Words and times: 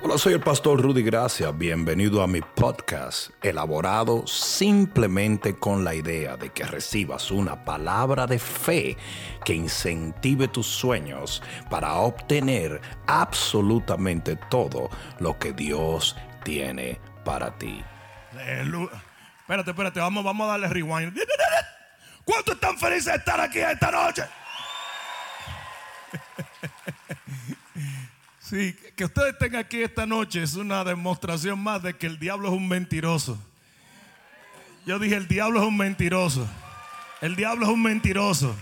Hola, 0.00 0.16
soy 0.16 0.34
el 0.34 0.40
pastor 0.40 0.80
Rudy 0.80 1.02
Gracia. 1.02 1.50
Bienvenido 1.50 2.22
a 2.22 2.28
mi 2.28 2.40
podcast, 2.40 3.30
elaborado 3.42 4.24
simplemente 4.28 5.58
con 5.58 5.82
la 5.82 5.92
idea 5.92 6.36
de 6.36 6.50
que 6.50 6.62
recibas 6.62 7.32
una 7.32 7.64
palabra 7.64 8.28
de 8.28 8.38
fe 8.38 8.96
que 9.44 9.54
incentive 9.54 10.46
tus 10.46 10.68
sueños 10.68 11.42
para 11.68 11.94
obtener 11.94 12.80
absolutamente 13.08 14.36
todo 14.36 14.88
lo 15.18 15.36
que 15.36 15.52
Dios 15.52 16.16
tiene 16.44 17.00
para 17.24 17.58
ti. 17.58 17.82
Aleluya. 18.32 19.02
Espérate, 19.40 19.70
espérate, 19.70 19.98
vamos, 19.98 20.22
vamos 20.22 20.46
a 20.46 20.50
darle 20.52 20.68
rewind. 20.68 21.18
¿Cuántos 22.24 22.54
están 22.54 22.78
felices 22.78 23.06
de 23.06 23.18
estar 23.18 23.40
aquí 23.40 23.58
esta 23.58 23.90
noche? 23.90 24.22
Sí, 28.48 28.74
que 28.96 29.04
ustedes 29.04 29.34
estén 29.34 29.56
aquí 29.56 29.82
esta 29.82 30.06
noche 30.06 30.42
es 30.42 30.54
una 30.54 30.82
demostración 30.82 31.58
más 31.58 31.82
de 31.82 31.98
que 31.98 32.06
el 32.06 32.18
diablo 32.18 32.48
es 32.48 32.54
un 32.54 32.66
mentiroso. 32.66 33.38
Yo 34.86 34.98
dije, 34.98 35.16
el 35.16 35.28
diablo 35.28 35.60
es 35.60 35.66
un 35.66 35.76
mentiroso. 35.76 36.48
El 37.20 37.36
diablo 37.36 37.66
es 37.66 37.72
un 37.72 37.82
mentiroso. 37.82 38.56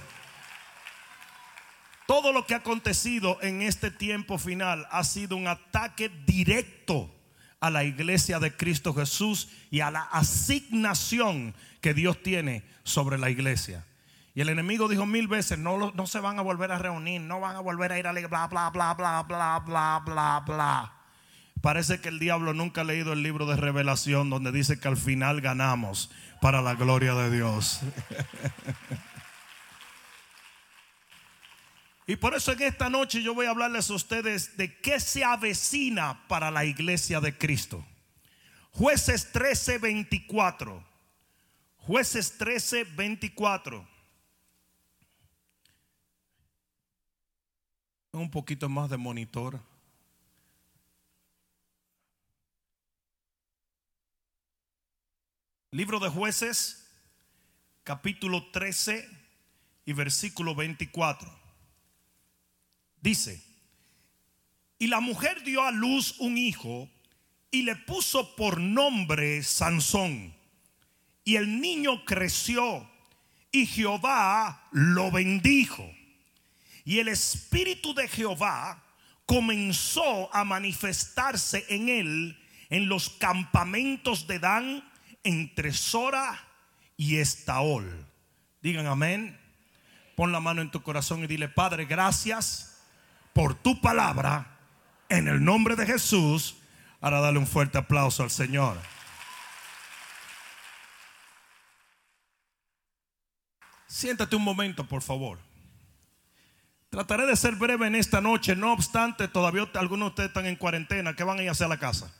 Todo 2.08 2.32
lo 2.32 2.46
que 2.46 2.54
ha 2.54 2.58
acontecido 2.58 3.38
en 3.42 3.62
este 3.62 3.92
tiempo 3.92 4.38
final 4.38 4.88
ha 4.90 5.04
sido 5.04 5.36
un 5.36 5.46
ataque 5.46 6.10
directo 6.26 7.14
a 7.60 7.70
la 7.70 7.84
iglesia 7.84 8.40
de 8.40 8.56
Cristo 8.56 8.92
Jesús 8.92 9.50
y 9.70 9.80
a 9.80 9.92
la 9.92 10.02
asignación 10.02 11.54
que 11.80 11.94
Dios 11.94 12.20
tiene 12.24 12.64
sobre 12.82 13.18
la 13.18 13.30
iglesia. 13.30 13.84
Y 14.36 14.42
el 14.42 14.50
enemigo 14.50 14.86
dijo 14.86 15.06
mil 15.06 15.28
veces, 15.28 15.58
no, 15.58 15.92
no 15.92 16.06
se 16.06 16.20
van 16.20 16.38
a 16.38 16.42
volver 16.42 16.70
a 16.70 16.76
reunir, 16.76 17.22
no 17.22 17.40
van 17.40 17.56
a 17.56 17.60
volver 17.60 17.90
a 17.90 17.98
ir 17.98 18.06
a 18.06 18.12
la 18.12 18.20
bla, 18.28 18.46
bla, 18.48 18.68
bla, 18.68 18.92
bla, 18.92 19.22
bla, 19.24 19.62
bla, 19.64 20.02
bla, 20.04 20.44
bla. 20.46 20.92
Parece 21.62 22.02
que 22.02 22.10
el 22.10 22.18
diablo 22.18 22.52
nunca 22.52 22.82
ha 22.82 22.84
leído 22.84 23.14
el 23.14 23.22
libro 23.22 23.46
de 23.46 23.56
revelación 23.56 24.28
donde 24.28 24.52
dice 24.52 24.78
que 24.78 24.88
al 24.88 24.98
final 24.98 25.40
ganamos 25.40 26.10
para 26.42 26.60
la 26.60 26.74
gloria 26.74 27.14
de 27.14 27.34
Dios. 27.34 27.80
y 32.06 32.16
por 32.16 32.34
eso 32.34 32.52
en 32.52 32.60
esta 32.60 32.90
noche 32.90 33.22
yo 33.22 33.34
voy 33.34 33.46
a 33.46 33.50
hablarles 33.52 33.88
a 33.88 33.94
ustedes 33.94 34.58
de 34.58 34.78
qué 34.82 35.00
se 35.00 35.24
avecina 35.24 36.28
para 36.28 36.50
la 36.50 36.66
iglesia 36.66 37.20
de 37.22 37.38
Cristo. 37.38 37.86
Jueces 38.72 39.32
13, 39.32 39.78
24. 39.78 40.84
Jueces 41.78 42.36
13, 42.36 42.84
24. 42.84 43.95
Un 48.18 48.30
poquito 48.30 48.68
más 48.68 48.90
de 48.90 48.96
monitor. 48.96 49.60
Libro 55.70 55.98
de 55.98 56.08
jueces, 56.08 56.90
capítulo 57.84 58.50
13 58.50 59.08
y 59.84 59.92
versículo 59.92 60.54
24. 60.54 61.30
Dice, 63.00 63.42
y 64.78 64.88
la 64.88 65.00
mujer 65.00 65.42
dio 65.42 65.62
a 65.62 65.70
luz 65.70 66.16
un 66.18 66.36
hijo 66.36 66.88
y 67.50 67.62
le 67.62 67.76
puso 67.76 68.36
por 68.36 68.60
nombre 68.60 69.42
Sansón. 69.42 70.34
Y 71.24 71.36
el 71.36 71.60
niño 71.60 72.04
creció 72.04 72.88
y 73.50 73.66
Jehová 73.66 74.68
lo 74.72 75.10
bendijo. 75.10 75.95
Y 76.86 77.00
el 77.00 77.08
Espíritu 77.08 77.92
de 77.94 78.06
Jehová 78.06 78.80
comenzó 79.26 80.32
a 80.32 80.44
manifestarse 80.44 81.66
en 81.68 81.88
él 81.88 82.38
en 82.70 82.88
los 82.88 83.10
campamentos 83.10 84.28
de 84.28 84.38
Dan 84.38 84.88
entre 85.24 85.72
Sora 85.72 86.38
y 86.96 87.16
Estaol. 87.16 88.06
Digan 88.62 88.86
amén. 88.86 89.36
Pon 90.14 90.30
la 90.30 90.38
mano 90.38 90.62
en 90.62 90.70
tu 90.70 90.80
corazón 90.84 91.24
y 91.24 91.26
dile, 91.26 91.48
Padre, 91.48 91.86
gracias 91.86 92.78
por 93.32 93.54
tu 93.54 93.80
palabra 93.80 94.56
en 95.08 95.26
el 95.26 95.44
nombre 95.44 95.74
de 95.74 95.86
Jesús. 95.86 96.56
Ahora 97.00 97.20
dale 97.20 97.40
un 97.40 97.48
fuerte 97.48 97.78
aplauso 97.78 98.22
al 98.22 98.30
Señor. 98.30 98.78
Siéntate 103.88 104.36
un 104.36 104.44
momento, 104.44 104.86
por 104.86 105.02
favor. 105.02 105.45
Trataré 106.96 107.26
de 107.26 107.36
ser 107.36 107.56
breve 107.56 107.86
en 107.86 107.94
esta 107.94 108.22
noche, 108.22 108.56
no 108.56 108.72
obstante, 108.72 109.28
todavía 109.28 109.68
algunos 109.74 110.06
de 110.06 110.08
ustedes 110.08 110.28
están 110.28 110.46
en 110.46 110.56
cuarentena. 110.56 111.14
¿Qué 111.14 111.24
van 111.24 111.38
a 111.38 111.42
ir 111.42 111.50
a 111.50 111.52
hacer 111.52 111.66
a 111.66 111.68
la 111.68 111.76
casa? 111.76 112.10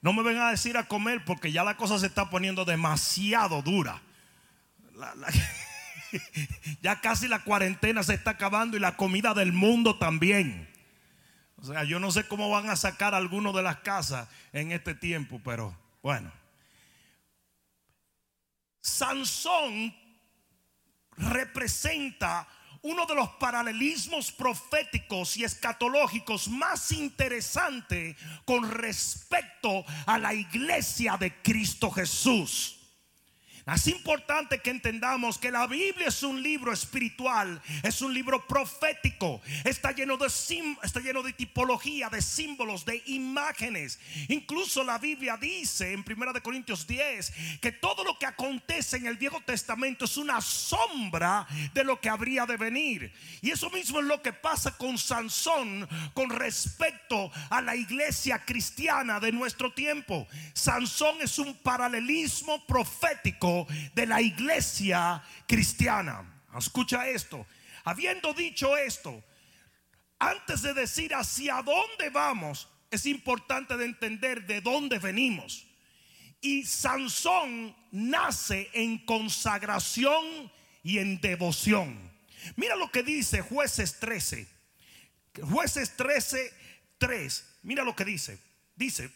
No 0.00 0.14
me 0.14 0.22
vengan 0.22 0.44
a 0.44 0.50
decir 0.50 0.78
a 0.78 0.88
comer 0.88 1.26
porque 1.26 1.52
ya 1.52 1.62
la 1.62 1.76
cosa 1.76 1.98
se 1.98 2.06
está 2.06 2.30
poniendo 2.30 2.64
demasiado 2.64 3.60
dura. 3.60 4.00
ya 6.80 7.02
casi 7.02 7.28
la 7.28 7.44
cuarentena 7.44 8.02
se 8.02 8.14
está 8.14 8.30
acabando 8.30 8.78
y 8.78 8.80
la 8.80 8.96
comida 8.96 9.34
del 9.34 9.52
mundo 9.52 9.98
también. 9.98 10.66
O 11.58 11.66
sea, 11.66 11.84
yo 11.84 12.00
no 12.00 12.10
sé 12.12 12.26
cómo 12.26 12.48
van 12.48 12.70
a 12.70 12.76
sacar 12.76 13.14
algunos 13.14 13.54
de 13.54 13.62
las 13.62 13.80
casas 13.80 14.26
en 14.54 14.72
este 14.72 14.94
tiempo, 14.94 15.38
pero 15.44 15.76
bueno. 16.02 16.32
Sansón 18.80 19.94
representa 21.18 22.48
uno 22.84 23.06
de 23.06 23.14
los 23.14 23.30
paralelismos 23.40 24.30
proféticos 24.30 25.38
y 25.38 25.44
escatológicos 25.44 26.48
más 26.48 26.92
interesantes 26.92 28.14
con 28.44 28.70
respecto 28.70 29.84
a 30.04 30.18
la 30.18 30.34
iglesia 30.34 31.16
de 31.16 31.34
Cristo 31.40 31.90
Jesús. 31.90 32.73
Es 33.66 33.86
importante 33.86 34.58
que 34.58 34.68
entendamos 34.68 35.38
que 35.38 35.50
la 35.50 35.66
Biblia 35.66 36.08
es 36.08 36.22
un 36.22 36.42
libro 36.42 36.70
espiritual, 36.70 37.62
es 37.82 38.02
un 38.02 38.12
libro 38.12 38.46
profético, 38.46 39.40
está 39.64 39.92
lleno 39.92 40.18
de 40.18 40.26
está 40.82 41.00
lleno 41.00 41.22
de 41.22 41.32
tipología, 41.32 42.10
de 42.10 42.20
símbolos, 42.20 42.84
de 42.84 43.02
imágenes. 43.06 43.98
Incluso 44.28 44.84
la 44.84 44.98
Biblia 44.98 45.38
dice 45.38 45.92
en 45.92 46.04
1 46.06 46.32
de 46.34 46.42
Corintios 46.42 46.86
10 46.86 47.32
que 47.62 47.72
todo 47.72 48.04
lo 48.04 48.18
que 48.18 48.26
acontece 48.26 48.98
en 48.98 49.06
el 49.06 49.16
Viejo 49.16 49.40
Testamento 49.40 50.04
es 50.04 50.18
una 50.18 50.42
sombra 50.42 51.46
de 51.72 51.84
lo 51.84 51.98
que 52.00 52.10
habría 52.10 52.44
de 52.44 52.58
venir. 52.58 53.12
Y 53.40 53.50
eso 53.50 53.70
mismo 53.70 54.00
es 54.00 54.04
lo 54.04 54.20
que 54.20 54.34
pasa 54.34 54.76
con 54.76 54.98
Sansón 54.98 55.88
con 56.12 56.28
respecto 56.28 57.30
a 57.48 57.62
la 57.62 57.76
iglesia 57.76 58.44
cristiana 58.44 59.20
de 59.20 59.32
nuestro 59.32 59.72
tiempo. 59.72 60.26
Sansón 60.52 61.16
es 61.22 61.38
un 61.38 61.54
paralelismo 61.54 62.62
profético 62.66 63.53
de 63.94 64.06
la 64.06 64.20
iglesia 64.20 65.22
cristiana. 65.46 66.42
Escucha 66.56 67.08
esto. 67.08 67.46
Habiendo 67.84 68.32
dicho 68.32 68.76
esto, 68.76 69.22
antes 70.18 70.62
de 70.62 70.74
decir 70.74 71.14
hacia 71.14 71.62
dónde 71.62 72.10
vamos, 72.10 72.68
es 72.90 73.06
importante 73.06 73.76
de 73.76 73.84
entender 73.84 74.46
de 74.46 74.60
dónde 74.60 74.98
venimos. 74.98 75.66
Y 76.40 76.64
Sansón 76.64 77.74
nace 77.90 78.70
en 78.72 78.98
consagración 78.98 80.52
y 80.82 80.98
en 80.98 81.20
devoción. 81.20 82.12
Mira 82.56 82.76
lo 82.76 82.90
que 82.90 83.02
dice 83.02 83.40
jueces 83.40 83.98
13. 83.98 84.46
Jueces 85.42 85.96
13, 85.96 86.52
3. 86.98 87.58
Mira 87.62 87.82
lo 87.84 87.96
que 87.96 88.04
dice. 88.04 88.38
Dice, 88.76 89.10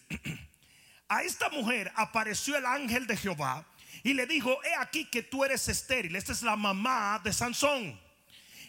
a 1.09 1.23
esta 1.23 1.49
mujer 1.51 1.93
apareció 1.95 2.57
el 2.57 2.67
ángel 2.67 3.07
de 3.07 3.17
Jehová 3.17 3.67
y 4.03 4.15
le 4.15 4.27
dijo, 4.27 4.59
he 4.65 4.75
aquí 4.77 5.05
que 5.07 5.23
tú 5.23 5.45
eres 5.45 5.69
estéril. 5.69 6.17
Esta 6.17 6.33
es 6.33 6.43
la 6.43 6.57
mamá 6.57 7.21
de 7.23 7.33
Sansón. 7.33 7.99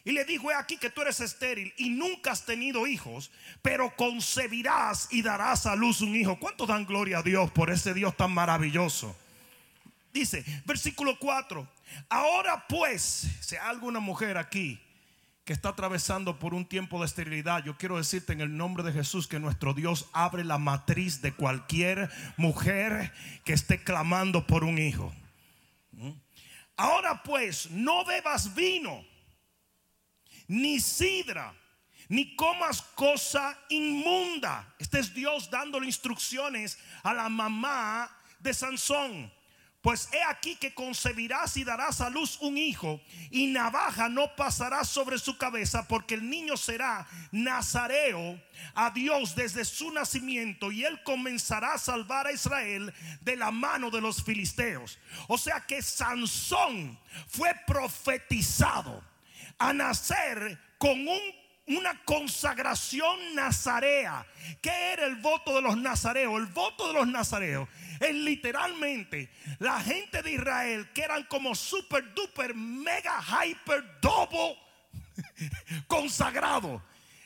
Y 0.05 0.11
le 0.11 0.25
dijo, 0.25 0.49
he 0.49 0.55
aquí 0.55 0.77
que 0.77 0.89
tú 0.89 1.01
eres 1.01 1.19
estéril 1.19 1.73
y 1.77 1.89
nunca 1.89 2.31
has 2.31 2.45
tenido 2.45 2.87
hijos, 2.87 3.31
pero 3.61 3.95
concebirás 3.95 5.07
y 5.11 5.21
darás 5.21 5.65
a 5.65 5.75
luz 5.75 6.01
un 6.01 6.15
hijo. 6.15 6.39
¿Cuánto 6.39 6.65
dan 6.65 6.85
gloria 6.85 7.19
a 7.19 7.23
Dios 7.23 7.51
por 7.51 7.69
ese 7.69 7.93
Dios 7.93 8.15
tan 8.15 8.31
maravilloso? 8.31 9.15
Dice, 10.13 10.43
versículo 10.65 11.19
4, 11.19 11.67
ahora 12.09 12.65
pues, 12.67 13.27
hay 13.51 13.57
alguna 13.57 13.99
mujer 13.99 14.37
aquí 14.37 14.79
que 15.49 15.53
está 15.53 15.69
atravesando 15.69 16.37
por 16.37 16.53
un 16.53 16.63
tiempo 16.63 16.99
de 16.99 17.07
esterilidad, 17.07 17.63
yo 17.63 17.75
quiero 17.75 17.97
decirte 17.97 18.33
en 18.33 18.41
el 18.41 18.55
nombre 18.55 18.83
de 18.83 18.93
Jesús 18.93 19.27
que 19.27 19.39
nuestro 19.39 19.73
Dios 19.73 20.07
abre 20.13 20.43
la 20.43 20.59
matriz 20.59 21.23
de 21.23 21.33
cualquier 21.33 22.11
mujer 22.37 23.11
que 23.45 23.53
esté 23.53 23.83
clamando 23.83 24.45
por 24.45 24.63
un 24.63 24.77
hijo. 24.77 25.11
Ahora 26.77 27.23
pues, 27.23 27.71
no 27.71 28.05
bebas 28.05 28.53
vino, 28.53 29.03
ni 30.47 30.79
sidra, 30.79 31.51
ni 32.09 32.35
comas 32.35 32.83
cosa 32.83 33.59
inmunda. 33.69 34.75
Este 34.77 34.99
es 34.99 35.15
Dios 35.15 35.49
dándole 35.49 35.87
instrucciones 35.87 36.77
a 37.01 37.11
la 37.11 37.27
mamá 37.27 38.15
de 38.37 38.53
Sansón. 38.53 39.33
Pues 39.81 40.09
he 40.11 40.21
aquí 40.23 40.57
que 40.57 40.73
concebirás 40.73 41.55
y 41.55 41.63
darás 41.63 42.01
a 42.01 42.09
luz 42.09 42.37
un 42.41 42.57
hijo, 42.57 42.99
y 43.31 43.47
navaja 43.47 44.09
no 44.09 44.35
pasará 44.35 44.83
sobre 44.83 45.17
su 45.17 45.37
cabeza, 45.37 45.87
porque 45.87 46.15
el 46.15 46.29
niño 46.29 46.57
será 46.57 47.07
nazareo 47.31 48.41
a 48.75 48.89
Dios 48.89 49.35
desde 49.35 49.63
su 49.63 49.91
nacimiento, 49.91 50.69
y 50.71 50.83
él 50.83 51.01
comenzará 51.03 51.73
a 51.73 51.77
salvar 51.77 52.27
a 52.27 52.33
Israel 52.33 52.93
de 53.21 53.37
la 53.37 53.51
mano 53.51 53.89
de 53.89 54.01
los 54.01 54.21
filisteos. 54.21 54.99
O 55.29 55.37
sea 55.37 55.61
que 55.61 55.81
Sansón 55.81 56.99
fue 57.27 57.55
profetizado 57.65 59.01
a 59.57 59.71
nacer 59.71 60.59
con 60.77 61.07
un 61.07 61.39
una 61.69 62.03
consagración 62.03 63.35
nazarea. 63.35 64.25
¿Qué 64.61 64.93
era 64.93 65.05
el 65.05 65.17
voto 65.17 65.53
de 65.53 65.61
los 65.61 65.77
nazareos? 65.77 66.39
El 66.39 66.47
voto 66.47 66.87
de 66.87 66.93
los 66.93 67.07
nazareos 67.07 67.69
es 67.99 68.15
literalmente 68.15 69.29
la 69.59 69.79
gente 69.81 70.21
de 70.21 70.33
Israel 70.33 70.89
que 70.93 71.01
eran 71.01 71.23
como 71.25 71.55
super 71.55 72.13
duper 72.13 72.55
mega 72.55 73.21
hyper 73.21 73.99
double 74.01 74.57
consagrado. 75.87 76.81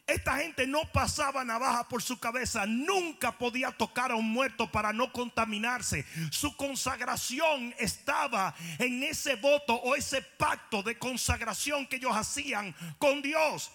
Esta 0.05 0.35
gente 0.35 0.67
no 0.67 0.81
pasaba 0.91 1.45
navaja 1.45 1.87
por 1.87 2.03
su 2.03 2.19
cabeza, 2.19 2.65
nunca 2.65 3.37
podía 3.37 3.71
tocar 3.71 4.11
a 4.11 4.15
un 4.15 4.29
muerto 4.29 4.69
para 4.69 4.91
no 4.91 5.13
contaminarse. 5.13 6.05
Su 6.29 6.57
consagración 6.57 7.73
estaba 7.79 8.53
en 8.79 9.01
ese 9.03 9.35
voto 9.35 9.75
o 9.75 9.95
ese 9.95 10.21
pacto 10.21 10.83
de 10.83 10.97
consagración 10.97 11.87
que 11.87 11.95
ellos 11.95 12.15
hacían 12.15 12.75
con 12.97 13.21
Dios. 13.21 13.71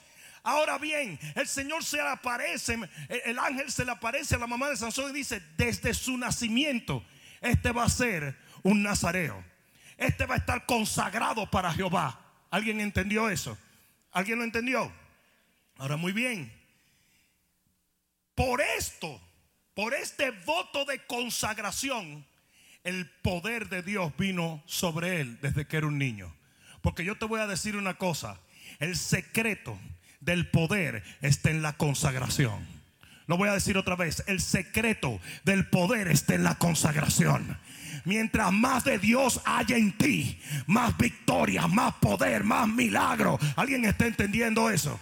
Ahora 0.48 0.78
bien, 0.78 1.20
el 1.34 1.46
Señor 1.46 1.84
se 1.84 1.98
le 1.98 2.08
aparece, 2.08 2.78
el 3.26 3.38
ángel 3.38 3.70
se 3.70 3.84
le 3.84 3.90
aparece 3.90 4.34
a 4.34 4.38
la 4.38 4.46
mamá 4.46 4.70
de 4.70 4.78
Sansón 4.78 5.10
y 5.10 5.18
dice, 5.18 5.42
desde 5.58 5.92
su 5.92 6.16
nacimiento, 6.16 7.04
este 7.42 7.70
va 7.70 7.84
a 7.84 7.90
ser 7.90 8.34
un 8.62 8.82
nazareo. 8.82 9.44
Este 9.98 10.24
va 10.24 10.36
a 10.36 10.38
estar 10.38 10.64
consagrado 10.64 11.50
para 11.50 11.70
Jehová. 11.74 12.18
¿Alguien 12.50 12.80
entendió 12.80 13.28
eso? 13.28 13.58
¿Alguien 14.10 14.38
lo 14.38 14.44
entendió? 14.44 14.90
Ahora 15.76 15.98
muy 15.98 16.12
bien. 16.12 16.50
Por 18.34 18.62
esto, 18.62 19.20
por 19.74 19.92
este 19.92 20.30
voto 20.30 20.86
de 20.86 21.04
consagración, 21.04 22.24
el 22.84 23.06
poder 23.20 23.68
de 23.68 23.82
Dios 23.82 24.16
vino 24.16 24.62
sobre 24.64 25.20
él 25.20 25.38
desde 25.42 25.66
que 25.66 25.76
era 25.76 25.88
un 25.88 25.98
niño. 25.98 26.34
Porque 26.80 27.04
yo 27.04 27.18
te 27.18 27.26
voy 27.26 27.40
a 27.40 27.46
decir 27.46 27.76
una 27.76 27.98
cosa, 27.98 28.40
el 28.78 28.96
secreto 28.96 29.78
del 30.20 30.48
poder 30.48 31.02
está 31.20 31.50
en 31.50 31.62
la 31.62 31.74
consagración. 31.74 32.66
Lo 33.26 33.36
voy 33.36 33.48
a 33.48 33.52
decir 33.52 33.76
otra 33.76 33.94
vez, 33.94 34.24
el 34.26 34.40
secreto 34.40 35.20
del 35.44 35.66
poder 35.66 36.08
está 36.08 36.34
en 36.34 36.44
la 36.44 36.54
consagración. 36.56 37.58
Mientras 38.04 38.52
más 38.52 38.84
de 38.84 38.98
Dios 38.98 39.42
haya 39.44 39.76
en 39.76 39.92
ti, 39.92 40.40
más 40.66 40.96
victoria, 40.96 41.66
más 41.66 41.94
poder, 41.94 42.42
más 42.44 42.66
milagro. 42.66 43.38
¿Alguien 43.56 43.84
está 43.84 44.06
entendiendo 44.06 44.70
eso? 44.70 44.98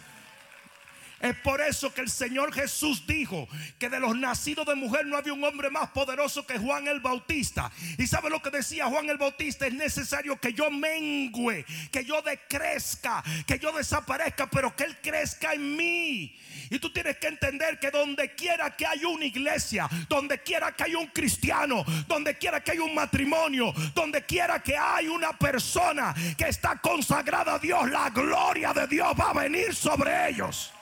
Es 1.26 1.34
por 1.38 1.60
eso 1.60 1.92
que 1.92 2.02
el 2.02 2.08
Señor 2.08 2.52
Jesús 2.54 3.04
dijo 3.04 3.48
que 3.80 3.88
de 3.88 3.98
los 3.98 4.16
nacidos 4.16 4.64
de 4.64 4.76
mujer 4.76 5.06
no 5.06 5.16
había 5.16 5.32
un 5.32 5.42
hombre 5.42 5.70
más 5.70 5.90
poderoso 5.90 6.46
que 6.46 6.56
Juan 6.56 6.86
el 6.86 7.00
Bautista. 7.00 7.72
Y 7.98 8.06
sabe 8.06 8.30
lo 8.30 8.40
que 8.40 8.50
decía 8.50 8.86
Juan 8.86 9.10
el 9.10 9.18
Bautista, 9.18 9.66
es 9.66 9.74
necesario 9.74 10.38
que 10.38 10.52
yo 10.52 10.70
mengüe, 10.70 11.64
que 11.90 12.04
yo 12.04 12.22
decrezca, 12.22 13.24
que 13.44 13.58
yo 13.58 13.72
desaparezca, 13.72 14.48
pero 14.48 14.76
que 14.76 14.84
Él 14.84 14.96
crezca 15.02 15.52
en 15.52 15.76
mí. 15.76 16.38
Y 16.70 16.78
tú 16.78 16.92
tienes 16.92 17.16
que 17.16 17.26
entender 17.26 17.80
que 17.80 17.90
donde 17.90 18.36
quiera 18.36 18.76
que 18.76 18.86
haya 18.86 19.08
una 19.08 19.24
iglesia, 19.24 19.88
donde 20.08 20.40
quiera 20.44 20.70
que 20.76 20.84
haya 20.84 20.98
un 20.98 21.08
cristiano, 21.08 21.84
donde 22.06 22.38
quiera 22.38 22.62
que 22.62 22.70
haya 22.70 22.84
un 22.84 22.94
matrimonio, 22.94 23.74
donde 23.96 24.24
quiera 24.24 24.62
que 24.62 24.76
haya 24.76 25.10
una 25.10 25.36
persona 25.36 26.14
que 26.38 26.48
está 26.48 26.76
consagrada 26.76 27.54
a 27.54 27.58
Dios, 27.58 27.90
la 27.90 28.10
gloria 28.10 28.72
de 28.72 28.86
Dios 28.86 29.12
va 29.18 29.30
a 29.30 29.42
venir 29.42 29.74
sobre 29.74 30.28
ellos. 30.28 30.72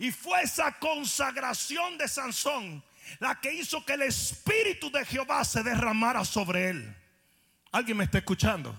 Y 0.00 0.10
fue 0.12 0.40
esa 0.40 0.72
consagración 0.78 1.98
de 1.98 2.08
Sansón 2.08 2.82
la 3.18 3.38
que 3.38 3.52
hizo 3.52 3.84
que 3.84 3.92
el 3.92 4.02
Espíritu 4.02 4.90
de 4.90 5.04
Jehová 5.04 5.44
se 5.44 5.62
derramara 5.62 6.24
sobre 6.24 6.70
él. 6.70 6.96
¿Alguien 7.70 7.98
me 7.98 8.04
está 8.04 8.16
escuchando? 8.16 8.74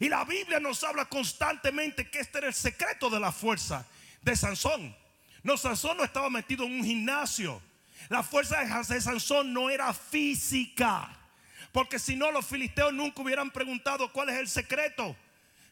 Y 0.00 0.08
la 0.08 0.24
Biblia 0.24 0.58
nos 0.58 0.82
habla 0.82 1.04
constantemente 1.04 2.10
que 2.10 2.18
este 2.18 2.38
era 2.38 2.48
el 2.48 2.54
secreto 2.54 3.08
de 3.08 3.20
la 3.20 3.30
fuerza 3.30 3.86
de 4.20 4.34
Sansón. 4.34 4.96
No, 5.44 5.56
Sansón 5.56 5.96
no 5.96 6.02
estaba 6.02 6.28
metido 6.28 6.64
en 6.64 6.72
un 6.72 6.84
gimnasio. 6.84 7.62
La 8.08 8.24
fuerza 8.24 8.64
de 8.64 9.00
Sansón 9.00 9.52
no 9.52 9.70
era 9.70 9.94
física. 9.94 11.08
Porque 11.70 12.00
si 12.00 12.16
no, 12.16 12.32
los 12.32 12.44
filisteos 12.46 12.92
nunca 12.92 13.22
hubieran 13.22 13.52
preguntado 13.52 14.12
cuál 14.12 14.30
es 14.30 14.40
el 14.40 14.48
secreto. 14.48 15.14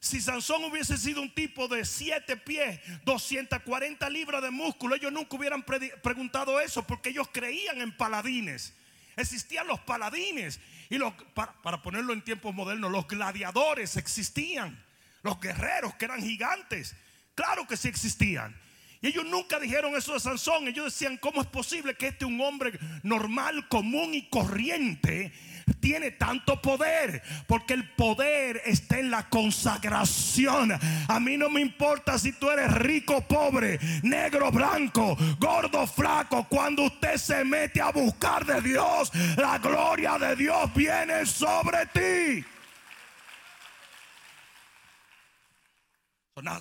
Si 0.00 0.23
Sansón 0.23 0.64
hubiese 0.64 0.97
sido 0.97 1.20
un 1.20 1.35
tipo 1.35 1.69
de 1.69 1.85
7 1.85 2.38
pies, 2.38 2.81
240 3.05 4.08
libras 4.08 4.43
de 4.43 4.50
músculo, 4.50 4.97
ellos 4.97 5.12
nunca 5.12 5.37
hubieran 5.37 5.62
preguntado 5.62 6.58
eso 6.58 6.87
porque 6.87 7.11
ellos 7.11 7.29
creían 7.31 7.82
en 7.82 7.94
paladines. 7.94 8.73
Existían 9.17 9.67
los 9.67 9.79
paladines 9.81 10.58
y 10.88 10.99
para, 11.35 11.52
para 11.61 11.82
ponerlo 11.82 12.14
en 12.14 12.23
tiempos 12.23 12.55
modernos, 12.55 12.91
los 12.91 13.06
gladiadores 13.06 13.99
existían. 13.99 14.82
Los 15.23 15.38
guerreros 15.38 15.94
que 15.97 16.06
eran 16.06 16.23
gigantes, 16.23 16.96
claro 17.35 17.67
que 17.67 17.76
sí 17.76 17.88
existían. 17.88 18.58
Y 19.03 19.08
ellos 19.08 19.26
nunca 19.26 19.58
dijeron 19.61 19.94
eso 19.96 20.14
de 20.14 20.20
Sansón. 20.20 20.69
Ellos 20.69 20.87
decían, 20.87 21.19
¿cómo 21.19 21.43
es 21.43 21.46
posible 21.46 21.94
que 21.94 22.08
este 22.08 22.25
un 22.25 22.41
hombre 22.41 22.79
normal, 23.03 23.69
común 23.69 24.14
y 24.14 24.29
corriente 24.29 25.32
tiene 25.75 26.12
tanto 26.12 26.61
poder? 26.61 27.22
Porque 27.46 27.75
el 27.75 27.88
poder 27.90 28.62
está 28.64 28.99
en 28.99 29.11
la 29.11 29.28
consagración. 29.28 30.72
A 31.08 31.20
mí 31.20 31.37
no 31.37 31.50
me 31.50 31.61
importa 31.61 32.19
si 32.19 32.32
tú 32.32 32.50
eres 32.50 32.72
rico, 32.72 33.20
pobre, 33.22 33.78
negro, 34.02 34.50
blanco, 34.50 35.17
gordo, 35.38 35.87
flaco. 35.87 36.46
Cuando 36.49 36.84
usted 36.84 37.17
se 37.17 37.44
mete 37.44 37.81
a 37.81 37.90
buscar 37.90 38.44
de 38.44 38.61
Dios, 38.61 39.11
la 39.37 39.58
gloria 39.58 40.19
de 40.19 40.37
Dios 40.37 40.72
viene 40.75 41.26
sobre 41.26 41.87
ti. 41.87 42.44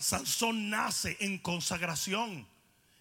Sansón 0.01 0.69
nace 0.69 1.17
en 1.19 1.37
consagración. 1.37 2.47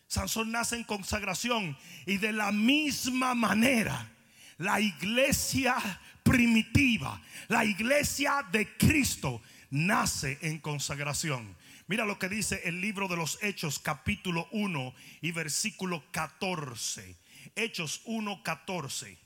Sansón 0.06 0.52
nace 0.52 0.76
en 0.76 0.84
consagración. 0.84 1.76
Y 2.06 2.19
de 2.19 2.32
la 2.32 2.52
misma 2.52 3.34
manera, 3.34 4.10
la 4.58 4.81
iglesia 4.81 5.76
primitiva, 6.22 7.20
la 7.49 7.64
iglesia 7.64 8.46
de 8.50 8.76
Cristo, 8.76 9.40
nace 9.70 10.38
en 10.43 10.58
consagración. 10.58 11.56
Mira 11.87 12.05
lo 12.05 12.19
que 12.19 12.28
dice 12.28 12.60
el 12.64 12.81
libro 12.81 13.08
de 13.08 13.16
los 13.16 13.43
Hechos 13.43 13.78
capítulo 13.78 14.46
1 14.50 14.94
y 15.22 15.32
versículo 15.32 16.05
14. 16.12 17.17
Hechos 17.55 18.03
1, 18.05 18.43
14. 18.43 19.19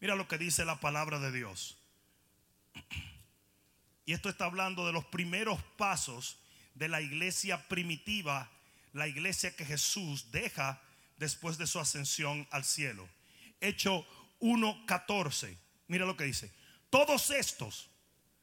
Mira 0.00 0.14
lo 0.14 0.28
que 0.28 0.38
dice 0.38 0.64
la 0.64 0.78
palabra 0.78 1.18
de 1.18 1.32
Dios. 1.32 1.78
Y 4.06 4.12
esto 4.12 4.28
está 4.28 4.44
hablando 4.44 4.86
de 4.86 4.92
los 4.92 5.04
primeros 5.06 5.60
pasos 5.76 6.38
de 6.74 6.88
la 6.88 7.00
iglesia 7.00 7.66
primitiva, 7.68 8.50
la 8.92 9.08
iglesia 9.08 9.56
que 9.56 9.64
Jesús 9.64 10.30
deja 10.30 10.80
después 11.16 11.56
de 11.56 11.66
su 11.66 11.80
ascensión 11.80 12.46
al 12.50 12.64
cielo. 12.64 13.08
Hecho 13.60 14.06
1.14. 14.44 15.56
Mira 15.88 16.04
lo 16.04 16.16
que 16.16 16.24
dice. 16.24 16.52
Todos 16.90 17.30
estos, 17.30 17.90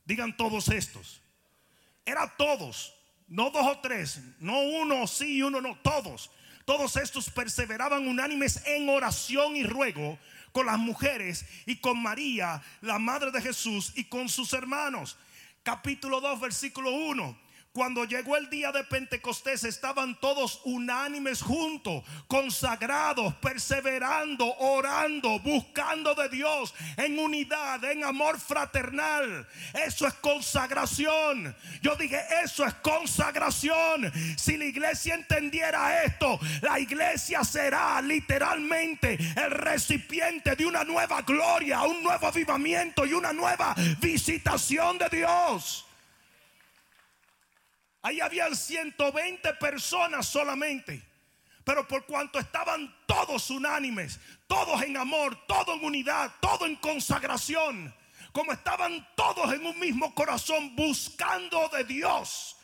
digan 0.04 0.36
todos 0.36 0.68
estos. 0.70 1.22
Era 2.06 2.36
todos, 2.36 2.94
no 3.28 3.52
dos 3.52 3.66
o 3.68 3.80
tres, 3.80 4.20
no 4.40 4.60
uno 4.60 5.06
sí 5.06 5.38
y 5.38 5.42
uno 5.44 5.62
no, 5.62 5.78
todos. 5.78 6.32
Todos 6.66 6.98
estos 6.98 7.30
perseveraban 7.30 8.08
unánimes 8.08 8.66
en 8.66 8.90
oración 8.90 9.56
y 9.56 9.64
ruego 9.64 10.18
con 10.52 10.66
las 10.66 10.80
mujeres 10.80 11.46
y 11.66 11.78
con 11.78 12.02
María, 12.02 12.62
la 12.82 12.98
madre 13.00 13.32
de 13.32 13.42
Jesús, 13.42 13.94
y 13.96 14.06
con 14.06 14.28
sus 14.28 14.54
hermanos. 14.54 15.18
Capítulo 15.64 16.20
2, 16.20 16.40
versículo 16.40 16.92
1. 16.92 17.40
Cuando 17.74 18.04
llegó 18.04 18.36
el 18.36 18.50
día 18.50 18.74
de 18.74 18.84
Pentecostés 18.84 19.64
estaban 19.64 20.20
todos 20.20 20.60
unánimes 20.66 21.42
juntos, 21.42 22.04
consagrados, 22.28 23.34
perseverando, 23.36 24.54
orando, 24.58 25.40
buscando 25.40 26.14
de 26.14 26.28
Dios 26.28 26.74
en 26.98 27.18
unidad, 27.18 27.82
en 27.86 28.04
amor 28.04 28.38
fraternal. 28.42 29.48
Eso 29.74 30.06
es 30.06 30.14
consagración. 30.16 31.56
Yo 31.82 31.96
dije, 31.96 32.20
eso 32.44 32.66
es 32.66 32.74
consagración. 32.74 34.12
Si 34.38 34.58
la 34.58 34.66
iglesia 34.66 35.16
entendiera 35.16 36.04
esto, 36.04 36.42
la 36.62 36.78
iglesia 36.78 37.42
será 37.46 38.02
literalmente 38.02 39.18
el 39.38 39.50
recipiente 39.50 40.58
de 40.58 40.66
una 40.66 40.84
nueva 40.84 41.22
gloria, 41.22 41.84
un 41.84 42.04
nuevo 42.04 42.28
avivamiento 42.28 43.06
y 43.06 43.14
una 43.14 43.32
nueva 43.32 43.74
visitación 44.02 44.98
de 44.98 45.08
Dios. 45.08 45.86
Ahí 48.02 48.20
habían 48.20 48.56
120 48.56 49.54
personas 49.56 50.28
solamente. 50.28 51.04
Pero 51.64 51.88
por 51.88 52.06
cuanto 52.06 52.40
estaban 52.40 52.94
todos 53.06 53.50
unánimes, 53.52 54.20
todos 54.48 54.82
en 54.82 54.98
amor, 54.98 55.38
todos 55.48 55.78
en 55.78 55.86
unidad, 55.86 56.32
todos 56.42 56.68
en 56.68 56.76
consagración, 56.78 57.94
como 58.32 58.52
estaban 58.52 59.08
todos 59.16 59.54
en 59.54 59.66
un 59.66 59.80
mismo 59.80 60.16
corazón 60.16 60.76
buscando 60.76 61.70
de 61.70 61.84
Dios. 61.84 62.58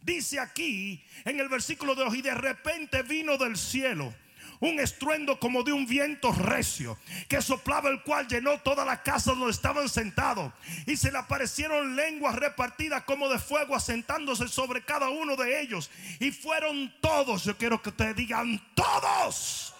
Dice 0.00 0.40
aquí 0.40 1.04
en 1.24 1.38
el 1.38 1.48
versículo 1.48 1.94
de 1.94 2.02
hoy, 2.02 2.18
y 2.18 2.22
de 2.22 2.34
repente 2.34 3.02
vino 3.02 3.36
del 3.36 3.56
cielo 3.56 4.12
un 4.60 4.78
estruendo 4.78 5.40
como 5.40 5.62
de 5.62 5.72
un 5.72 5.86
viento 5.86 6.32
recio 6.32 6.98
que 7.28 7.40
soplaba 7.42 7.88
el 7.88 8.02
cual 8.02 8.28
llenó 8.28 8.58
toda 8.60 8.84
la 8.84 9.02
casa 9.02 9.32
donde 9.32 9.50
estaban 9.50 9.88
sentados 9.88 10.52
y 10.86 10.96
se 10.96 11.10
le 11.10 11.18
aparecieron 11.18 11.96
lenguas 11.96 12.36
repartidas 12.36 13.04
como 13.04 13.28
de 13.28 13.38
fuego 13.38 13.74
asentándose 13.74 14.48
sobre 14.48 14.84
cada 14.84 15.08
uno 15.08 15.36
de 15.36 15.60
ellos 15.62 15.90
y 16.18 16.30
fueron 16.30 16.92
todos, 17.00 17.44
yo 17.44 17.56
quiero 17.56 17.80
que 17.80 17.88
ustedes 17.88 18.16
digan 18.16 18.60
todos 18.74 19.74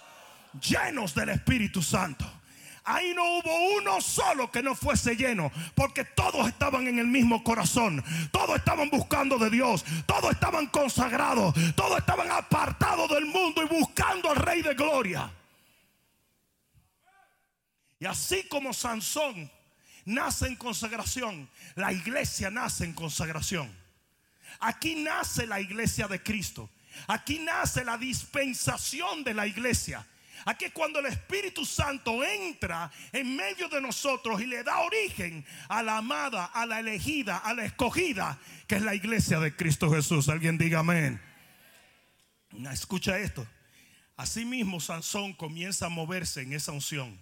llenos 0.61 1.15
del 1.15 1.29
Espíritu 1.29 1.83
Santo. 1.83 2.40
Ahí 2.91 3.15
no 3.15 3.23
hubo 3.23 3.77
uno 3.77 4.01
solo 4.01 4.51
que 4.51 4.65
no 4.65 4.75
fuese 4.75 5.15
lleno, 5.15 5.53
porque 5.77 6.05
todos 6.05 6.49
estaban 6.49 6.89
en 6.89 6.99
el 6.99 7.07
mismo 7.07 7.45
corazón, 7.45 8.03
todos 8.33 8.57
estaban 8.57 8.91
buscando 8.91 9.39
de 9.39 9.49
Dios, 9.49 9.85
todos 10.07 10.33
estaban 10.33 10.67
consagrados, 10.67 11.55
todos 11.77 11.99
estaban 11.99 12.29
apartados 12.33 13.09
del 13.11 13.27
mundo 13.27 13.63
y 13.63 13.67
buscando 13.67 14.31
al 14.31 14.37
Rey 14.37 14.63
de 14.63 14.75
Gloria. 14.75 15.31
Y 18.01 18.07
así 18.07 18.49
como 18.49 18.73
Sansón 18.73 19.49
nace 20.05 20.49
en 20.49 20.57
consagración, 20.57 21.49
la 21.77 21.93
iglesia 21.93 22.51
nace 22.51 22.87
en 22.87 22.93
consagración. 22.93 23.73
Aquí 24.59 24.97
nace 24.97 25.47
la 25.47 25.61
iglesia 25.61 26.09
de 26.09 26.21
Cristo. 26.21 26.69
Aquí 27.07 27.39
nace 27.39 27.85
la 27.85 27.97
dispensación 27.97 29.23
de 29.23 29.35
la 29.35 29.47
iglesia. 29.47 30.05
Aquí 30.45 30.67
es 30.67 30.73
cuando 30.73 30.99
el 30.99 31.07
Espíritu 31.07 31.65
Santo 31.65 32.25
entra 32.25 32.91
en 33.13 33.37
medio 33.37 33.69
de 33.69 33.81
nosotros 33.81 34.41
y 34.41 34.47
le 34.47 34.63
da 34.63 34.81
origen 34.81 35.45
a 35.69 35.83
la 35.83 35.99
amada, 35.99 36.47
a 36.47 36.67
la 36.67 36.81
elegida, 36.81 37.39
a 37.39 37.55
la 37.55 37.65
escogida, 37.65 38.39
que 38.67 38.77
es 38.77 38.83
la 38.83 38.95
iglesia 38.95 39.39
de 39.41 39.55
Cristo 39.55 39.91
Jesús. 39.91 40.29
Alguien 40.29 40.59
diga 40.59 40.81
amén. 40.81 41.21
Escucha 42.73 43.19
esto. 43.19 43.47
Asimismo, 44.17 44.81
Sansón 44.81 45.33
comienza 45.33 45.87
a 45.87 45.91
moverse 45.91 46.43
en 46.43 46.53
esa 46.53 46.73
unción. 46.73 47.19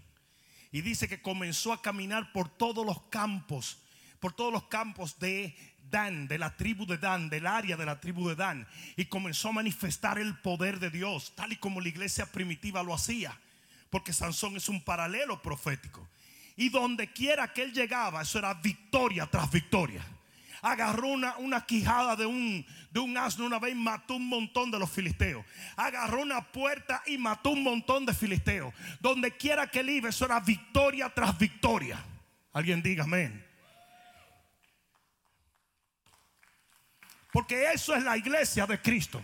Y 0.71 0.83
dice 0.83 1.09
que 1.09 1.23
comenzó 1.23 1.73
a 1.73 1.81
caminar 1.81 2.33
por 2.33 2.49
todos 2.49 2.85
los 2.85 3.03
campos, 3.05 3.79
por 4.21 4.33
todos 4.33 4.53
los 4.53 4.65
campos 4.65 5.19
de 5.19 5.57
Dan, 5.91 6.29
de 6.29 6.39
la 6.39 6.57
tribu 6.57 6.87
de 6.87 6.99
Dan, 6.99 7.29
del 7.29 7.47
área 7.47 7.77
de 7.77 7.87
la 7.87 8.01
tribu 8.01 8.29
de 8.29 8.37
Dan, 8.37 8.67
y 8.97 9.07
comenzó 9.07 9.49
a 9.49 9.53
manifestar 9.53 10.19
el 10.19 10.37
poder 10.37 10.79
de 10.81 10.91
Dios, 10.91 11.33
tal 11.35 11.53
y 11.53 11.57
como 11.57 11.81
la 11.81 11.89
iglesia 11.89 12.27
primitiva 12.27 12.83
lo 12.83 12.95
hacía, 12.95 13.39
porque 13.91 14.13
Sansón 14.13 14.57
es 14.57 14.69
un 14.69 14.83
paralelo 14.83 15.41
profético. 15.43 16.07
Y 16.57 16.71
donde 16.71 17.13
quiera 17.13 17.53
que 17.53 17.63
él 17.63 17.73
llegaba, 17.73 18.23
eso 18.23 18.39
era 18.39 18.55
victoria 18.55 19.27
tras 19.27 19.51
victoria. 19.51 20.05
Agarró 20.61 21.09
una, 21.09 21.37
una 21.37 21.65
quijada 21.65 22.17
de 22.17 22.27
un, 22.27 22.67
de 22.91 22.99
un 22.99 23.17
asno 23.17 23.47
una 23.47 23.61
vez 23.61 23.73
y 23.73 23.77
mató 23.77 24.17
un 24.17 24.29
montón 24.29 24.71
de 24.71 24.79
los 24.79 24.91
filisteos. 24.91 25.45
Agarró 25.77 26.23
una 26.23 26.43
puerta 26.51 27.03
y 27.07 27.17
mató 27.17 27.51
un 27.51 27.63
montón 27.63 28.05
de 28.07 28.13
filisteos. 28.13 28.75
Donde 29.01 29.37
quiera 29.37 29.71
que 29.71 29.81
él 29.81 29.91
iba, 29.91 30.09
eso 30.09 30.25
era 30.25 30.41
victoria 30.41 31.09
tras 31.15 31.39
victoria. 31.39 32.05
Alguien 32.53 32.83
diga 32.83 33.05
amén. 33.05 33.48
Porque 37.33 37.73
eso 37.73 37.95
es 37.95 38.03
la 38.05 38.17
iglesia 38.17 38.67
de 38.67 38.81
Cristo. 38.81 39.23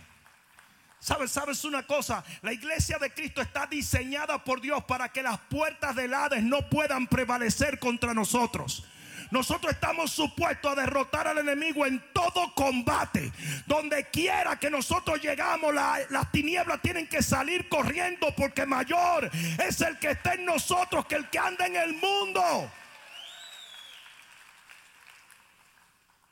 ¿Sabes? 0.99 1.33
¿Sabes 1.33 1.65
una 1.65 1.87
cosa? 1.87 2.25
La 2.41 2.53
iglesia 2.53 2.99
de 2.99 3.13
Cristo 3.13 3.43
está 3.43 3.67
diseñada 3.67 4.43
por 4.43 4.61
Dios 4.61 4.85
para 4.85 5.11
que 5.11 5.23
las 5.23 5.39
puertas 5.39 5.95
del 5.95 6.15
Hades 6.15 6.43
no 6.43 6.69
puedan 6.71 7.07
prevalecer 7.07 7.79
contra 7.79 8.15
nosotros. 8.15 8.87
Nosotros 9.31 9.73
estamos 9.73 10.13
supuestos 10.13 10.73
a 10.73 10.81
derrotar 10.81 11.27
al 11.27 11.39
enemigo 11.39 11.85
en 11.85 12.03
todo 12.13 12.55
combate. 12.55 13.33
Donde 13.67 14.09
quiera 14.11 14.59
que 14.59 14.71
nosotros 14.71 15.21
llegamos, 15.21 15.75
las 15.75 16.33
tinieblas 16.33 16.81
tienen 16.81 17.07
que 17.07 17.23
salir 17.23 17.69
corriendo 17.69 18.35
porque 18.37 18.65
mayor 18.65 19.31
es 19.59 19.81
el 19.81 19.99
que 19.99 20.13
está 20.13 20.35
en 20.35 20.45
nosotros 20.45 21.07
que 21.07 21.17
el 21.17 21.29
que 21.29 21.39
anda 21.39 21.67
en 21.67 21.77
el 21.77 21.95
mundo. 21.95 22.71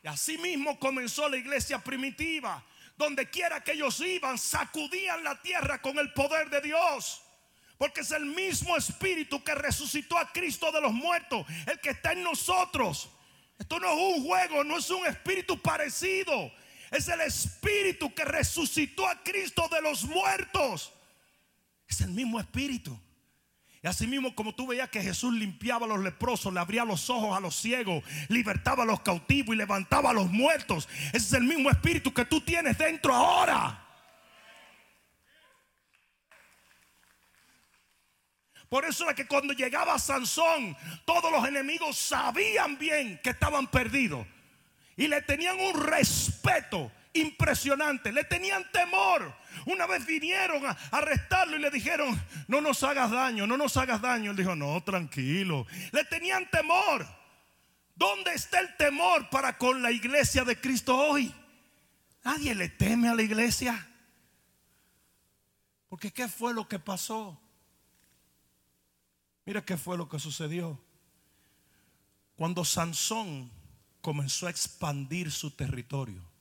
Y 0.02 0.08
así 0.08 0.36
mismo 0.38 0.78
comenzó 0.78 1.28
la 1.28 1.36
iglesia 1.36 1.78
primitiva. 1.78 2.64
Donde 2.96 3.30
quiera 3.30 3.62
que 3.62 3.72
ellos 3.72 4.00
iban, 4.00 4.36
sacudían 4.38 5.24
la 5.24 5.40
tierra 5.40 5.80
con 5.80 5.98
el 5.98 6.12
poder 6.12 6.50
de 6.50 6.60
Dios. 6.60 7.22
Porque 7.78 8.00
es 8.02 8.10
el 8.10 8.26
mismo 8.26 8.76
espíritu 8.76 9.42
que 9.42 9.54
resucitó 9.54 10.18
a 10.18 10.30
Cristo 10.30 10.70
de 10.70 10.80
los 10.80 10.92
muertos, 10.92 11.46
el 11.66 11.80
que 11.80 11.90
está 11.90 12.12
en 12.12 12.22
nosotros. 12.22 13.10
Esto 13.58 13.80
no 13.80 13.88
es 13.88 14.16
un 14.16 14.24
juego, 14.24 14.64
no 14.64 14.78
es 14.78 14.90
un 14.90 15.06
espíritu 15.06 15.60
parecido. 15.60 16.52
Es 16.90 17.08
el 17.08 17.20
espíritu 17.22 18.14
que 18.14 18.24
resucitó 18.24 19.08
a 19.08 19.22
Cristo 19.22 19.68
de 19.68 19.80
los 19.80 20.04
muertos. 20.04 20.92
Es 21.88 22.00
el 22.02 22.10
mismo 22.10 22.38
espíritu. 22.38 22.98
Y 23.82 23.88
así 23.88 24.06
mismo 24.06 24.32
como 24.36 24.54
tú 24.54 24.68
veías 24.68 24.88
que 24.90 25.02
Jesús 25.02 25.34
limpiaba 25.34 25.86
a 25.86 25.88
los 25.88 26.00
leprosos, 26.00 26.52
le 26.52 26.60
abría 26.60 26.84
los 26.84 27.10
ojos 27.10 27.36
a 27.36 27.40
los 27.40 27.56
ciegos, 27.56 28.04
libertaba 28.28 28.84
a 28.84 28.86
los 28.86 29.00
cautivos 29.00 29.54
y 29.54 29.58
levantaba 29.58 30.10
a 30.10 30.12
los 30.12 30.30
muertos. 30.30 30.88
Ese 31.08 31.16
es 31.16 31.32
el 31.32 31.42
mismo 31.42 31.68
espíritu 31.68 32.14
que 32.14 32.24
tú 32.24 32.40
tienes 32.40 32.78
dentro 32.78 33.12
ahora. 33.12 33.84
Por 38.68 38.84
eso 38.84 39.04
era 39.04 39.14
que 39.14 39.26
cuando 39.26 39.52
llegaba 39.52 39.98
Sansón, 39.98 40.76
todos 41.04 41.30
los 41.32 41.46
enemigos 41.46 41.98
sabían 41.98 42.78
bien 42.78 43.20
que 43.22 43.30
estaban 43.30 43.66
perdidos. 43.66 44.26
Y 44.96 45.08
le 45.08 45.20
tenían 45.22 45.58
un 45.58 45.82
respeto 45.82 46.92
impresionante. 47.12 48.12
Le 48.12 48.24
tenían 48.24 48.70
temor. 48.72 49.34
Una 49.66 49.86
vez 49.86 50.06
vinieron 50.06 50.64
a 50.66 50.70
arrestarlo 50.90 51.56
y 51.56 51.60
le 51.60 51.70
dijeron, 51.70 52.20
no 52.48 52.60
nos 52.60 52.82
hagas 52.82 53.10
daño, 53.10 53.46
no 53.46 53.56
nos 53.56 53.76
hagas 53.76 54.00
daño. 54.00 54.30
Él 54.30 54.36
dijo, 54.36 54.54
no, 54.54 54.82
tranquilo. 54.82 55.66
Le 55.92 56.04
tenían 56.04 56.48
temor. 56.50 57.06
¿Dónde 57.94 58.32
está 58.32 58.60
el 58.60 58.76
temor 58.76 59.28
para 59.30 59.58
con 59.58 59.82
la 59.82 59.90
iglesia 59.90 60.44
de 60.44 60.60
Cristo 60.60 60.96
hoy? 60.96 61.34
Nadie 62.24 62.54
le 62.54 62.68
teme 62.68 63.08
a 63.08 63.14
la 63.14 63.22
iglesia. 63.22 63.88
Porque 65.88 66.10
¿qué 66.10 66.26
fue 66.28 66.54
lo 66.54 66.66
que 66.66 66.78
pasó? 66.78 67.38
Mira 69.44 69.64
qué 69.64 69.76
fue 69.76 69.98
lo 69.98 70.08
que 70.08 70.18
sucedió. 70.18 70.80
Cuando 72.36 72.64
Sansón 72.64 73.50
comenzó 74.00 74.46
a 74.46 74.50
expandir 74.50 75.30
su 75.30 75.50
territorio 75.50 76.31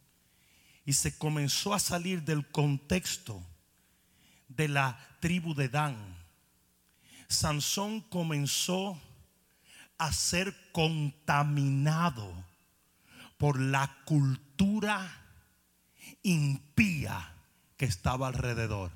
y 0.86 0.94
se 0.94 1.18
comenzó 1.18 1.74
a 1.74 1.80
salir 1.80 2.24
del 2.24 2.50
contexto 2.50 3.44
de 4.48 4.68
la 4.68 5.00
tribu 5.20 5.54
de 5.54 5.70
Dan. 5.70 5.96
Sansón 7.28 8.02
comenzó 8.02 9.00
a 9.98 10.12
ser 10.12 10.56
contaminado 10.72 12.34
por 13.38 13.60
la 13.60 13.98
cultura 14.06 15.22
impía 16.24 17.34
que 17.78 17.86
estaba 17.86 18.28
alrededor. 18.28 18.92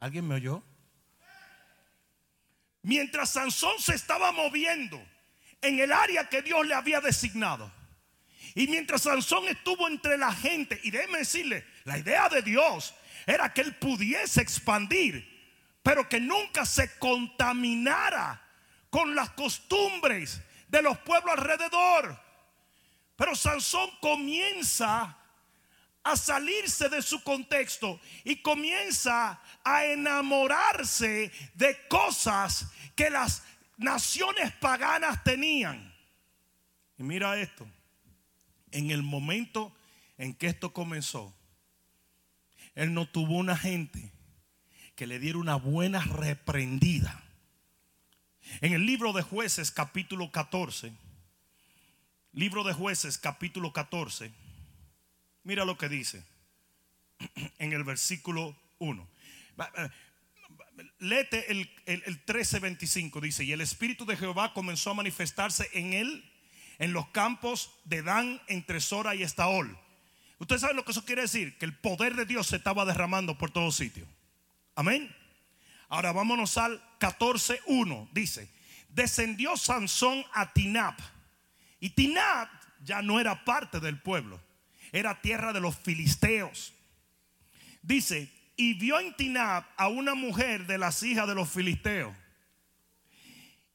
¿Alguien 0.00 0.26
me 0.28 0.34
oyó? 0.34 0.62
Mientras 2.82 3.30
Sansón 3.30 3.78
se 3.80 3.94
estaba 3.94 4.32
moviendo 4.32 5.02
en 5.62 5.78
el 5.80 5.92
área 5.92 6.28
que 6.28 6.42
Dios 6.42 6.66
le 6.66 6.74
había 6.74 7.00
designado, 7.00 7.72
y 8.54 8.68
mientras 8.68 9.02
Sansón 9.02 9.48
estuvo 9.48 9.88
entre 9.88 10.16
la 10.16 10.32
gente, 10.32 10.80
y 10.84 10.90
déjeme 10.92 11.18
decirle, 11.18 11.66
la 11.84 11.98
idea 11.98 12.28
de 12.28 12.40
Dios 12.40 12.94
era 13.26 13.52
que 13.52 13.62
él 13.62 13.74
pudiese 13.74 14.40
expandir, 14.40 15.28
pero 15.82 16.08
que 16.08 16.20
nunca 16.20 16.64
se 16.64 16.96
contaminara 16.98 18.40
con 18.90 19.16
las 19.16 19.30
costumbres 19.30 20.40
de 20.68 20.82
los 20.82 20.96
pueblos 20.98 21.36
alrededor. 21.36 22.20
Pero 23.16 23.34
Sansón 23.34 23.90
comienza 24.00 25.18
a 26.04 26.16
salirse 26.16 26.88
de 26.88 27.02
su 27.02 27.24
contexto 27.24 28.00
y 28.22 28.36
comienza 28.36 29.40
a 29.64 29.84
enamorarse 29.86 31.32
de 31.54 31.88
cosas 31.88 32.66
que 32.94 33.10
las 33.10 33.42
naciones 33.78 34.52
paganas 34.52 35.24
tenían. 35.24 35.92
Y 36.96 37.02
mira 37.02 37.36
esto 37.36 37.66
en 38.74 38.90
el 38.90 39.02
momento 39.02 39.74
en 40.18 40.34
que 40.34 40.48
esto 40.48 40.72
comenzó, 40.72 41.34
él 42.74 42.92
no 42.92 43.08
tuvo 43.08 43.36
una 43.36 43.56
gente 43.56 44.12
que 44.94 45.06
le 45.06 45.18
diera 45.18 45.38
una 45.38 45.56
buena 45.56 46.00
reprendida. 46.00 47.22
En 48.60 48.72
el 48.74 48.84
libro 48.84 49.12
de 49.12 49.22
jueces 49.22 49.70
capítulo 49.70 50.30
14, 50.30 50.92
libro 52.32 52.62
de 52.62 52.74
jueces 52.74 53.16
capítulo 53.16 53.72
14, 53.72 54.30
mira 55.42 55.64
lo 55.64 55.78
que 55.78 55.88
dice. 55.88 56.22
en 57.58 57.72
el 57.72 57.84
versículo 57.84 58.56
1. 58.78 59.08
Léete 60.98 61.50
el, 61.52 61.70
el, 61.86 62.02
el 62.06 62.24
13:25, 62.24 63.20
dice, 63.20 63.44
y 63.44 63.52
el 63.52 63.60
Espíritu 63.60 64.04
de 64.04 64.16
Jehová 64.16 64.52
comenzó 64.52 64.90
a 64.90 64.94
manifestarse 64.94 65.68
en 65.72 65.92
él, 65.92 66.24
en 66.78 66.92
los 66.92 67.08
campos 67.08 67.70
de 67.84 68.02
Dan, 68.02 68.40
entre 68.48 68.80
Sora 68.80 69.14
y 69.14 69.22
Estaol. 69.22 69.78
Ustedes 70.38 70.60
saben 70.60 70.76
lo 70.76 70.84
que 70.84 70.92
eso 70.92 71.04
quiere 71.04 71.22
decir, 71.22 71.56
que 71.58 71.64
el 71.64 71.76
poder 71.76 72.16
de 72.16 72.26
Dios 72.26 72.48
se 72.48 72.56
estaba 72.56 72.84
derramando 72.84 73.38
por 73.38 73.50
todo 73.50 73.70
sitio. 73.72 74.06
Amén. 74.74 75.14
Ahora 75.88 76.12
vámonos 76.12 76.58
al 76.58 76.82
14.1. 76.98 78.08
Dice, 78.12 78.50
descendió 78.88 79.56
Sansón 79.56 80.24
a 80.32 80.52
Tinab. 80.52 80.96
Y 81.80 81.90
Tinab 81.90 82.48
ya 82.82 83.02
no 83.02 83.20
era 83.20 83.44
parte 83.44 83.80
del 83.80 84.00
pueblo, 84.00 84.40
era 84.92 85.20
tierra 85.20 85.52
de 85.52 85.60
los 85.60 85.76
filisteos. 85.76 86.72
Dice, 87.82 88.32
y 88.56 88.74
vio 88.74 88.98
en 89.00 89.14
Tinab 89.14 89.64
a 89.76 89.88
una 89.88 90.14
mujer 90.14 90.66
de 90.66 90.78
las 90.78 91.02
hijas 91.02 91.28
de 91.28 91.34
los 91.34 91.50
filisteos. 91.50 92.16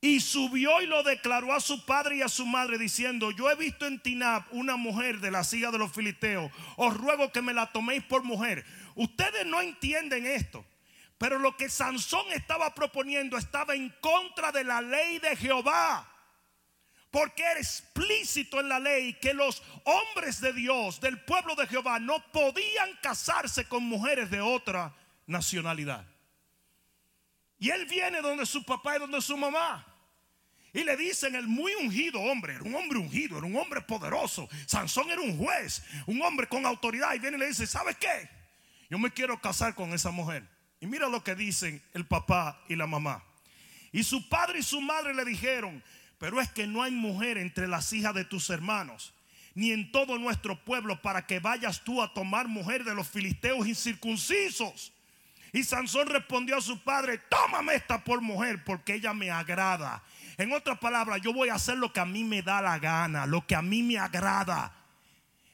Y 0.02 0.22
subió 0.22 0.82
y 0.82 0.86
lo 0.86 1.04
declaró 1.04 1.54
a 1.54 1.60
su 1.60 1.86
padre 1.86 2.18
y 2.18 2.22
a 2.22 2.30
su 2.30 2.46
madre 2.46 2.78
diciendo, 2.78 3.32
yo 3.32 3.50
he 3.50 3.56
visto 3.56 3.86
en 3.86 4.00
Tinab 4.00 4.46
una 4.52 4.78
mujer 4.78 5.20
de 5.20 5.30
las 5.30 5.52
hijas 5.54 5.74
de 5.74 5.78
los 5.78 5.92
filisteos, 5.92 6.52
os 6.78 6.96
ruego 6.96 7.34
que 7.34 7.42
me 7.42 7.54
la 7.54 7.72
toméis 7.74 8.04
por 8.04 8.24
mujer. 8.24 8.66
Ustedes 8.96 9.46
no 9.46 9.60
entienden 9.60 10.26
esto, 10.26 10.66
pero 11.18 11.38
lo 11.38 11.58
que 11.58 11.70
Sansón 11.70 12.26
estaba 12.32 12.74
proponiendo 12.74 13.38
estaba 13.38 13.76
en 13.76 13.94
contra 14.00 14.54
de 14.54 14.64
la 14.64 14.82
ley 14.82 15.20
de 15.20 15.36
Jehová. 15.36 16.08
Porque 17.12 17.44
era 17.44 17.60
explícito 17.60 18.60
en 18.60 18.70
la 18.70 18.80
ley 18.80 19.16
que 19.16 19.34
los 19.34 19.64
hombres 19.84 20.40
de 20.40 20.54
Dios, 20.54 21.02
del 21.02 21.20
pueblo 21.20 21.56
de 21.56 21.68
Jehová, 21.68 22.00
no 22.00 22.24
podían 22.32 22.96
casarse 23.02 23.68
con 23.68 23.84
mujeres 23.84 24.30
de 24.30 24.40
otra 24.40 24.96
nacionalidad. 25.26 26.06
Y 27.58 27.72
él 27.72 27.86
viene 27.86 28.22
donde 28.22 28.46
su 28.46 28.64
papá 28.64 28.96
y 28.96 29.00
donde 29.00 29.22
su 29.22 29.36
mamá. 29.36 29.89
Y 30.74 30.84
le 30.84 30.96
dicen 30.98 31.36
el 31.36 31.48
muy 31.48 31.74
ungido 31.76 32.20
hombre, 32.22 32.54
era 32.54 32.64
un 32.64 32.76
hombre 32.76 33.00
ungido, 33.00 33.38
era 33.38 33.48
un 33.48 33.56
hombre 33.56 33.82
poderoso. 33.82 34.48
Sansón 34.68 35.10
era 35.10 35.22
un 35.22 35.38
juez, 35.38 35.82
un 36.06 36.22
hombre 36.22 36.48
con 36.48 36.66
autoridad. 36.66 37.14
Y 37.16 37.20
viene 37.20 37.38
y 37.38 37.40
le 37.40 37.48
dice, 37.48 37.66
¿sabe 37.66 37.96
qué? 37.96 38.30
Yo 38.90 39.00
me 39.00 39.12
quiero 39.12 39.40
casar 39.40 39.76
con 39.76 39.94
esa 39.94 40.12
mujer. 40.12 40.44
Y 40.80 40.88
mira 40.88 41.08
lo 41.10 41.24
que 41.24 41.36
dicen 41.36 41.82
el 41.94 42.06
papá 42.06 42.62
y 42.68 42.76
la 42.76 42.88
mamá. 42.88 43.24
Y 43.92 44.04
su 44.04 44.30
padre 44.30 44.60
y 44.60 44.64
su 44.64 44.82
madre 44.82 45.14
le 45.14 45.26
dijeron, 45.26 45.84
pero 46.20 46.40
es 46.40 46.50
que 46.50 46.68
no 46.68 46.84
hay 46.84 46.92
mujer 46.92 47.38
entre 47.38 47.68
las 47.68 47.92
hijas 47.94 48.14
de 48.14 48.26
tus 48.26 48.50
hermanos, 48.50 49.14
ni 49.56 49.72
en 49.72 49.92
todo 49.92 50.18
nuestro 50.20 50.64
pueblo, 50.64 51.02
para 51.02 51.26
que 51.26 51.40
vayas 51.40 51.84
tú 51.84 52.02
a 52.02 52.14
tomar 52.14 52.48
mujer 52.48 52.84
de 52.84 52.94
los 52.94 53.08
filisteos 53.08 53.68
incircuncisos. 53.68 54.94
Y 55.52 55.64
Sansón 55.64 56.08
respondió 56.08 56.58
a 56.58 56.62
su 56.62 56.80
padre, 56.80 57.18
tómame 57.30 57.74
esta 57.74 58.04
por 58.04 58.22
mujer, 58.22 58.64
porque 58.64 58.96
ella 58.96 59.14
me 59.14 59.32
agrada. 59.32 60.04
En 60.40 60.54
otras 60.54 60.80
palabras, 60.80 61.20
yo 61.22 61.34
voy 61.34 61.50
a 61.50 61.56
hacer 61.56 61.78
lo 61.78 61.92
que 61.92 62.00
a 62.00 62.06
mí 62.06 62.24
me 62.24 62.42
da 62.42 62.62
la 62.62 62.80
gana, 62.80 63.26
lo 63.26 63.46
que 63.46 63.56
a 63.56 63.62
mí 63.62 63.84
me 63.84 63.98
agrada. 63.98 64.74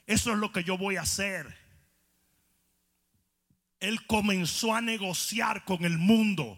Eso 0.06 0.30
es 0.30 0.38
lo 0.38 0.52
que 0.52 0.62
yo 0.62 0.78
voy 0.78 0.94
a 0.94 1.00
hacer. 1.00 1.58
Él 3.80 4.06
comenzó 4.06 4.76
a 4.76 4.80
negociar 4.80 5.64
con 5.64 5.84
el 5.84 5.98
mundo. 5.98 6.56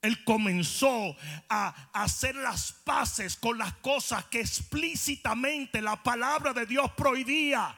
Él 0.00 0.24
comenzó 0.24 1.14
a 1.50 1.90
hacer 1.92 2.36
las 2.36 2.72
paces 2.72 3.36
con 3.36 3.58
las 3.58 3.74
cosas 3.74 4.24
que 4.24 4.40
explícitamente 4.40 5.82
la 5.82 6.02
palabra 6.02 6.54
de 6.54 6.64
Dios 6.64 6.90
prohibía. 6.92 7.76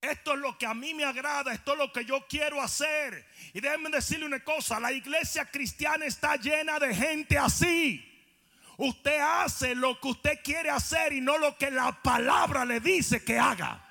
Esto 0.00 0.32
es 0.32 0.38
lo 0.38 0.56
que 0.56 0.66
a 0.66 0.72
mí 0.72 0.94
me 0.94 1.04
agrada, 1.04 1.52
esto 1.52 1.72
es 1.72 1.78
lo 1.78 1.92
que 1.92 2.04
yo 2.04 2.26
quiero 2.26 2.62
hacer. 2.62 3.26
Y 3.52 3.60
déjenme 3.60 3.90
decirle 3.90 4.24
una 4.24 4.42
cosa, 4.42 4.80
la 4.80 4.92
iglesia 4.92 5.44
cristiana 5.44 6.06
está 6.06 6.36
llena 6.36 6.78
de 6.78 6.94
gente 6.94 7.36
así. 7.36 8.06
Usted 8.78 9.20
hace 9.20 9.74
lo 9.74 10.00
que 10.00 10.08
usted 10.08 10.38
quiere 10.42 10.70
hacer 10.70 11.12
y 11.12 11.20
no 11.20 11.36
lo 11.36 11.56
que 11.58 11.70
la 11.70 12.00
palabra 12.00 12.64
le 12.64 12.80
dice 12.80 13.22
que 13.22 13.38
haga. 13.38 13.86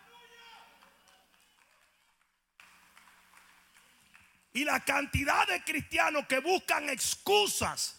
Y 4.52 4.64
la 4.64 4.84
cantidad 4.84 5.48
de 5.48 5.64
cristianos 5.64 6.26
que 6.26 6.40
buscan 6.40 6.90
excusas, 6.90 7.99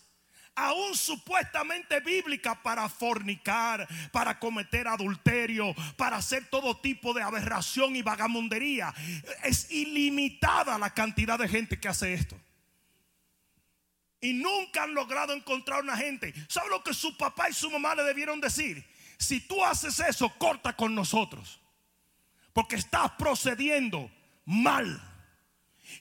aún 0.55 0.95
supuestamente 0.97 2.01
bíblicas, 2.01 2.59
para 2.59 2.89
fornicar, 2.89 3.89
para 4.13 4.39
cometer 4.39 4.89
adulterio, 4.89 5.75
para 5.97 6.17
hacer 6.17 6.49
todo 6.51 6.77
tipo 6.77 7.15
de 7.15 7.23
aberración 7.23 7.97
y 7.97 8.03
vagamundería. 8.03 8.93
Es 9.43 9.71
ilimitada 9.71 10.79
la 10.79 10.91
cantidad 10.91 11.39
de 11.39 11.49
gente 11.49 11.81
que 11.81 11.89
hace 11.89 12.15
esto. 12.15 12.39
Y 14.21 14.35
nunca 14.35 14.83
han 14.83 14.95
logrado 14.95 15.33
encontrar 15.33 15.83
una 15.83 15.97
gente. 15.97 16.35
¿Sabe 16.49 16.69
lo 16.69 16.85
que 16.85 16.93
su 16.93 17.17
papá 17.17 17.49
y 17.49 17.55
su 17.55 17.71
mamá 17.71 17.95
le 17.95 18.03
debieron 18.03 18.41
decir? 18.41 18.87
Si 19.19 19.41
tú 19.41 19.65
haces 19.65 19.99
eso, 20.01 20.31
corta 20.39 20.75
con 20.75 20.95
nosotros. 20.95 21.61
Porque 22.53 22.77
estás 22.77 23.13
procediendo 23.13 24.11
mal. 24.45 25.01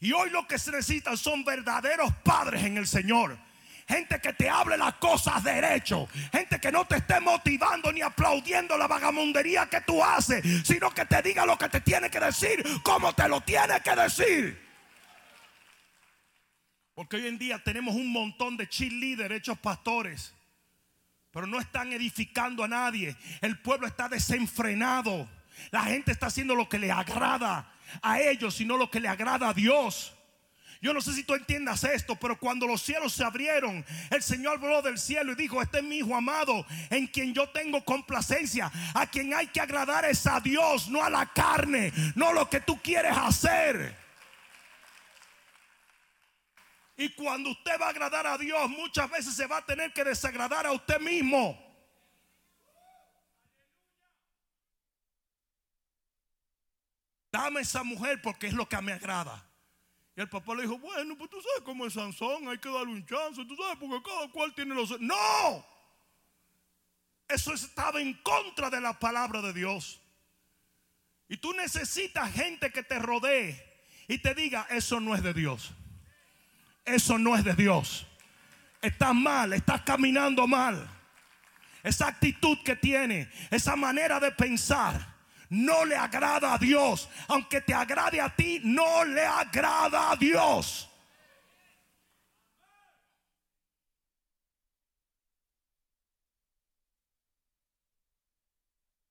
Y 0.02 0.12
hoy 0.12 0.30
lo 0.32 0.48
que 0.48 0.60
se 0.60 0.72
necesitan 0.72 1.18
son 1.18 1.46
verdaderos 1.46 2.14
padres 2.24 2.64
en 2.64 2.78
el 2.78 2.88
Señor. 2.88 3.38
Gente 3.90 4.22
que 4.22 4.34
te 4.34 4.48
hable 4.48 4.78
las 4.78 4.94
cosas 4.96 5.44
derecho. 5.44 6.08
Gente 6.32 6.60
que 6.60 6.72
no 6.72 6.86
te 6.86 6.98
esté 6.98 7.20
motivando 7.20 7.92
ni 7.92 8.02
aplaudiendo 8.02 8.78
la 8.78 8.88
vagamundería 8.88 9.66
que 9.68 9.82
tú 9.82 10.04
haces. 10.04 10.46
Sino 10.64 10.92
que 10.92 11.06
te 11.06 11.20
diga 11.24 11.44
lo 11.44 11.58
que 11.58 11.70
te 11.70 11.82
tiene 11.82 12.08
que 12.08 12.20
decir. 12.20 12.64
Como 12.84 13.14
te 13.14 13.28
lo 13.28 13.42
tiene 13.42 13.82
que 13.82 13.96
decir. 13.96 14.70
Porque 16.94 17.16
hoy 17.16 17.28
en 17.28 17.40
día 17.40 17.58
tenemos 17.64 17.96
un 17.96 18.12
montón 18.12 18.58
de 18.58 18.70
cheerleaders 18.70 19.34
hechos 19.34 19.58
pastores. 19.58 20.36
Pero 21.32 21.48
no 21.48 21.60
están 21.60 21.92
edificando 21.92 22.64
a 22.64 22.68
nadie. 22.68 23.16
El 23.42 23.60
pueblo 23.60 23.88
está 23.88 24.08
desenfrenado. 24.08 25.28
La 25.72 25.82
gente 25.86 26.12
está 26.12 26.28
haciendo 26.28 26.54
lo 26.54 26.70
que 26.70 26.78
le 26.78 26.92
agrada 26.92 27.74
a 28.04 28.22
ellos, 28.22 28.54
sino 28.54 28.78
lo 28.78 28.92
que 28.92 29.00
le 29.00 29.08
agrada 29.08 29.50
a 29.50 29.54
Dios. 29.56 30.14
Yo 30.82 30.94
no 30.94 31.02
sé 31.02 31.14
si 31.14 31.24
tú 31.24 31.36
entiendas 31.36 31.84
esto, 31.84 32.16
pero 32.16 32.40
cuando 32.40 32.66
los 32.66 32.82
cielos 32.82 33.12
se 33.12 33.26
abrieron, 33.26 33.86
el 34.12 34.24
Señor 34.24 34.60
habló 34.64 34.82
del 34.82 34.98
cielo 34.98 35.34
y 35.34 35.36
dijo, 35.36 35.62
este 35.62 35.80
es 35.80 35.84
mi 35.84 35.98
hijo 35.98 36.16
amado, 36.16 36.66
en 36.90 37.08
quien 37.08 37.34
yo 37.34 37.50
tengo 37.50 37.84
complacencia. 37.84 38.72
A 38.94 39.06
quien 39.06 39.34
hay 39.34 39.48
que 39.48 39.60
agradar 39.60 40.06
es 40.06 40.26
a 40.26 40.40
Dios, 40.40 40.88
no 40.88 41.04
a 41.04 41.10
la 41.10 41.26
carne, 41.34 41.92
no 42.16 42.32
lo 42.32 42.50
que 42.50 42.62
tú 42.62 42.82
quieres 42.82 43.18
hacer. 43.18 43.94
Y 46.96 47.10
cuando 47.10 47.50
usted 47.50 47.80
va 47.80 47.88
a 47.88 47.90
agradar 47.90 48.26
a 48.28 48.38
Dios, 48.38 48.70
muchas 48.70 49.10
veces 49.10 49.36
se 49.36 49.48
va 49.48 49.58
a 49.58 49.66
tener 49.66 49.92
que 49.92 50.06
desagradar 50.06 50.66
a 50.66 50.72
usted 50.72 51.00
mismo. 51.02 51.58
Dame 57.32 57.62
esa 57.62 57.84
mujer 57.84 58.22
porque 58.22 58.48
es 58.48 58.54
lo 58.54 58.68
que 58.68 58.82
me 58.82 58.94
agrada. 58.94 59.49
Y 60.20 60.22
el 60.22 60.28
papá 60.28 60.54
le 60.54 60.64
dijo, 60.64 60.78
bueno, 60.80 61.16
pues 61.18 61.30
tú 61.30 61.38
sabes 61.42 61.62
cómo 61.64 61.86
es 61.86 61.94
Sansón, 61.94 62.50
hay 62.50 62.58
que 62.58 62.68
darle 62.68 62.92
un 62.92 63.06
chance, 63.06 63.42
tú 63.46 63.56
sabes, 63.56 63.78
porque 63.80 64.04
cada 64.04 64.28
cual 64.28 64.54
tiene 64.54 64.76
los... 64.76 65.00
No, 65.00 65.66
eso 67.30 67.54
estaba 67.54 68.02
en 68.02 68.16
contra 68.16 68.70
de 68.70 68.82
la 68.82 69.00
palabra 69.00 69.42
de 69.42 69.54
Dios. 69.54 70.02
Y 71.30 71.38
tú 71.38 71.54
necesitas 71.54 72.34
gente 72.34 72.70
que 72.70 72.84
te 72.84 73.00
rodee 73.00 73.66
y 74.10 74.18
te 74.18 74.36
diga, 74.36 74.68
eso 74.72 75.00
no 75.00 75.16
es 75.16 75.24
de 75.24 75.34
Dios. 75.34 75.72
Eso 76.84 77.18
no 77.18 77.38
es 77.38 77.46
de 77.46 77.54
Dios. 77.54 78.06
Estás 78.82 79.16
mal, 79.16 79.54
estás 79.54 79.84
caminando 79.84 80.46
mal. 80.48 80.86
Esa 81.82 82.10
actitud 82.10 82.58
que 82.66 82.76
tiene, 82.76 83.32
esa 83.52 83.78
manera 83.78 84.20
de 84.20 84.34
pensar 84.34 85.16
no 85.50 85.86
le 85.86 85.96
agrada 85.96 86.54
a 86.54 86.58
Dios. 86.58 87.10
Aunque 87.28 87.62
te 87.62 87.74
agrade 87.74 88.22
a 88.22 88.36
ti, 88.36 88.62
no 88.64 89.04
le 89.06 89.26
agrada 89.26 90.12
a 90.12 90.16
Dios. 90.16 90.90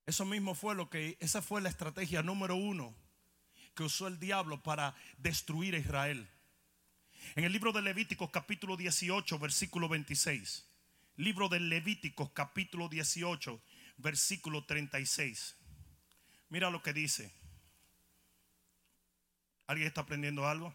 Eso 0.06 0.24
mismo 0.24 0.54
fue 0.54 0.74
lo 0.74 0.88
que, 0.88 1.18
esa 1.20 1.42
fue 1.42 1.60
la 1.60 1.68
estrategia 1.68 2.22
número 2.22 2.56
uno 2.56 2.94
que 3.74 3.82
usó 3.82 4.06
el 4.06 4.18
diablo 4.18 4.62
para 4.62 4.94
destruir 5.18 5.74
a 5.74 5.78
Israel. 5.78 6.26
En 7.36 7.44
el 7.44 7.52
libro 7.52 7.72
de 7.72 7.82
Levíticos 7.82 8.30
capítulo 8.30 8.78
18, 8.78 9.38
versículo 9.38 9.86
26. 9.86 10.66
Libro 11.16 11.50
de 11.50 11.60
Levíticos 11.60 12.30
capítulo 12.30 12.88
18, 12.88 13.60
versículo 13.98 14.64
36. 14.64 15.57
Mira 16.48 16.70
lo 16.70 16.82
que 16.82 16.92
dice. 16.92 17.32
¿Alguien 19.66 19.88
está 19.88 20.00
aprendiendo 20.00 20.46
algo? 20.46 20.74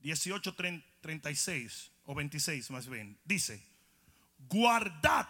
18, 0.00 0.54
36 1.00 1.90
o 2.04 2.14
26 2.14 2.70
más 2.70 2.88
bien. 2.88 3.18
Dice, 3.24 3.62
guardad 4.38 5.28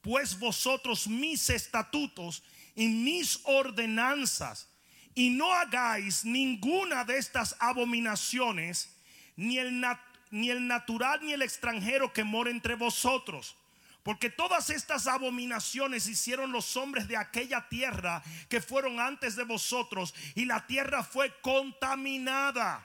pues 0.00 0.38
vosotros 0.38 1.06
mis 1.06 1.50
estatutos 1.50 2.42
y 2.74 2.88
mis 2.88 3.40
ordenanzas, 3.44 4.68
y 5.14 5.30
no 5.30 5.52
hagáis 5.52 6.24
ninguna 6.24 7.04
de 7.04 7.18
estas 7.18 7.56
abominaciones, 7.58 8.96
ni 9.36 9.58
el, 9.58 9.84
ni 10.30 10.50
el 10.50 10.66
natural 10.66 11.20
ni 11.22 11.32
el 11.32 11.42
extranjero 11.42 12.12
que 12.12 12.24
mora 12.24 12.50
entre 12.50 12.74
vosotros. 12.74 13.56
Porque 14.10 14.28
todas 14.28 14.70
estas 14.70 15.06
abominaciones 15.06 16.08
hicieron 16.08 16.50
los 16.50 16.76
hombres 16.76 17.06
de 17.06 17.16
aquella 17.16 17.68
tierra 17.68 18.24
que 18.48 18.60
fueron 18.60 18.98
antes 18.98 19.36
de 19.36 19.44
vosotros, 19.44 20.12
y 20.34 20.46
la 20.46 20.66
tierra 20.66 21.04
fue 21.04 21.32
contaminada. 21.42 22.84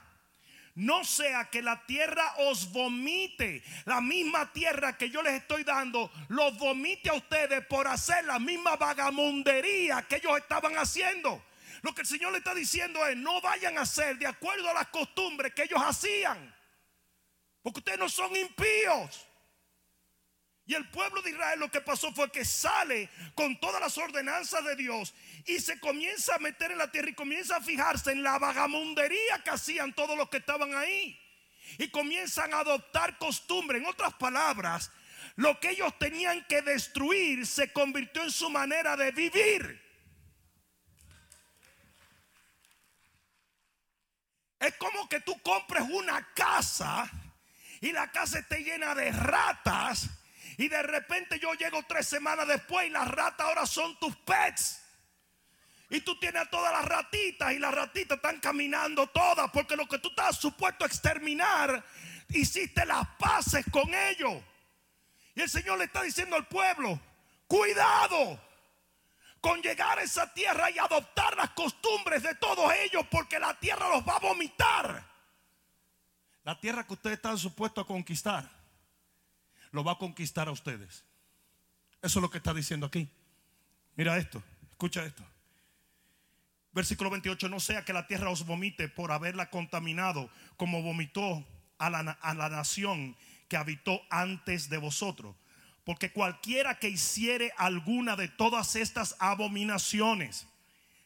No 0.76 1.04
sea 1.04 1.50
que 1.50 1.64
la 1.64 1.84
tierra 1.88 2.32
os 2.38 2.72
vomite, 2.72 3.64
la 3.86 4.02
misma 4.02 4.54
tierra 4.54 5.00
que 5.00 5.10
yo 5.10 5.24
les 5.24 5.34
estoy 5.34 5.64
dando, 5.64 6.12
los 6.28 6.56
vomite 6.60 7.10
a 7.10 7.14
ustedes 7.14 7.66
por 7.66 7.88
hacer 7.88 8.24
la 8.26 8.38
misma 8.38 8.76
vagamundería 8.76 10.04
que 10.08 10.18
ellos 10.18 10.38
estaban 10.38 10.78
haciendo. 10.78 11.44
Lo 11.82 11.96
que 11.96 12.02
el 12.02 12.08
Señor 12.08 12.34
le 12.34 12.38
está 12.38 12.54
diciendo 12.54 13.04
es, 13.08 13.18
no 13.18 13.42
vayan 13.42 13.80
a 13.80 13.82
hacer 13.82 14.20
de 14.20 14.28
acuerdo 14.28 14.70
a 14.70 14.76
las 14.76 14.90
costumbres 14.90 15.56
que 15.56 15.64
ellos 15.64 15.82
hacían. 15.84 16.56
Porque 17.64 17.80
ustedes 17.80 17.98
no 17.98 18.10
son 18.10 18.36
impíos. 18.36 19.25
Y 20.68 20.74
el 20.74 20.90
pueblo 20.90 21.22
de 21.22 21.30
Israel 21.30 21.60
lo 21.60 21.70
que 21.70 21.82
pasó 21.82 22.12
fue 22.12 22.32
que 22.32 22.44
sale 22.44 23.10
con 23.36 23.60
todas 23.60 23.80
las 23.80 23.98
ordenanzas 24.00 24.64
de 24.66 24.76
Dios 24.76 25.14
y 25.46 25.60
se 25.60 25.80
comienza 25.80 26.36
a 26.36 26.40
meter 26.40 26.72
en 26.72 26.80
la 26.80 26.90
tierra 26.92 27.10
y 27.10 27.14
comienza 27.14 27.58
a 27.58 27.62
fijarse 27.62 28.12
en 28.12 28.24
la 28.24 28.40
vagamundería 28.40 29.44
que 29.44 29.52
hacían 29.52 29.94
todos 29.94 30.18
los 30.18 30.28
que 30.30 30.38
estaban 30.38 30.74
ahí. 30.74 31.20
Y 31.78 31.90
comienzan 31.90 32.54
a 32.54 32.60
adoptar 32.60 33.18
costumbre. 33.20 33.78
En 33.78 33.86
otras 33.86 34.16
palabras, 34.16 34.92
lo 35.36 35.60
que 35.60 35.70
ellos 35.70 35.98
tenían 36.00 36.44
que 36.48 36.64
destruir 36.64 37.46
se 37.46 37.72
convirtió 37.72 38.24
en 38.24 38.32
su 38.32 38.50
manera 38.50 38.98
de 38.98 39.12
vivir. 39.12 39.82
Es 44.60 44.74
como 44.78 45.08
que 45.08 45.20
tú 45.20 45.40
compres 45.44 45.84
una 45.92 46.28
casa 46.34 47.08
y 47.82 47.92
la 47.92 48.12
casa 48.12 48.40
esté 48.40 48.64
llena 48.64 48.96
de 48.96 49.12
ratas 49.12 50.10
y 50.58 50.68
de 50.68 50.82
repente 50.84 51.40
yo 51.40 51.54
llego 51.54 51.84
tres 51.88 52.08
semanas 52.08 52.48
después 52.48 52.88
y 52.88 52.90
las 52.90 53.08
ratas 53.08 53.46
ahora 53.46 53.66
son 53.66 53.98
tus 54.00 54.16
pets. 54.18 54.82
Y 55.90 56.02
tú 56.02 56.18
tienes 56.18 56.42
a 56.42 56.50
todas 56.50 56.72
las 56.72 56.86
ratitas 56.86 57.54
y 57.54 57.60
las 57.60 57.74
ratitas 57.74 58.18
están 58.18 58.40
caminando 58.40 59.08
todas 59.08 59.52
porque 59.52 59.76
lo 59.76 59.88
que 59.88 60.00
tú 60.00 60.10
estás 60.10 60.38
supuesto 60.38 60.84
a 60.84 60.88
exterminar, 60.88 61.84
hiciste 62.30 62.86
las 62.86 63.08
paces 63.20 63.66
con 63.70 63.94
ellos. 63.94 64.42
Y 65.36 65.42
el 65.42 65.50
Señor 65.50 65.78
le 65.78 65.86
está 65.86 66.02
diciendo 66.02 66.38
al 66.38 66.48
pueblo, 66.48 67.00
cuidado 67.48 68.42
con 69.42 69.62
llegar 69.62 70.00
a 70.00 70.04
esa 70.04 70.34
tierra 70.34 70.72
y 70.72 70.80
adoptar 70.80 71.36
las 71.36 71.52
costumbres 71.52 72.24
de 72.24 72.34
todos 72.36 72.74
ellos 72.74 73.06
porque 73.12 73.38
la 73.38 73.60
tierra 73.60 73.90
los 73.90 74.08
va 74.08 74.16
a 74.16 74.20
vomitar. 74.20 75.06
La 76.44 76.60
tierra 76.60 76.88
que 76.88 76.94
ustedes 76.94 77.18
están 77.18 77.38
supuestos 77.38 77.84
a 77.84 77.88
conquistar 77.88 78.55
lo 79.76 79.84
va 79.84 79.94
a 79.94 79.98
conquistar 79.98 80.48
a 80.48 80.52
ustedes. 80.52 81.04
Eso 82.02 82.20
es 82.20 82.22
lo 82.22 82.30
que 82.30 82.38
está 82.38 82.54
diciendo 82.54 82.86
aquí. 82.86 83.10
Mira 83.96 84.18
esto, 84.18 84.42
escucha 84.72 85.04
esto. 85.06 85.24
Versículo 86.72 87.10
28, 87.10 87.50
no 87.50 87.60
sea 87.60 87.86
que 87.86 87.94
la 87.94 88.08
tierra 88.08 88.30
os 88.30 88.46
vomite 88.46 88.88
por 88.90 89.12
haberla 89.12 89.50
contaminado 89.50 90.30
como 90.58 90.82
vomitó 90.82 91.46
a 91.78 91.90
la, 91.90 92.00
a 92.00 92.34
la 92.34 92.50
nación 92.50 93.16
que 93.48 93.58
habitó 93.58 94.02
antes 94.10 94.70
de 94.70 94.78
vosotros. 94.78 95.36
Porque 95.84 96.12
cualquiera 96.12 96.80
que 96.80 96.90
hiciere 96.90 97.54
alguna 97.58 98.16
de 98.16 98.28
todas 98.28 98.76
estas 98.76 99.16
abominaciones, 99.20 100.48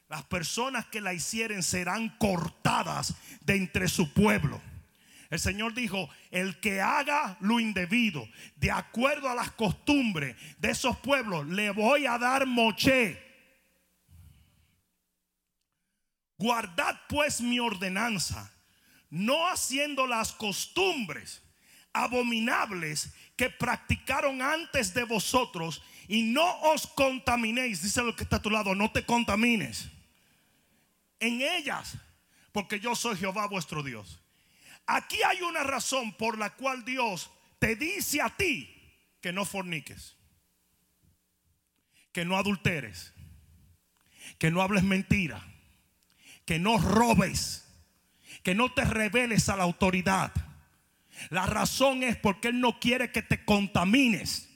las 0.07 0.23
personas 0.23 0.85
que 0.85 1.01
la 1.01 1.13
hicieren 1.13 1.63
serán 1.63 2.09
cortadas 2.17 3.15
de 3.41 3.57
entre 3.57 3.87
su 3.87 4.13
pueblo. 4.13 4.61
El 5.29 5.39
Señor 5.39 5.75
dijo, 5.75 6.09
el 6.31 6.59
que 6.59 6.81
haga 6.81 7.37
lo 7.39 7.59
indebido, 7.59 8.27
de 8.55 8.71
acuerdo 8.71 9.29
a 9.29 9.35
las 9.35 9.51
costumbres 9.51 10.35
de 10.57 10.71
esos 10.71 10.97
pueblos, 10.97 11.47
le 11.47 11.69
voy 11.69 12.07
a 12.07 12.17
dar 12.17 12.47
moche. 12.47 13.21
Guardad 16.37 16.99
pues 17.07 17.41
mi 17.41 17.59
ordenanza, 17.59 18.51
no 19.09 19.47
haciendo 19.47 20.07
las 20.07 20.31
costumbres 20.31 21.43
abominables 21.93 23.13
que 23.35 23.49
practicaron 23.49 24.41
antes 24.41 24.93
de 24.93 25.03
vosotros 25.03 25.83
y 26.07 26.23
no 26.23 26.59
os 26.61 26.87
contaminéis, 26.87 27.83
dice 27.83 28.01
lo 28.01 28.15
que 28.15 28.23
está 28.23 28.37
a 28.37 28.41
tu 28.41 28.49
lado, 28.49 28.73
no 28.73 28.91
te 28.91 29.05
contamines 29.05 29.89
en 31.19 31.41
ellas, 31.41 31.97
porque 32.51 32.79
yo 32.79 32.95
soy 32.95 33.15
Jehová 33.17 33.47
vuestro 33.47 33.83
Dios. 33.83 34.18
Aquí 34.91 35.21
hay 35.21 35.43
una 35.43 35.61
razón 35.61 36.13
por 36.13 36.39
la 36.39 36.55
cual 36.55 36.83
Dios 36.83 37.29
te 37.59 37.75
dice 37.75 38.23
a 38.23 38.29
ti 38.35 38.75
que 39.21 39.31
no 39.31 39.45
forniques, 39.45 40.17
que 42.11 42.25
no 42.25 42.35
adulteres, 42.35 43.13
que 44.39 44.49
no 44.49 44.63
hables 44.63 44.81
mentira, 44.81 45.45
que 46.43 46.57
no 46.57 46.79
robes, 46.79 47.69
que 48.41 48.55
no 48.55 48.73
te 48.73 48.83
reveles 48.83 49.47
a 49.49 49.57
la 49.57 49.63
autoridad. 49.63 50.33
La 51.29 51.45
razón 51.45 52.01
es 52.01 52.17
porque 52.17 52.47
Él 52.47 52.59
no 52.59 52.79
quiere 52.79 53.11
que 53.11 53.21
te 53.21 53.45
contamines 53.45 54.49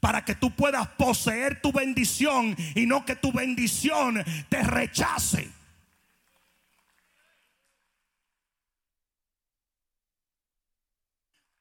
para 0.00 0.24
que 0.24 0.34
tú 0.34 0.50
puedas 0.56 0.88
poseer 0.88 1.62
tu 1.62 1.70
bendición 1.70 2.56
y 2.74 2.86
no 2.86 3.04
que 3.04 3.14
tu 3.14 3.30
bendición 3.30 4.24
te 4.48 4.64
rechace. 4.64 5.48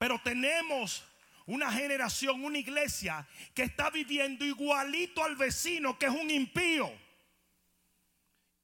Pero 0.06 0.20
tenemos 0.20 1.04
una 1.48 1.72
generación, 1.72 2.44
una 2.44 2.60
iglesia 2.60 3.28
que 3.56 3.64
está 3.64 3.90
viviendo 3.90 4.46
igualito 4.46 5.24
al 5.24 5.36
vecino 5.36 5.98
que 5.98 6.06
es 6.06 6.12
un 6.12 6.30
impío. 6.30 6.94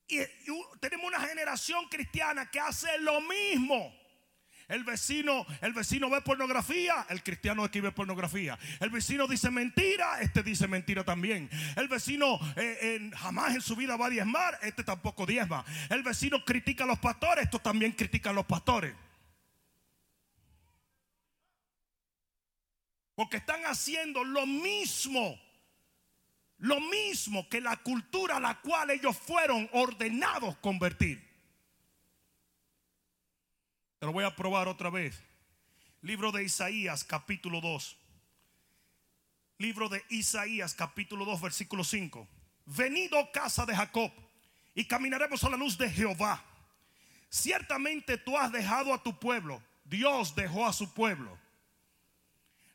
Y, 0.08 0.20
tenemos 0.80 1.08
una 1.08 1.20
generación 1.20 1.90
cristiana 1.90 2.52
que 2.52 2.60
hace 2.60 2.96
lo 3.00 3.22
mismo. 3.22 3.92
El 4.68 4.84
vecino, 4.84 5.48
el 5.62 5.74
vecino 5.74 6.12
ve 6.12 6.22
pornografía, 6.22 7.08
el 7.10 7.24
cristiano 7.24 7.66
escribe 7.66 7.92
pornografía. 7.92 8.60
El 8.80 8.92
vecino 8.92 9.26
dice 9.26 9.50
mentira, 9.50 10.22
este 10.22 10.44
dice 10.44 10.68
mentira 10.68 11.04
también. 11.04 11.50
El 11.76 11.88
vecino 11.88 12.40
eh, 12.56 13.10
jamás 13.16 13.56
en 13.56 13.62
su 13.62 13.76
vida 13.76 13.98
va 13.98 14.06
a 14.06 14.10
diezmar, 14.12 14.60
este 14.62 14.84
tampoco 14.84 15.26
diezma. 15.26 15.66
El 15.90 16.04
vecino 16.04 16.46
critica 16.46 16.84
a 16.84 16.88
los 16.88 17.00
pastores, 17.00 17.46
estos 17.46 17.64
también 17.64 17.94
critican 17.94 18.34
a 18.34 18.36
los 18.36 18.46
pastores. 18.46 18.94
Porque 23.16 23.38
están 23.38 23.64
haciendo 23.66 24.24
lo 24.24 24.46
mismo. 24.46 25.40
Lo 26.58 26.80
mismo 26.80 27.50
que 27.50 27.60
la 27.60 27.78
cultura 27.78 28.38
a 28.38 28.40
la 28.40 28.62
cual 28.62 28.92
ellos 28.92 29.18
fueron 29.18 29.68
ordenados 29.74 30.58
convertir. 30.58 31.20
Te 34.00 34.06
lo 34.06 34.14
voy 34.14 34.24
a 34.24 34.36
probar 34.36 34.68
otra 34.68 34.90
vez. 34.90 35.22
Libro 36.02 36.32
de 36.32 36.44
Isaías 36.44 37.04
capítulo 37.04 37.62
2. 37.62 37.98
Libro 39.58 39.90
de 39.90 40.04
Isaías 40.10 40.74
capítulo 40.74 41.26
2 41.26 41.42
versículo 41.42 41.84
5. 41.84 42.28
Venido 42.66 43.32
casa 43.32 43.66
de 43.66 43.76
Jacob 43.76 44.12
y 44.74 44.86
caminaremos 44.86 45.44
a 45.44 45.50
la 45.50 45.58
luz 45.58 45.78
de 45.78 45.90
Jehová. 45.90 46.44
Ciertamente 47.30 48.18
tú 48.18 48.38
has 48.38 48.52
dejado 48.52 48.94
a 48.94 49.02
tu 49.02 49.20
pueblo. 49.20 49.62
Dios 49.84 50.36
dejó 50.36 50.66
a 50.66 50.74
su 50.74 50.94
pueblo 50.94 51.38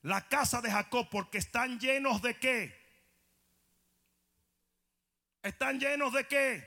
la 0.07 0.29
casa 0.29 0.61
de 0.61 0.71
Jacob 0.71 1.09
porque 1.11 1.39
están 1.39 1.81
llenos 1.81 2.23
de 2.23 2.39
qué? 2.39 2.73
¿Están 5.43 5.81
llenos 5.81 6.13
de 6.13 6.29
qué? 6.29 6.65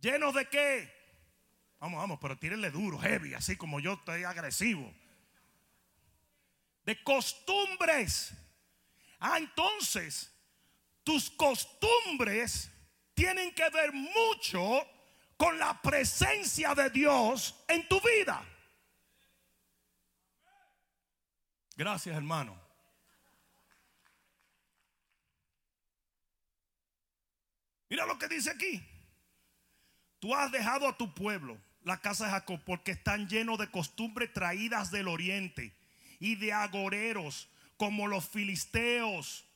¿Llenos 0.00 0.34
de 0.34 0.48
qué? 0.48 0.92
Vamos, 1.78 2.00
vamos, 2.00 2.18
pero 2.20 2.36
tírenle 2.36 2.72
duro, 2.72 2.98
heavy, 2.98 3.34
así 3.34 3.56
como 3.56 3.78
yo 3.78 3.92
estoy 3.92 4.24
agresivo. 4.24 4.92
De 6.82 7.00
costumbres. 7.04 8.32
Ah, 9.20 9.38
entonces, 9.38 10.34
tus 11.04 11.30
costumbres 11.30 12.68
tienen 13.14 13.54
que 13.54 13.68
ver 13.70 13.92
mucho 13.92 14.84
con 15.36 15.56
la 15.56 15.80
presencia 15.80 16.74
de 16.74 16.90
Dios 16.90 17.64
en 17.68 17.86
tu 17.86 18.00
vida. 18.00 18.44
Gracias, 21.78 22.16
hermano. 22.16 22.60
Mira 27.88 28.04
lo 28.04 28.18
que 28.18 28.26
dice 28.26 28.50
aquí. 28.50 28.84
Tú 30.18 30.34
has 30.34 30.50
dejado 30.50 30.88
a 30.88 30.96
tu 30.96 31.14
pueblo, 31.14 31.56
la 31.84 32.00
casa 32.00 32.24
de 32.24 32.32
Jacob, 32.32 32.60
porque 32.66 32.90
están 32.90 33.28
llenos 33.28 33.58
de 33.58 33.70
costumbres 33.70 34.32
traídas 34.32 34.90
del 34.90 35.06
oriente 35.06 35.72
y 36.18 36.34
de 36.34 36.52
agoreros 36.52 37.48
como 37.76 38.08
los 38.08 38.28
filisteos 38.28 39.46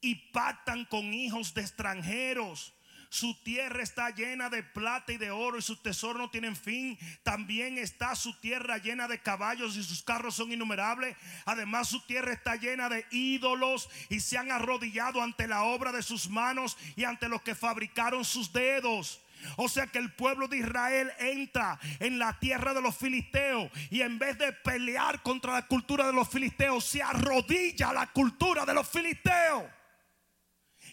y 0.00 0.14
pactan 0.32 0.86
con 0.86 1.12
hijos 1.12 1.52
de 1.52 1.60
extranjeros. 1.60 2.72
Su 3.16 3.32
tierra 3.32 3.82
está 3.82 4.10
llena 4.10 4.50
de 4.50 4.62
plata 4.62 5.10
y 5.10 5.16
de 5.16 5.30
oro 5.30 5.56
y 5.56 5.62
sus 5.62 5.82
tesoros 5.82 6.20
no 6.20 6.28
tienen 6.28 6.54
fin. 6.54 6.98
También 7.22 7.78
está 7.78 8.14
su 8.14 8.38
tierra 8.40 8.76
llena 8.76 9.08
de 9.08 9.20
caballos 9.20 9.74
y 9.74 9.82
sus 9.82 10.02
carros 10.02 10.34
son 10.34 10.52
innumerables. 10.52 11.16
Además 11.46 11.88
su 11.88 12.02
tierra 12.02 12.34
está 12.34 12.56
llena 12.56 12.90
de 12.90 13.06
ídolos 13.10 13.88
y 14.10 14.20
se 14.20 14.36
han 14.36 14.52
arrodillado 14.52 15.22
ante 15.22 15.48
la 15.48 15.62
obra 15.62 15.92
de 15.92 16.02
sus 16.02 16.28
manos 16.28 16.76
y 16.94 17.04
ante 17.04 17.30
los 17.30 17.40
que 17.40 17.54
fabricaron 17.54 18.22
sus 18.22 18.52
dedos. 18.52 19.22
O 19.56 19.66
sea 19.66 19.86
que 19.86 19.98
el 19.98 20.12
pueblo 20.12 20.46
de 20.46 20.58
Israel 20.58 21.10
entra 21.18 21.80
en 22.00 22.18
la 22.18 22.38
tierra 22.38 22.74
de 22.74 22.82
los 22.82 22.94
filisteos 22.98 23.70
y 23.88 24.02
en 24.02 24.18
vez 24.18 24.36
de 24.36 24.52
pelear 24.52 25.22
contra 25.22 25.54
la 25.54 25.66
cultura 25.66 26.06
de 26.06 26.12
los 26.12 26.28
filisteos, 26.28 26.84
se 26.84 27.02
arrodilla 27.02 27.88
a 27.88 27.94
la 27.94 28.12
cultura 28.12 28.66
de 28.66 28.74
los 28.74 28.86
filisteos. 28.86 29.64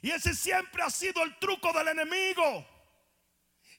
Y 0.03 0.11
ese 0.11 0.35
siempre 0.35 0.83
ha 0.83 0.89
sido 0.89 1.23
el 1.23 1.39
truco 1.39 1.71
del 1.71 1.87
enemigo. 1.87 2.67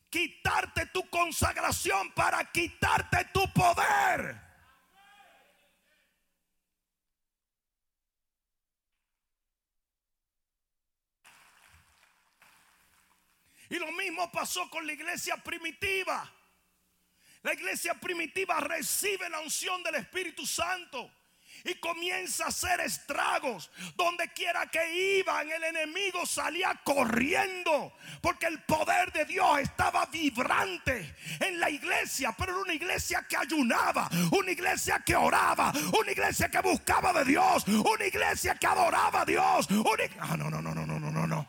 Quitarte 0.08 0.87
tu 0.87 1.06
consagración 1.10 2.12
para 2.12 2.50
quitarte 2.50 3.26
tu 3.26 3.52
poder. 3.52 4.34
Y 13.68 13.78
lo 13.78 13.92
mismo 13.92 14.32
pasó 14.32 14.70
con 14.70 14.87
la 14.87 14.94
iglesia 14.94 15.37
primitiva. 15.37 16.32
La 17.42 17.52
iglesia 17.52 17.92
primitiva 18.00 18.60
recibe 18.60 19.28
la 19.28 19.40
unción 19.40 19.82
del 19.82 19.96
Espíritu 19.96 20.46
Santo 20.46 21.12
y 21.64 21.74
comienza 21.77 22.44
a 22.44 22.48
hacer 22.48 22.81
estragos. 22.81 23.70
Donde 23.96 24.29
quiera 24.33 24.66
que 24.66 25.18
iban, 25.18 25.50
el 25.50 25.64
enemigo 25.64 26.27
salía 26.27 26.81
corriendo 26.85 27.92
porque 28.20 28.46
el 28.46 28.62
poder 28.62 29.12
de 29.12 29.24
Dios 29.24 29.59
estaba 29.61 30.07
vibrante 30.07 31.16
en 31.40 31.59
la 31.59 31.70
iglesia, 31.70 32.35
pero 32.37 32.53
era 32.53 32.61
una 32.62 32.74
iglesia 32.74 33.27
que 33.29 33.37
ayunaba, 33.37 34.09
una 34.33 34.50
iglesia 34.50 35.03
que 35.05 35.16
oraba, 35.16 35.72
una 35.98 36.12
iglesia 36.12 36.48
que 36.48 36.61
buscaba 36.61 37.12
de 37.12 37.24
Dios, 37.24 37.66
una 37.66 38.07
iglesia 38.07 38.55
que 38.55 38.66
adoraba 38.66 39.22
a 39.22 39.24
Dios. 39.24 39.68
Ah, 40.20 40.37
no, 40.37 40.50
no, 40.50 40.61
no, 40.61 40.74
no, 40.74 40.87
no, 40.87 40.98
no, 40.98 41.27
no. 41.27 41.48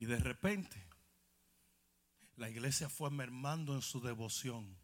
Y 0.00 0.06
de 0.06 0.16
repente 0.18 0.87
la 2.38 2.48
iglesia 2.48 2.88
fue 2.88 3.10
mermando 3.10 3.74
en 3.74 3.82
su 3.82 4.00
devoción. 4.00 4.76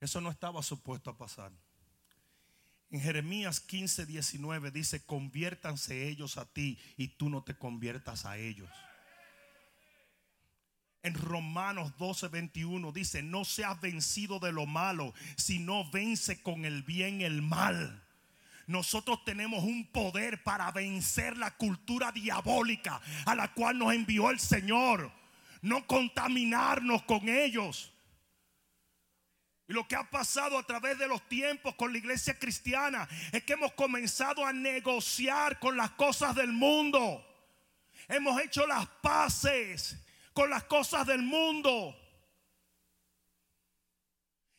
Eso 0.00 0.20
no 0.20 0.30
estaba 0.30 0.62
supuesto 0.62 1.08
a 1.08 1.16
pasar. 1.16 1.52
En 2.90 3.00
Jeremías 3.00 3.60
15, 3.60 4.06
19 4.06 4.70
dice, 4.72 5.04
conviértanse 5.06 6.08
ellos 6.08 6.36
a 6.36 6.46
ti 6.46 6.78
y 6.96 7.08
tú 7.08 7.30
no 7.30 7.42
te 7.42 7.56
conviertas 7.56 8.26
a 8.26 8.36
ellos. 8.36 8.70
En 11.02 11.14
Romanos 11.14 11.96
12, 11.98 12.28
21 12.28 12.90
dice, 12.90 13.22
no 13.22 13.44
seas 13.44 13.80
vencido 13.80 14.40
de 14.40 14.50
lo 14.50 14.66
malo, 14.66 15.14
sino 15.36 15.88
vence 15.90 16.42
con 16.42 16.64
el 16.64 16.82
bien 16.82 17.20
el 17.20 17.42
mal. 17.42 18.04
Nosotros 18.66 19.24
tenemos 19.24 19.62
un 19.62 19.86
poder 19.92 20.42
para 20.42 20.72
vencer 20.72 21.36
la 21.36 21.56
cultura 21.56 22.10
diabólica 22.10 23.00
a 23.24 23.36
la 23.36 23.54
cual 23.54 23.78
nos 23.78 23.94
envió 23.94 24.30
el 24.30 24.40
Señor. 24.40 25.12
No 25.62 25.86
contaminarnos 25.86 27.02
con 27.04 27.28
ellos. 27.28 27.92
Y 29.68 29.72
lo 29.72 29.86
que 29.88 29.96
ha 29.96 30.08
pasado 30.08 30.58
a 30.58 30.62
través 30.62 30.98
de 30.98 31.08
los 31.08 31.28
tiempos 31.28 31.74
con 31.74 31.90
la 31.90 31.98
iglesia 31.98 32.38
cristiana 32.38 33.08
es 33.32 33.42
que 33.42 33.54
hemos 33.54 33.72
comenzado 33.72 34.46
a 34.46 34.52
negociar 34.52 35.58
con 35.58 35.76
las 35.76 35.90
cosas 35.92 36.36
del 36.36 36.52
mundo. 36.52 37.24
Hemos 38.08 38.40
hecho 38.40 38.66
las 38.66 38.86
paces 38.86 39.96
con 40.32 40.50
las 40.50 40.64
cosas 40.64 41.06
del 41.06 41.22
mundo. 41.22 41.96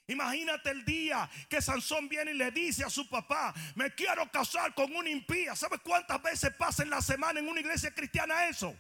Imagínate 0.07 0.71
el 0.71 0.85
día 0.85 1.29
que 1.49 1.61
Sansón 1.61 2.07
viene 2.07 2.31
y 2.31 2.35
le 2.35 2.51
dice 2.51 2.83
a 2.83 2.89
su 2.89 3.07
papá, 3.09 3.53
me 3.75 3.93
quiero 3.93 4.29
casar 4.31 4.73
con 4.73 4.93
una 4.95 5.09
impía. 5.09 5.55
¿Sabes 5.55 5.81
cuántas 5.81 6.21
veces 6.21 6.53
pasa 6.55 6.83
en 6.83 6.89
la 6.89 7.01
semana 7.01 7.39
en 7.39 7.47
una 7.47 7.59
iglesia 7.59 7.93
cristiana 7.93 8.47
eso? 8.47 8.75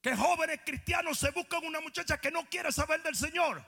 Que 0.00 0.16
jóvenes 0.16 0.60
cristianos 0.64 1.18
se 1.18 1.30
buscan 1.30 1.64
una 1.64 1.80
muchacha 1.80 2.18
que 2.18 2.30
no 2.30 2.48
quiere 2.48 2.72
saber 2.72 3.02
del 3.02 3.14
Señor. 3.14 3.64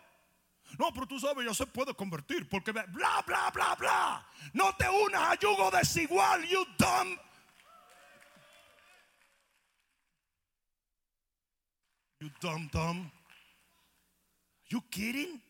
No, 0.78 0.92
pero 0.92 1.06
tú 1.06 1.20
sabes, 1.20 1.46
ya 1.46 1.52
se 1.52 1.66
puede 1.66 1.94
convertir 1.94 2.48
porque 2.48 2.72
bla, 2.72 2.86
bla, 2.86 3.50
bla, 3.50 3.74
bla. 3.74 4.26
No 4.54 4.74
te 4.76 4.88
unas 4.88 5.22
a 5.22 5.34
yugo 5.34 5.70
desigual, 5.70 6.42
you 6.48 6.64
dumb. 6.78 7.18
You 12.20 12.30
dumb 12.40 12.70
dumb. 12.70 13.10
You 14.68 14.80
kidding? 14.88 15.42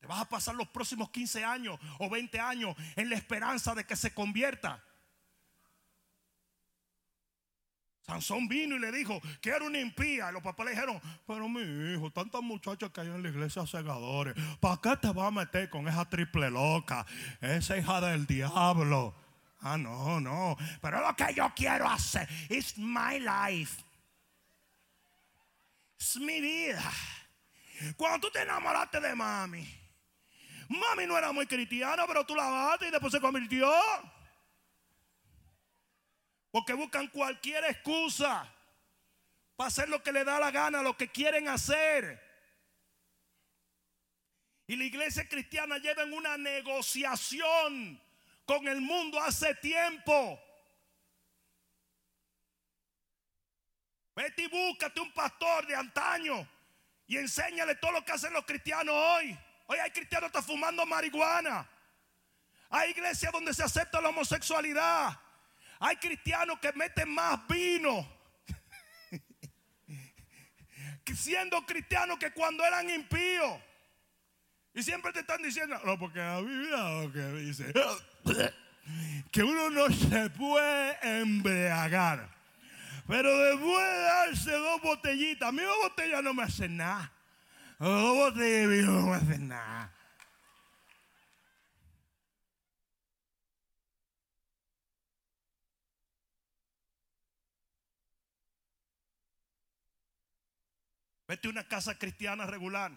Te 0.00 0.06
vas 0.06 0.20
a 0.20 0.28
pasar 0.28 0.54
los 0.54 0.68
próximos 0.68 1.10
15 1.10 1.44
años 1.44 1.78
o 1.98 2.08
20 2.08 2.40
años 2.40 2.74
en 2.96 3.10
la 3.10 3.16
esperanza 3.16 3.74
de 3.74 3.84
que 3.84 3.94
se 3.94 4.14
convierta. 4.14 4.82
Sansón 8.02 8.48
vino 8.48 8.76
y 8.76 8.78
le 8.80 8.90
dijo, 8.90 9.20
quiero 9.40 9.66
una 9.66 9.78
impía. 9.78 10.30
Y 10.30 10.32
los 10.32 10.42
papás 10.42 10.66
le 10.66 10.72
dijeron, 10.72 11.00
pero 11.26 11.48
mi 11.48 11.94
hijo, 11.94 12.10
tantas 12.10 12.42
muchachas 12.42 12.90
que 12.90 13.00
hay 13.00 13.06
en 13.06 13.22
la 13.22 13.28
iglesia 13.28 13.66
segadores, 13.66 14.34
¿para 14.60 14.80
qué 14.80 14.96
te 14.96 15.12
vas 15.12 15.28
a 15.28 15.30
meter 15.30 15.70
con 15.70 15.86
esa 15.88 16.04
triple 16.08 16.50
loca? 16.50 17.06
Esa 17.40 17.76
hija 17.76 18.00
del 18.00 18.26
diablo. 18.26 19.14
Ah, 19.60 19.78
no, 19.78 20.20
no. 20.20 20.56
Pero 20.80 21.00
lo 21.00 21.14
que 21.14 21.32
yo 21.34 21.52
quiero 21.54 21.88
hacer. 21.88 22.28
Es 22.48 22.76
my 22.76 23.20
life. 23.20 23.82
Es 25.98 26.16
mi 26.16 26.40
vida. 26.40 26.82
Cuando 27.96 28.26
tú 28.26 28.32
te 28.32 28.42
enamoraste 28.42 29.00
de 29.00 29.14
mami 29.14 29.82
Mami 30.68 31.06
no 31.06 31.18
era 31.18 31.32
muy 31.32 31.46
cristiana, 31.46 32.04
pero 32.06 32.24
tú 32.24 32.34
la 32.34 32.48
bates 32.48 32.88
y 32.88 32.90
después 32.90 33.12
se 33.12 33.20
convirtió. 33.20 33.70
Porque 36.52 36.74
buscan 36.74 37.08
cualquier 37.08 37.64
excusa 37.64 38.46
para 39.56 39.68
hacer 39.68 39.88
lo 39.88 40.02
que 40.02 40.12
le 40.12 40.22
da 40.22 40.38
la 40.38 40.50
gana, 40.50 40.82
lo 40.82 40.96
que 40.96 41.08
quieren 41.08 41.48
hacer. 41.48 42.22
Y 44.66 44.76
la 44.76 44.84
iglesia 44.84 45.26
cristiana 45.28 45.78
lleva 45.78 46.02
en 46.02 46.12
una 46.12 46.36
negociación 46.36 48.00
con 48.44 48.68
el 48.68 48.82
mundo 48.82 49.18
hace 49.20 49.54
tiempo. 49.56 50.38
Vete 54.14 54.42
y 54.42 54.48
búscate 54.48 55.00
un 55.00 55.12
pastor 55.12 55.66
de 55.66 55.74
antaño 55.74 56.46
y 57.06 57.16
enséñale 57.16 57.76
todo 57.76 57.92
lo 57.92 58.04
que 58.04 58.12
hacen 58.12 58.32
los 58.34 58.44
cristianos 58.44 58.94
hoy. 58.94 59.38
Hoy 59.68 59.78
hay 59.78 59.90
cristianos 59.90 60.30
que 60.30 60.38
están 60.38 60.54
fumando 60.54 60.84
marihuana. 60.84 61.66
Hay 62.68 62.90
iglesias 62.90 63.32
donde 63.32 63.54
se 63.54 63.62
acepta 63.62 64.02
la 64.02 64.10
homosexualidad. 64.10 65.18
Hay 65.84 65.96
cristianos 65.96 66.60
que 66.60 66.72
meten 66.74 67.12
más 67.12 67.40
vino. 67.48 68.08
Siendo 71.12 71.66
cristianos 71.66 72.18
que 72.18 72.30
cuando 72.30 72.64
eran 72.64 72.88
impíos. 72.88 73.60
Y 74.74 74.82
siempre 74.84 75.12
te 75.12 75.20
están 75.20 75.42
diciendo, 75.42 75.76
no, 75.84 75.98
porque 75.98 76.20
la 76.20 76.40
Biblia 76.40 76.76
lo 76.76 77.12
que 77.12 77.32
dice 77.32 77.72
que 79.32 79.42
uno 79.42 79.70
no 79.70 79.90
se 79.90 80.30
puede 80.30 81.20
embriagar. 81.20 82.28
Pero 83.08 83.36
después 83.36 83.84
de 83.84 84.02
darse 84.02 84.52
dos 84.52 84.80
botellitas, 84.82 85.48
a 85.48 85.52
mí 85.52 85.62
dos 85.62 85.76
botellas 85.82 86.22
no 86.22 86.32
me 86.32 86.44
hacen 86.44 86.76
nada. 86.76 87.10
Oh, 87.80 88.30
de 88.30 88.84
no 88.86 89.12
hace 89.12 89.36
nada. 89.38 89.92
Vete 101.32 101.48
a 101.48 101.50
una 101.50 101.66
casa 101.66 101.96
cristiana 101.96 102.44
regular. 102.44 102.92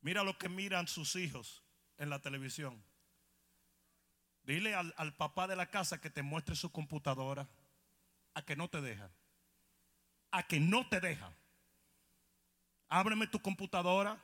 Mira 0.00 0.22
lo 0.22 0.38
que 0.38 0.48
miran 0.48 0.86
sus 0.86 1.16
hijos 1.16 1.60
en 1.98 2.08
la 2.08 2.20
televisión. 2.20 2.80
Dile 4.44 4.72
al, 4.72 5.16
papá 5.16 5.48
de 5.48 5.56
la 5.56 5.66
casa 5.66 6.00
que 6.00 6.08
te 6.08 6.22
muestre 6.22 6.54
su 6.54 6.70
computadora. 6.70 7.48
A 8.34 8.42
que 8.42 8.54
no 8.54 8.70
te 8.70 8.80
deja. 8.80 9.10
A 10.30 10.44
que 10.44 10.60
no 10.60 10.88
te 10.88 11.00
deja. 11.00 11.32
Ábreme 12.88 13.26
tu 13.26 13.42
computadora. 13.42 14.16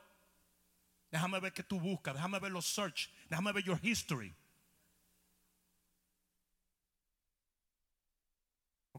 Déjame 1.11 1.41
ver 1.41 1.51
qué 1.51 1.63
tú 1.63 1.77
buscas. 1.77 2.13
Déjame 2.13 2.39
ver 2.39 2.53
los 2.53 2.65
search. 2.65 3.11
Déjame 3.27 3.51
ver 3.51 3.65
your 3.65 3.79
history. 3.83 4.33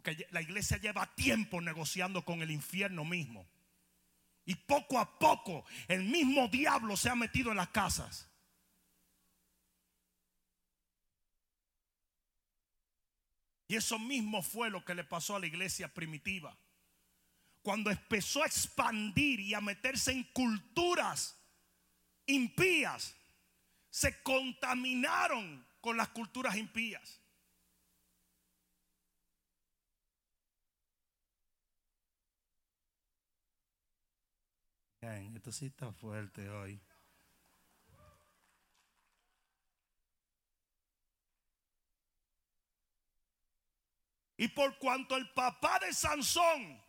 Porque 0.00 0.26
la 0.30 0.40
iglesia 0.40 0.78
lleva 0.78 1.14
tiempo 1.14 1.60
negociando 1.60 2.24
con 2.24 2.40
el 2.40 2.50
infierno 2.50 3.04
mismo. 3.04 3.46
Y 4.46 4.54
poco 4.54 4.98
a 4.98 5.18
poco 5.18 5.66
el 5.88 6.04
mismo 6.04 6.48
diablo 6.48 6.96
se 6.96 7.10
ha 7.10 7.14
metido 7.14 7.50
en 7.50 7.58
las 7.58 7.68
casas. 7.68 8.26
Y 13.68 13.76
eso 13.76 13.98
mismo 13.98 14.42
fue 14.42 14.70
lo 14.70 14.82
que 14.86 14.94
le 14.94 15.04
pasó 15.04 15.36
a 15.36 15.40
la 15.40 15.46
iglesia 15.46 15.92
primitiva. 15.92 16.56
Cuando 17.60 17.90
empezó 17.90 18.42
a 18.42 18.46
expandir 18.46 19.38
y 19.38 19.52
a 19.52 19.60
meterse 19.60 20.12
en 20.12 20.24
culturas 20.32 21.38
impías, 22.24 23.14
se 23.90 24.22
contaminaron 24.22 25.66
con 25.82 25.98
las 25.98 26.08
culturas 26.08 26.56
impías. 26.56 27.19
Esto 35.02 35.50
sí 35.50 35.66
está 35.66 35.92
fuerte 35.92 36.48
hoy. 36.50 36.80
Y 44.36 44.48
por 44.48 44.78
cuanto 44.78 45.16
el 45.16 45.30
papá 45.32 45.78
de 45.78 45.92
Sansón 45.92 46.82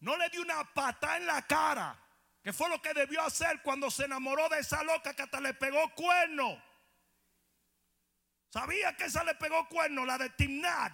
no 0.00 0.16
le 0.16 0.28
dio 0.30 0.42
una 0.42 0.64
pata 0.74 1.16
en 1.16 1.26
la 1.26 1.42
cara, 1.46 1.96
que 2.42 2.52
fue 2.52 2.68
lo 2.68 2.80
que 2.82 2.94
debió 2.94 3.22
hacer 3.22 3.62
cuando 3.62 3.90
se 3.90 4.04
enamoró 4.04 4.48
de 4.48 4.60
esa 4.60 4.82
loca 4.82 5.14
que 5.14 5.22
hasta 5.22 5.40
le 5.40 5.54
pegó 5.54 5.92
cuerno. 5.94 6.62
Sabía 8.48 8.96
que 8.96 9.04
esa 9.04 9.22
le 9.24 9.34
pegó 9.34 9.68
cuerno, 9.68 10.04
la 10.04 10.18
de 10.18 10.30
Timnad. 10.30 10.92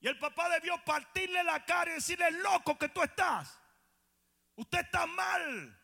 Y 0.00 0.08
el 0.08 0.18
papá 0.18 0.48
debió 0.50 0.82
partirle 0.84 1.42
la 1.44 1.64
cara 1.64 1.90
y 1.90 1.94
decirle, 1.94 2.30
loco 2.30 2.78
que 2.78 2.90
tú 2.90 3.02
estás. 3.02 3.58
Usted 4.56 4.80
está 4.80 5.06
mal. 5.06 5.80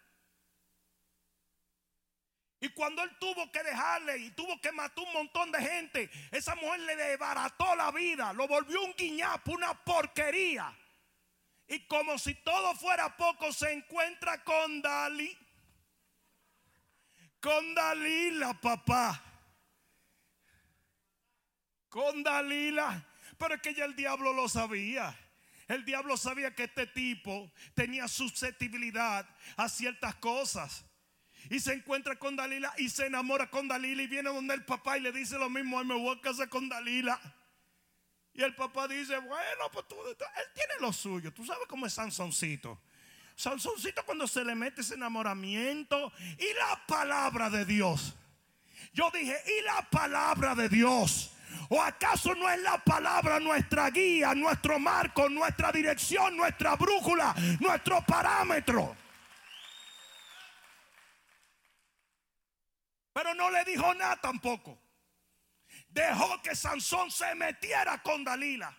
Y 2.61 2.69
cuando 2.71 3.03
él 3.03 3.11
tuvo 3.19 3.51
que 3.51 3.63
dejarle 3.63 4.19
y 4.19 4.31
tuvo 4.33 4.61
que 4.61 4.71
matar 4.71 5.05
un 5.05 5.13
montón 5.15 5.51
de 5.51 5.61
gente, 5.63 6.11
esa 6.31 6.55
mujer 6.57 6.81
le 6.81 6.95
desbarató 6.95 7.75
la 7.75 7.91
vida, 7.91 8.35
lo 8.35 8.47
volvió 8.47 8.83
un 8.83 8.93
guiñapo, 8.93 9.53
una 9.53 9.73
porquería. 9.83 10.77
Y 11.67 11.87
como 11.87 12.19
si 12.19 12.35
todo 12.35 12.75
fuera 12.75 13.17
poco, 13.17 13.51
se 13.53 13.73
encuentra 13.73 14.45
con 14.45 14.83
Dalí. 14.83 15.37
Con 17.41 17.75
Dalila, 17.75 18.53
papá. 18.61 19.25
Con 21.89 22.23
Dalila. 22.23 23.07
Pero 23.39 23.55
es 23.55 23.63
que 23.63 23.73
ya 23.73 23.87
el 23.87 23.97
diablo 23.97 24.35
lo 24.35 24.49
sabía. 24.49 25.17
El 25.71 25.85
diablo 25.85 26.17
sabía 26.17 26.53
que 26.53 26.65
este 26.65 26.85
tipo 26.89 27.49
tenía 27.75 28.09
susceptibilidad 28.09 29.25
a 29.57 29.69
ciertas 29.69 30.17
cosas. 30.17 30.85
Y 31.49 31.61
se 31.61 31.73
encuentra 31.73 32.17
con 32.17 32.35
Dalila 32.35 32.75
y 32.77 32.89
se 32.89 33.07
enamora 33.07 33.49
con 33.49 33.69
Dalila 33.69 34.03
y 34.03 34.09
viene 34.09 34.31
donde 34.31 34.55
el 34.55 34.65
papá 34.65 34.99
y 34.99 35.01
le 35.01 35.13
dice 35.13 35.39
lo 35.39 35.49
mismo, 35.49 35.79
Ay, 35.79 35.85
me 35.85 35.95
voy 35.95 36.19
a 36.19 36.21
casar 36.21 36.49
con 36.49 36.69
Dalila. 36.69 37.21
Y 38.35 38.43
el 38.43 38.53
papá 38.57 38.89
dice, 38.89 39.17
bueno, 39.19 39.71
pues 39.73 39.87
tú, 39.87 39.95
él 40.09 40.17
tiene 40.55 40.75
lo 40.81 40.93
suyo. 40.93 41.33
Tú 41.33 41.47
sabes 41.47 41.69
cómo 41.69 41.87
es 41.87 41.93
Sansoncito. 41.93 42.83
Sansoncito 43.37 44.05
cuando 44.05 44.27
se 44.27 44.45
le 44.45 44.57
mete 44.57 44.81
ese 44.81 44.95
enamoramiento 44.95 46.13
y 46.37 46.53
la 46.55 46.85
palabra 46.89 47.49
de 47.49 47.65
Dios. 47.65 48.17
Yo 48.93 49.09
dije, 49.13 49.37
y 49.47 49.65
la 49.67 49.89
palabra 49.89 50.57
de 50.57 50.69
Dios. 50.69 51.31
¿O 51.69 51.81
acaso 51.81 52.35
no 52.35 52.49
es 52.51 52.61
la 52.63 52.79
palabra 52.79 53.39
nuestra 53.39 53.91
guía, 53.91 54.35
nuestro 54.35 54.79
marco, 54.79 55.29
nuestra 55.29 55.71
dirección, 55.71 56.37
nuestra 56.37 56.77
brújula, 56.77 57.35
nuestro 57.61 58.05
parámetro? 58.05 58.97
Pero 63.13 63.35
no 63.35 63.51
le 63.51 63.65
dijo 63.65 63.95
nada 63.95 64.17
tampoco. 64.17 64.81
Dejó 65.89 66.41
que 66.43 66.55
Sansón 66.55 67.11
se 67.11 67.35
metiera 67.35 68.03
con 68.03 68.25
Dalila. 68.25 68.77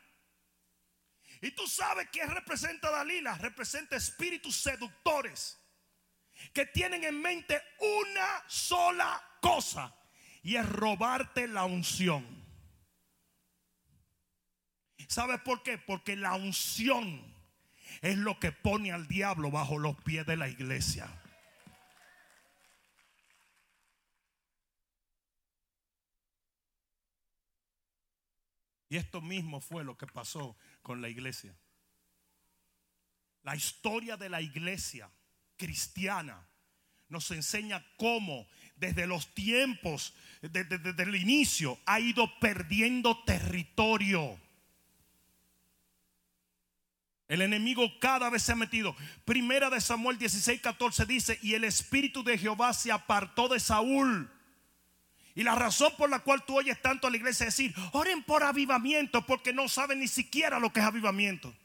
Y 1.42 1.52
tú 1.52 1.68
sabes 1.68 2.10
qué 2.12 2.26
representa 2.26 2.92
Dalila. 2.92 3.36
Representa 3.36 3.96
espíritus 3.96 4.56
seductores 4.62 5.58
que 6.54 6.66
tienen 6.66 7.04
en 7.04 7.22
mente 7.22 7.62
una 7.80 8.44
sola 8.48 9.22
cosa 9.42 9.94
y 10.44 10.56
es 10.56 10.68
robarte 10.68 11.48
la 11.48 11.66
unción. 11.66 12.41
¿Sabes 15.08 15.40
por 15.42 15.64
qué? 15.64 15.78
Porque 15.78 16.16
la 16.16 16.34
unción 16.34 17.22
es 18.02 18.18
lo 18.18 18.40
que 18.40 18.52
pone 18.52 18.92
al 18.92 19.08
diablo 19.08 19.52
bajo 19.52 19.78
los 19.78 19.96
pies 20.02 20.26
de 20.26 20.38
la 20.38 20.48
iglesia. 20.48 21.10
Y 28.90 28.98
esto 28.98 29.22
mismo 29.22 29.62
fue 29.62 29.86
lo 29.86 29.98
que 29.98 30.06
pasó 30.06 30.58
con 30.82 31.02
la 31.02 31.08
iglesia. 31.08 31.56
La 33.44 33.56
historia 33.56 34.18
de 34.18 34.28
la 34.28 34.42
iglesia 34.42 35.10
cristiana 35.56 36.46
nos 37.08 37.32
enseña 37.32 37.86
cómo 37.98 38.48
desde 38.76 39.08
los 39.08 39.34
tiempos, 39.34 40.14
desde, 40.42 41.04
el 41.04 41.16
inicio, 41.16 41.80
ha 41.86 42.02
ido 42.02 42.38
perdiendo 42.40 43.24
territorio. 43.24 44.38
El 47.32 47.42
enemigo 47.42 47.90
cada 48.02 48.30
vez 48.30 48.44
se 48.44 48.52
ha 48.52 48.56
metido. 48.56 48.94
Primera 49.24 49.70
de 49.70 49.80
Samuel 49.80 50.18
16, 50.18 50.60
14 50.60 51.06
dice, 51.06 51.40
y 51.42 51.54
el 51.54 51.64
espíritu 51.64 52.26
de 52.26 52.38
Jehová 52.38 52.74
se 52.74 52.92
apartó 52.92 53.48
de 53.48 53.58
Saúl. 53.58 54.30
Y 55.34 55.44
la 55.44 55.56
razón 55.56 55.94
por 55.98 56.10
la 56.10 56.20
cual 56.20 56.44
tú 56.44 56.58
oyes 56.58 56.82
tanto 56.82 57.08
a 57.08 57.10
la 57.10 57.16
iglesia 57.16 57.46
decir, 57.46 57.74
oren 57.94 58.22
por 58.24 58.44
avivamiento, 58.44 59.26
porque 59.26 59.54
no 59.54 59.70
saben 59.70 60.02
ni 60.02 60.10
siquiera 60.10 60.60
lo 60.60 60.74
que 60.74 60.82
es 60.82 60.86
avivamiento. 60.86 61.56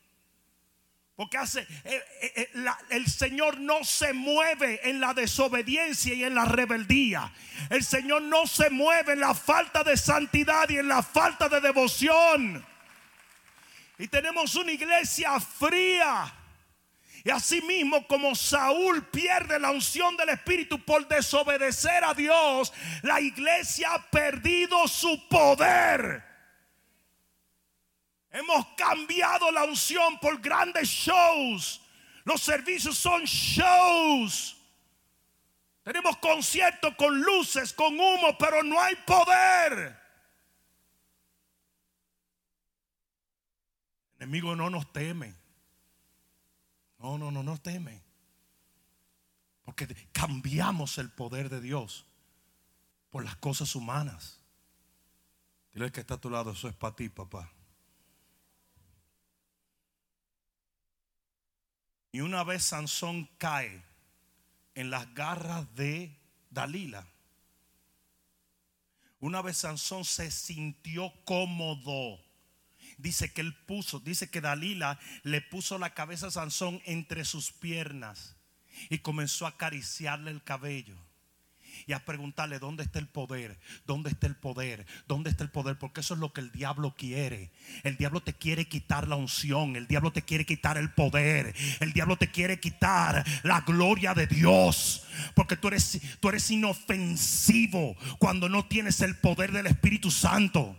Porque 1.16 1.36
hace, 1.36 1.62
eh, 1.62 2.00
eh, 2.22 2.32
eh, 2.36 2.66
el 2.90 3.08
Señor 3.08 3.58
no 3.58 3.82
se 3.82 4.12
mueve 4.12 4.88
en 4.88 5.00
la 5.00 5.14
desobediencia 5.14 6.14
y 6.14 6.22
en 6.22 6.36
la 6.36 6.44
rebeldía. 6.44 7.32
El 7.70 7.82
Señor 7.82 8.22
no 8.22 8.46
se 8.46 8.70
mueve 8.70 9.14
en 9.14 9.20
la 9.20 9.34
falta 9.34 9.82
de 9.82 9.96
santidad 9.96 10.68
y 10.68 10.78
en 10.78 10.86
la 10.86 11.02
falta 11.02 11.48
de 11.48 11.60
devoción. 11.60 12.64
Y 13.98 14.08
tenemos 14.08 14.54
una 14.54 14.72
iglesia 14.72 15.38
fría. 15.40 16.32
Y 17.24 17.30
así 17.30 17.60
mismo 17.62 18.06
como 18.06 18.34
Saúl 18.34 19.04
pierde 19.06 19.58
la 19.58 19.70
unción 19.70 20.16
del 20.16 20.28
Espíritu 20.28 20.78
por 20.84 21.08
desobedecer 21.08 22.04
a 22.04 22.14
Dios, 22.14 22.72
la 23.02 23.20
iglesia 23.20 23.94
ha 23.94 24.10
perdido 24.10 24.86
su 24.86 25.26
poder. 25.28 26.24
Hemos 28.30 28.66
cambiado 28.76 29.50
la 29.50 29.64
unción 29.64 30.20
por 30.20 30.40
grandes 30.40 30.88
shows. 30.88 31.80
Los 32.24 32.42
servicios 32.42 32.96
son 32.96 33.24
shows. 33.24 34.56
Tenemos 35.82 36.16
conciertos 36.18 36.94
con 36.96 37.18
luces, 37.20 37.72
con 37.72 37.98
humo, 37.98 38.36
pero 38.38 38.62
no 38.62 38.80
hay 38.80 38.94
poder. 39.06 40.05
Enemigo 44.26 44.56
no 44.56 44.68
nos 44.70 44.92
teme. 44.92 45.34
No, 46.98 47.16
no, 47.16 47.30
no 47.30 47.42
nos 47.42 47.62
teme. 47.62 48.02
Porque 49.64 49.86
cambiamos 50.12 50.98
el 50.98 51.10
poder 51.10 51.48
de 51.48 51.60
Dios 51.60 52.06
por 53.10 53.24
las 53.24 53.36
cosas 53.36 53.74
humanas. 53.76 54.40
Dile 55.72 55.92
que 55.92 56.00
está 56.00 56.14
a 56.14 56.20
tu 56.20 56.30
lado, 56.30 56.52
eso 56.52 56.68
es 56.68 56.74
para 56.74 56.96
ti, 56.96 57.08
papá. 57.08 57.50
Y 62.10 62.20
una 62.20 62.42
vez 62.44 62.64
Sansón 62.64 63.28
cae 63.38 63.84
en 64.74 64.90
las 64.90 65.12
garras 65.14 65.72
de 65.74 66.18
Dalila. 66.50 67.06
Una 69.20 69.42
vez 69.42 69.58
Sansón 69.58 70.04
se 70.04 70.30
sintió 70.30 71.12
cómodo 71.24 72.25
dice 72.96 73.32
que 73.32 73.40
él 73.40 73.54
puso, 73.54 74.00
dice 74.00 74.30
que 74.30 74.40
Dalila 74.40 74.98
le 75.22 75.40
puso 75.40 75.78
la 75.78 75.94
cabeza 75.94 76.28
a 76.28 76.30
Sansón 76.30 76.80
entre 76.84 77.24
sus 77.24 77.52
piernas 77.52 78.36
y 78.90 78.98
comenzó 78.98 79.46
a 79.46 79.50
acariciarle 79.50 80.30
el 80.30 80.42
cabello 80.42 80.96
y 81.86 81.92
a 81.92 82.04
preguntarle 82.04 82.58
dónde 82.58 82.84
está 82.84 82.98
el 82.98 83.08
poder, 83.08 83.58
dónde 83.86 84.10
está 84.10 84.26
el 84.26 84.36
poder, 84.36 84.86
dónde 85.06 85.30
está 85.30 85.44
el 85.44 85.50
poder, 85.50 85.78
porque 85.78 86.00
eso 86.00 86.14
es 86.14 86.20
lo 86.20 86.32
que 86.32 86.40
el 86.40 86.50
diablo 86.52 86.94
quiere. 86.96 87.50
El 87.82 87.96
diablo 87.96 88.20
te 88.20 88.32
quiere 88.32 88.66
quitar 88.66 89.08
la 89.08 89.16
unción, 89.16 89.76
el 89.76 89.86
diablo 89.86 90.12
te 90.12 90.22
quiere 90.22 90.46
quitar 90.46 90.78
el 90.78 90.92
poder, 90.92 91.54
el 91.80 91.92
diablo 91.92 92.16
te 92.16 92.30
quiere 92.30 92.58
quitar 92.60 93.24
la 93.42 93.60
gloria 93.60 94.14
de 94.14 94.26
Dios, 94.26 95.04
porque 95.34 95.56
tú 95.56 95.68
eres 95.68 96.00
tú 96.20 96.28
eres 96.28 96.50
inofensivo 96.50 97.96
cuando 98.18 98.48
no 98.48 98.66
tienes 98.66 99.00
el 99.00 99.16
poder 99.16 99.52
del 99.52 99.66
Espíritu 99.66 100.10
Santo. 100.10 100.78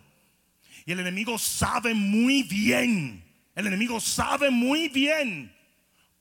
Y 0.88 0.94
el 0.94 1.02
enemigo 1.02 1.38
sabe 1.38 1.94
muy 1.94 2.44
bien, 2.44 3.22
el 3.56 3.68
enemigo 3.68 4.00
sabe 4.00 4.50
muy 4.50 4.88
bien 4.88 5.54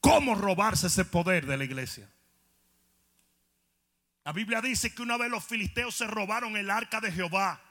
cómo 0.00 0.34
robarse 0.34 0.88
ese 0.88 1.04
poder 1.04 1.46
de 1.46 1.56
la 1.56 1.62
iglesia. 1.62 2.10
La 4.24 4.32
Biblia 4.32 4.60
dice 4.60 4.92
que 4.92 5.02
una 5.02 5.18
vez 5.18 5.30
los 5.30 5.44
filisteos 5.44 5.94
se 5.94 6.08
robaron 6.08 6.56
el 6.56 6.68
arca 6.68 7.00
de 7.00 7.12
Jehová. 7.12 7.62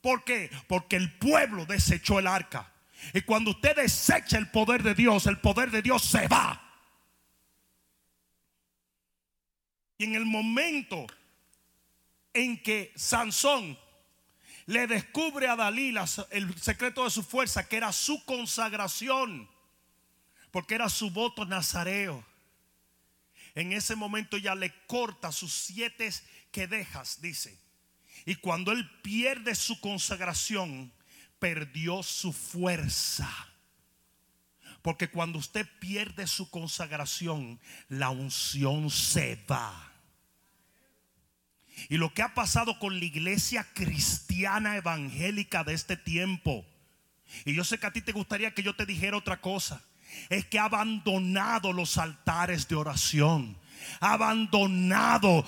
¿Por 0.00 0.24
qué? 0.24 0.50
Porque 0.66 0.96
el 0.96 1.12
pueblo 1.18 1.66
desechó 1.66 2.18
el 2.18 2.26
arca. 2.26 2.72
Y 3.12 3.20
cuando 3.20 3.50
usted 3.50 3.76
desecha 3.76 4.38
el 4.38 4.50
poder 4.50 4.82
de 4.82 4.94
Dios, 4.94 5.26
el 5.26 5.36
poder 5.40 5.70
de 5.70 5.82
Dios 5.82 6.02
se 6.02 6.26
va. 6.26 6.58
Y 9.98 10.04
en 10.04 10.14
el 10.14 10.24
momento 10.24 11.06
en 12.32 12.62
que 12.62 12.94
Sansón 12.96 13.78
le 14.66 14.86
descubre 14.86 15.48
a 15.48 15.56
Dalila 15.56 16.06
el 16.30 16.58
secreto 16.60 17.04
de 17.04 17.10
su 17.10 17.22
fuerza, 17.22 17.68
que 17.68 17.76
era 17.76 17.92
su 17.92 18.24
consagración, 18.24 19.48
porque 20.50 20.74
era 20.74 20.88
su 20.88 21.10
voto 21.10 21.44
nazareo. 21.44 22.24
En 23.54 23.72
ese 23.72 23.96
momento 23.96 24.36
ya 24.36 24.54
le 24.54 24.72
corta 24.86 25.32
sus 25.32 25.52
siete 25.52 26.10
quedejas, 26.52 27.20
dice. 27.20 27.58
Y 28.26 28.36
cuando 28.36 28.72
él 28.72 28.88
pierde 29.02 29.54
su 29.54 29.80
consagración, 29.80 30.92
perdió 31.38 32.02
su 32.02 32.32
fuerza. 32.32 33.28
Porque 34.82 35.10
cuando 35.10 35.38
usted 35.38 35.66
pierde 35.78 36.26
su 36.26 36.48
consagración, 36.50 37.60
la 37.88 38.10
unción 38.10 38.90
se 38.90 39.36
va. 39.50 39.89
Y 41.88 41.96
lo 41.96 42.12
que 42.14 42.22
ha 42.22 42.34
pasado 42.34 42.78
con 42.78 42.98
la 42.98 43.04
iglesia 43.04 43.66
cristiana 43.74 44.76
evangélica 44.76 45.64
de 45.64 45.74
este 45.74 45.96
tiempo, 45.96 46.64
y 47.44 47.54
yo 47.54 47.64
sé 47.64 47.78
que 47.78 47.86
a 47.86 47.92
ti 47.92 48.00
te 48.00 48.12
gustaría 48.12 48.54
que 48.54 48.62
yo 48.62 48.74
te 48.74 48.86
dijera 48.86 49.16
otra 49.16 49.40
cosa, 49.40 49.82
es 50.28 50.44
que 50.46 50.58
ha 50.58 50.64
abandonado 50.64 51.72
los 51.72 51.98
altares 51.98 52.68
de 52.68 52.76
oración. 52.76 53.56
Abandonado 54.00 55.42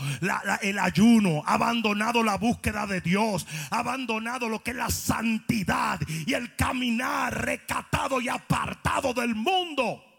el 0.62 0.78
ayuno, 0.78 1.42
abandonado 1.44 2.22
la 2.22 2.38
búsqueda 2.38 2.86
de 2.86 3.02
Dios, 3.02 3.46
abandonado 3.70 4.48
lo 4.48 4.62
que 4.62 4.70
es 4.70 4.76
la 4.78 4.88
santidad 4.88 6.00
y 6.26 6.32
el 6.32 6.56
caminar 6.56 7.44
recatado 7.44 8.22
y 8.22 8.30
apartado 8.30 9.12
del 9.12 9.34
mundo. 9.34 10.11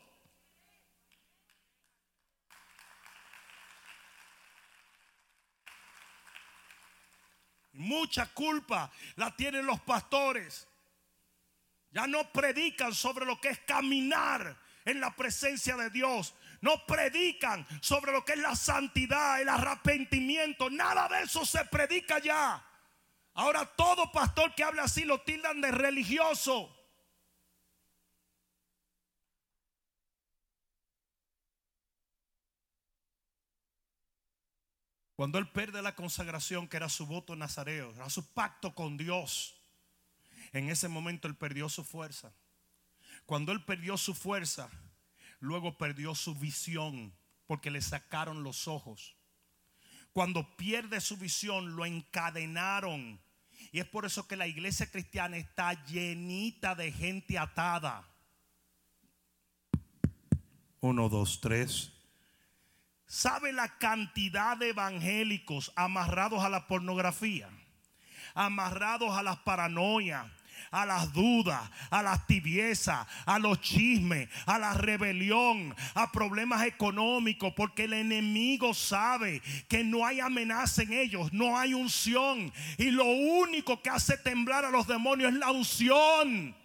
Mucha 7.74 8.28
culpa 8.34 8.92
la 9.16 9.36
tienen 9.36 9.66
los 9.66 9.82
pastores. 9.82 10.68
Ya 11.92 12.08
no 12.08 12.32
predican 12.32 12.94
sobre 12.94 13.26
lo 13.26 13.40
que 13.40 13.50
es 13.50 13.60
caminar 13.60 14.58
en 14.86 15.00
la 15.00 15.16
presencia 15.16 15.76
de 15.76 15.90
Dios. 15.90 16.34
No 16.62 16.86
predican 16.86 17.66
sobre 17.82 18.12
lo 18.12 18.24
que 18.24 18.34
es 18.34 18.40
la 18.40 18.56
santidad, 18.56 19.42
el 19.42 19.50
arrepentimiento. 19.50 20.70
Nada 20.70 21.08
de 21.10 21.24
eso 21.24 21.46
se 21.46 21.66
predica 21.66 22.20
ya. 22.20 22.66
Ahora 23.34 23.66
todo 23.66 24.12
pastor 24.12 24.54
que 24.56 24.64
habla 24.64 24.84
así 24.84 25.04
lo 25.04 25.22
tildan 25.22 25.60
de 25.62 25.72
religioso. 25.72 26.76
Cuando 35.24 35.40
él 35.40 35.48
pierde 35.48 35.82
la 35.82 35.96
consagración, 35.96 36.68
que 36.68 36.76
era 36.76 36.90
su 36.90 37.06
voto 37.06 37.34
nazareo, 37.34 37.94
era 37.96 38.10
su 38.10 38.34
pacto 38.34 38.76
con 38.76 38.98
Dios, 38.98 39.56
en 40.52 40.70
ese 40.70 40.90
momento 40.90 41.30
él 41.30 41.36
perdió 41.38 41.70
su 41.70 41.86
fuerza. 41.86 42.34
Cuando 43.26 43.54
él 43.54 43.64
perdió 43.64 43.96
su 43.96 44.16
fuerza, 44.16 44.70
luego 45.40 45.78
perdió 45.78 46.14
su 46.14 46.36
visión, 46.36 47.14
porque 47.48 47.72
le 47.72 47.82
sacaron 47.82 48.44
los 48.44 48.68
ojos. 48.68 49.16
Cuando 50.12 50.58
pierde 50.58 51.00
su 51.00 51.16
visión, 51.16 51.78
lo 51.78 51.86
encadenaron. 51.86 53.18
Y 53.72 53.80
es 53.80 53.86
por 53.86 54.04
eso 54.04 54.28
que 54.28 54.36
la 54.36 54.48
iglesia 54.48 54.92
cristiana 54.92 55.38
está 55.38 55.86
llenita 55.86 56.76
de 56.76 56.92
gente 56.92 57.40
atada. 57.40 58.06
Uno, 60.82 61.08
dos, 61.08 61.40
tres. 61.40 61.94
¿Sabe 63.14 63.54
la 63.54 63.68
cantidad 63.78 64.58
de 64.58 64.70
evangélicos 64.70 65.72
amarrados 65.76 66.44
a 66.44 66.50
la 66.50 66.66
pornografía? 66.66 67.48
Amarrados 68.34 69.16
a 69.16 69.22
las 69.22 69.38
paranoias, 69.38 70.26
a 70.72 70.84
las 70.88 71.14
dudas, 71.14 71.62
a 71.92 72.02
las 72.02 72.26
tibiezas, 72.26 73.06
a 73.28 73.38
los 73.38 73.62
chismes, 73.62 74.30
a 74.48 74.58
la 74.58 74.74
rebelión, 74.74 75.76
a 75.94 76.12
problemas 76.12 76.66
económicos, 76.66 77.54
porque 77.56 77.84
el 77.84 77.94
enemigo 77.94 78.74
sabe 78.74 79.44
que 79.70 79.84
no 79.84 80.08
hay 80.08 80.20
amenaza 80.20 80.82
en 80.82 80.94
ellos, 80.94 81.32
no 81.34 81.56
hay 81.56 81.76
unción. 81.76 82.52
Y 82.80 82.90
lo 82.90 83.06
único 83.06 83.80
que 83.84 83.92
hace 83.92 84.18
temblar 84.18 84.66
a 84.66 84.72
los 84.72 84.88
demonios 84.88 85.34
es 85.34 85.38
la 85.38 85.52
unción. 85.52 86.63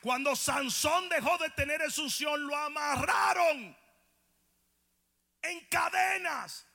Cuando 0.00 0.36
Sansón 0.36 1.08
dejó 1.08 1.36
de 1.38 1.50
tener 1.50 1.82
esa 1.82 2.02
unción, 2.02 2.46
lo 2.46 2.56
amarraron 2.56 3.76
en 5.42 5.60
cadenas. 5.66 6.66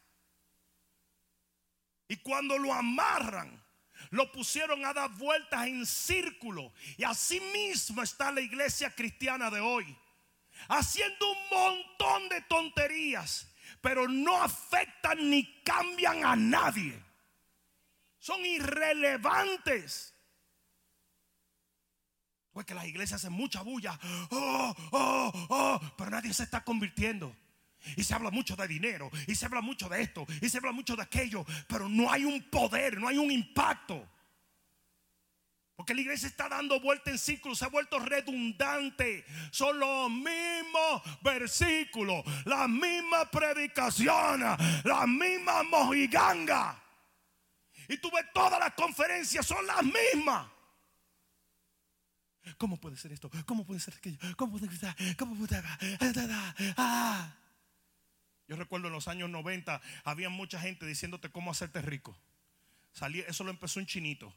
Y 2.07 2.17
cuando 2.17 2.57
lo 2.57 2.74
amarran, 2.74 3.63
lo 4.09 4.32
pusieron 4.32 4.86
a 4.86 4.93
dar 4.93 5.09
vueltas 5.11 5.65
en 5.67 5.86
círculo. 5.86 6.74
Y 6.97 7.03
así 7.03 7.39
mismo 7.39 8.03
está 8.03 8.32
la 8.32 8.41
iglesia 8.41 8.93
cristiana 8.93 9.49
de 9.49 9.59
hoy. 9.59 9.97
Haciendo 10.67 11.32
un 11.32 11.49
montón 11.49 12.30
de 12.30 12.41
tonterías. 12.41 13.47
Pero 13.82 14.07
no 14.07 14.41
afectan 14.41 15.30
ni 15.30 15.61
cambian 15.63 16.26
a 16.26 16.36
nadie. 16.36 17.01
Son 18.19 18.45
irrelevantes. 18.45 20.12
Pues 22.54 22.66
que 22.68 22.76
las 22.76 22.86
iglesias 22.86 23.22
hacen 23.22 23.34
mucha 23.34 23.62
bulla. 23.64 23.99
Oh, 24.30 24.76
oh, 24.91 25.32
oh, 25.49 25.82
pero 25.97 26.12
nadie 26.12 26.34
se 26.34 26.43
está 26.43 26.64
convirtiendo. 26.64 27.36
Y 27.97 28.04
se 28.04 28.14
habla 28.14 28.30
mucho 28.30 28.56
de 28.56 28.68
dinero. 28.68 29.10
Y 29.28 29.36
se 29.36 29.45
habla 29.45 29.62
mucho 29.62 29.89
de 29.89 30.01
esto. 30.01 30.26
Y 30.41 30.49
se 30.49 30.58
habla 30.58 30.72
mucho 30.72 30.95
de 30.95 31.01
aquello. 31.01 31.45
Pero 31.68 31.89
no 31.89 32.12
hay 32.12 32.26
un 32.26 32.41
poder, 32.49 32.99
no 32.99 33.08
hay 33.08 33.18
un 33.18 33.32
impacto. 33.32 34.08
Porque 35.76 35.95
la 35.95 36.01
iglesia 36.01 36.28
está 36.28 36.47
dando 36.47 36.80
vuelta 36.80 37.10
en 37.10 37.18
círculo, 37.18 37.56
se 37.56 37.66
ha 37.66 37.70
vuelto 37.70 37.97
redundante. 37.97 39.26
Son 39.51 39.80
los 39.80 40.10
mismos 40.12 41.01
versículos, 41.22 42.24
las 42.45 42.70
mismas 42.70 43.28
predicaciones, 43.30 44.58
las 44.84 45.08
mismas 45.08 45.66
mojigangas. 45.66 46.78
Y 47.89 47.97
tú 47.97 48.12
ves 48.12 48.26
todas 48.34 48.60
las 48.60 48.74
conferencias, 48.76 49.45
son 49.45 49.66
las 49.66 49.84
mismas. 49.84 50.47
¿Cómo 52.58 52.80
puede 52.80 52.98
ser 52.98 53.12
esto? 53.12 53.30
¿Cómo 53.46 53.66
puede 53.66 53.80
ser 53.80 53.94
aquello? 53.96 54.18
¿Cómo 54.36 54.58
puede 54.58 54.76
ser? 54.76 54.96
¿Cómo 55.18 55.36
puede 55.36 55.62
ah. 56.78 57.36
Yo 58.48 58.56
recuerdo 58.56 58.88
en 58.88 58.94
los 58.94 59.08
años 59.08 59.30
90 59.30 59.82
había 60.04 60.30
mucha 60.30 60.60
gente 60.60 60.86
diciéndote 60.86 61.30
cómo 61.30 61.52
hacerte 61.52 61.82
rico. 61.82 62.18
Salía, 62.91 63.26
eso 63.28 63.44
lo 63.44 63.52
empezó 63.52 63.80
un 63.80 63.86
chinito. 63.86 64.34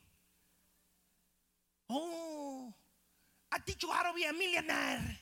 Oh, 1.89 2.73
I 3.53 3.61
teach 3.65 3.83
you 3.83 3.91
how 3.91 4.03
to 4.03 4.15
be 4.15 4.27
a 4.27 4.33
millionaire. 4.33 5.21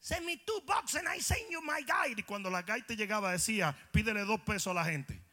Send 0.00 0.24
me 0.26 0.36
two 0.36 0.60
bucks 0.66 0.94
and 0.94 1.08
I 1.08 1.20
send 1.20 1.50
you 1.50 1.60
my 1.62 1.82
guide. 1.82 2.20
Y 2.20 2.22
cuando 2.22 2.50
la 2.50 2.62
guide 2.62 2.82
te 2.86 2.96
llegaba 2.96 3.32
decía, 3.32 3.76
pídele 3.92 4.24
dos 4.24 4.40
pesos 4.40 4.68
a 4.68 4.74
la 4.74 4.84
gente. 4.84 5.25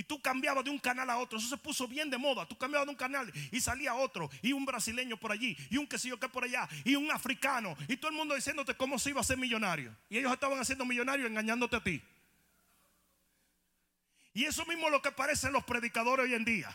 Y 0.00 0.02
tú 0.02 0.18
cambiabas 0.18 0.64
de 0.64 0.70
un 0.70 0.78
canal 0.78 1.10
a 1.10 1.18
otro. 1.18 1.38
Eso 1.38 1.46
se 1.46 1.58
puso 1.58 1.86
bien 1.86 2.08
de 2.08 2.16
moda. 2.16 2.46
Tú 2.46 2.56
cambiabas 2.56 2.86
de 2.86 2.90
un 2.92 2.96
canal 2.96 3.30
y 3.52 3.60
salía 3.60 3.92
otro. 3.92 4.30
Y 4.40 4.54
un 4.54 4.64
brasileño 4.64 5.18
por 5.18 5.30
allí. 5.30 5.54
Y 5.68 5.76
un 5.76 5.86
que 5.86 5.98
sé 5.98 6.08
yo 6.08 6.18
que 6.18 6.26
por 6.26 6.42
allá. 6.42 6.66
Y 6.86 6.96
un 6.96 7.10
africano. 7.10 7.76
Y 7.86 7.98
todo 7.98 8.10
el 8.10 8.16
mundo 8.16 8.34
diciéndote 8.34 8.74
cómo 8.74 8.98
se 8.98 9.10
iba 9.10 9.20
a 9.20 9.24
ser 9.24 9.36
millonario. 9.36 9.94
Y 10.08 10.16
ellos 10.16 10.32
estaban 10.32 10.58
haciendo 10.58 10.86
millonario 10.86 11.26
engañándote 11.26 11.76
a 11.76 11.82
ti. 11.82 12.02
Y 14.32 14.46
eso 14.46 14.64
mismo 14.64 14.86
es 14.86 14.92
lo 14.92 15.02
que 15.02 15.12
parecen 15.12 15.52
los 15.52 15.64
predicadores 15.64 16.24
hoy 16.24 16.32
en 16.32 16.46
día. 16.46 16.74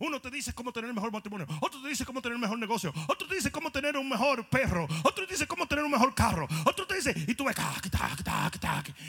Uno 0.00 0.20
te 0.20 0.30
dice 0.30 0.52
cómo 0.52 0.72
tener 0.72 0.92
mejor 0.92 1.12
matrimonio. 1.12 1.46
Otro 1.60 1.80
te 1.80 1.88
dice 1.88 2.04
cómo 2.04 2.20
tener 2.20 2.38
mejor 2.38 2.58
negocio. 2.58 2.92
Otro 3.06 3.28
te 3.28 3.36
dice 3.36 3.52
cómo 3.52 3.70
tener 3.70 3.96
un 3.96 4.08
mejor 4.08 4.44
perro. 4.48 4.88
Otro 5.04 5.26
te 5.26 5.34
dice 5.34 5.46
cómo 5.46 5.66
tener 5.66 5.84
un 5.84 5.90
mejor 5.90 6.14
carro. 6.14 6.48
Otro 6.64 6.86
te 6.86 6.96
dice, 6.96 7.14
y 7.28 7.34
tú 7.34 7.44
ves, 7.44 7.56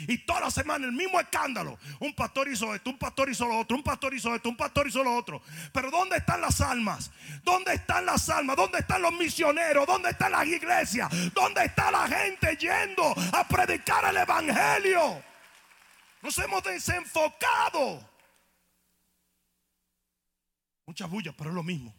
y 0.06 0.18
toda 0.18 0.40
la 0.40 0.50
semana 0.50 0.86
el 0.86 0.92
mismo 0.92 1.18
escándalo. 1.18 1.78
Un 2.00 2.12
pastor 2.14 2.48
hizo 2.48 2.74
esto, 2.74 2.90
un 2.90 2.98
pastor 2.98 3.30
hizo 3.30 3.46
lo 3.46 3.58
otro, 3.58 3.76
un 3.76 3.82
pastor 3.82 4.14
hizo 4.14 4.34
esto, 4.34 4.48
un 4.48 4.56
pastor 4.56 4.86
hizo 4.86 5.02
lo 5.02 5.16
otro. 5.16 5.40
Pero 5.72 5.90
¿dónde 5.90 6.16
están 6.18 6.40
las 6.40 6.60
almas? 6.60 7.10
¿Dónde 7.42 7.74
están 7.74 8.04
las 8.04 8.28
almas? 8.28 8.56
¿Dónde 8.56 8.78
están 8.80 9.02
los 9.02 9.12
misioneros? 9.12 9.86
¿Dónde 9.86 10.10
están 10.10 10.32
las 10.32 10.46
iglesias? 10.46 11.10
¿Dónde 11.32 11.64
está 11.64 11.90
la 11.90 12.06
gente 12.08 12.56
yendo 12.56 13.14
a 13.32 13.46
predicar 13.48 14.04
el 14.04 14.16
evangelio? 14.18 15.22
Nos 16.20 16.36
hemos 16.38 16.62
desenfocado. 16.62 18.11
Mucha 20.86 21.06
bulla, 21.06 21.32
pero 21.36 21.50
es 21.50 21.56
lo 21.56 21.62
mismo. 21.62 21.94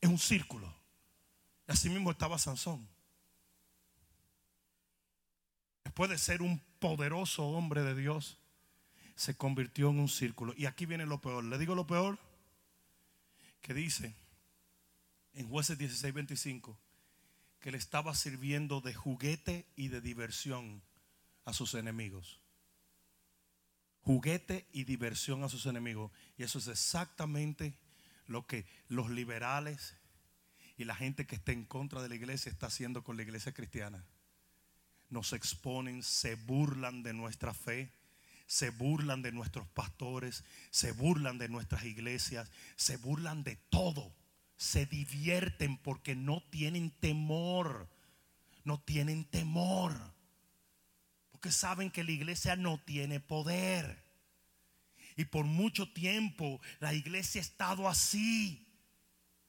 Es 0.00 0.08
un 0.08 0.18
círculo. 0.18 0.72
Y 1.68 1.72
así 1.72 1.88
mismo 1.88 2.10
estaba 2.10 2.38
Sansón. 2.38 2.88
Después 5.84 6.10
de 6.10 6.18
ser 6.18 6.42
un 6.42 6.60
poderoso 6.78 7.46
hombre 7.46 7.82
de 7.82 7.94
Dios, 7.94 8.38
se 9.16 9.36
convirtió 9.36 9.90
en 9.90 9.98
un 9.98 10.08
círculo. 10.08 10.54
Y 10.56 10.66
aquí 10.66 10.86
viene 10.86 11.04
lo 11.04 11.20
peor. 11.20 11.44
Le 11.44 11.58
digo 11.58 11.74
lo 11.74 11.86
peor 11.86 12.18
que 13.60 13.74
dice 13.74 14.14
en 15.34 15.48
jueces 15.48 15.76
16, 15.78 16.14
25 16.14 16.78
que 17.60 17.70
le 17.70 17.78
estaba 17.78 18.14
sirviendo 18.14 18.80
de 18.80 18.94
juguete 18.94 19.66
y 19.76 19.88
de 19.88 20.00
diversión 20.00 20.82
a 21.44 21.52
sus 21.52 21.74
enemigos. 21.74 22.40
Juguete 24.02 24.66
y 24.72 24.84
diversión 24.84 25.44
a 25.44 25.48
sus 25.48 25.66
enemigos. 25.66 26.10
Y 26.38 26.42
eso 26.42 26.58
es 26.58 26.68
exactamente 26.68 27.74
lo 28.30 28.46
que 28.46 28.64
los 28.88 29.10
liberales 29.10 29.96
y 30.78 30.84
la 30.84 30.94
gente 30.94 31.26
que 31.26 31.34
está 31.34 31.52
en 31.52 31.64
contra 31.64 32.00
de 32.00 32.08
la 32.08 32.14
iglesia 32.14 32.50
está 32.50 32.68
haciendo 32.68 33.04
con 33.04 33.16
la 33.16 33.22
iglesia 33.22 33.52
cristiana. 33.52 34.04
Nos 35.10 35.32
exponen, 35.32 36.02
se 36.02 36.36
burlan 36.36 37.02
de 37.02 37.12
nuestra 37.12 37.52
fe, 37.52 37.92
se 38.46 38.70
burlan 38.70 39.20
de 39.20 39.32
nuestros 39.32 39.68
pastores, 39.68 40.44
se 40.70 40.92
burlan 40.92 41.36
de 41.36 41.48
nuestras 41.48 41.84
iglesias, 41.84 42.50
se 42.76 42.96
burlan 42.96 43.44
de 43.44 43.56
todo 43.68 44.14
se 44.60 44.84
divierten 44.84 45.78
porque 45.78 46.14
no 46.14 46.42
tienen 46.50 46.90
temor. 46.90 47.88
No 48.62 48.78
tienen 48.78 49.24
temor. 49.24 49.98
Porque 51.30 51.50
saben 51.50 51.90
que 51.90 52.04
la 52.04 52.10
iglesia 52.10 52.56
no 52.56 52.78
tiene 52.84 53.20
poder. 53.20 54.04
Y 55.16 55.24
por 55.24 55.44
mucho 55.44 55.90
tiempo 55.92 56.60
la 56.78 56.94
iglesia 56.94 57.40
ha 57.40 57.44
estado 57.44 57.88
así. 57.88 58.66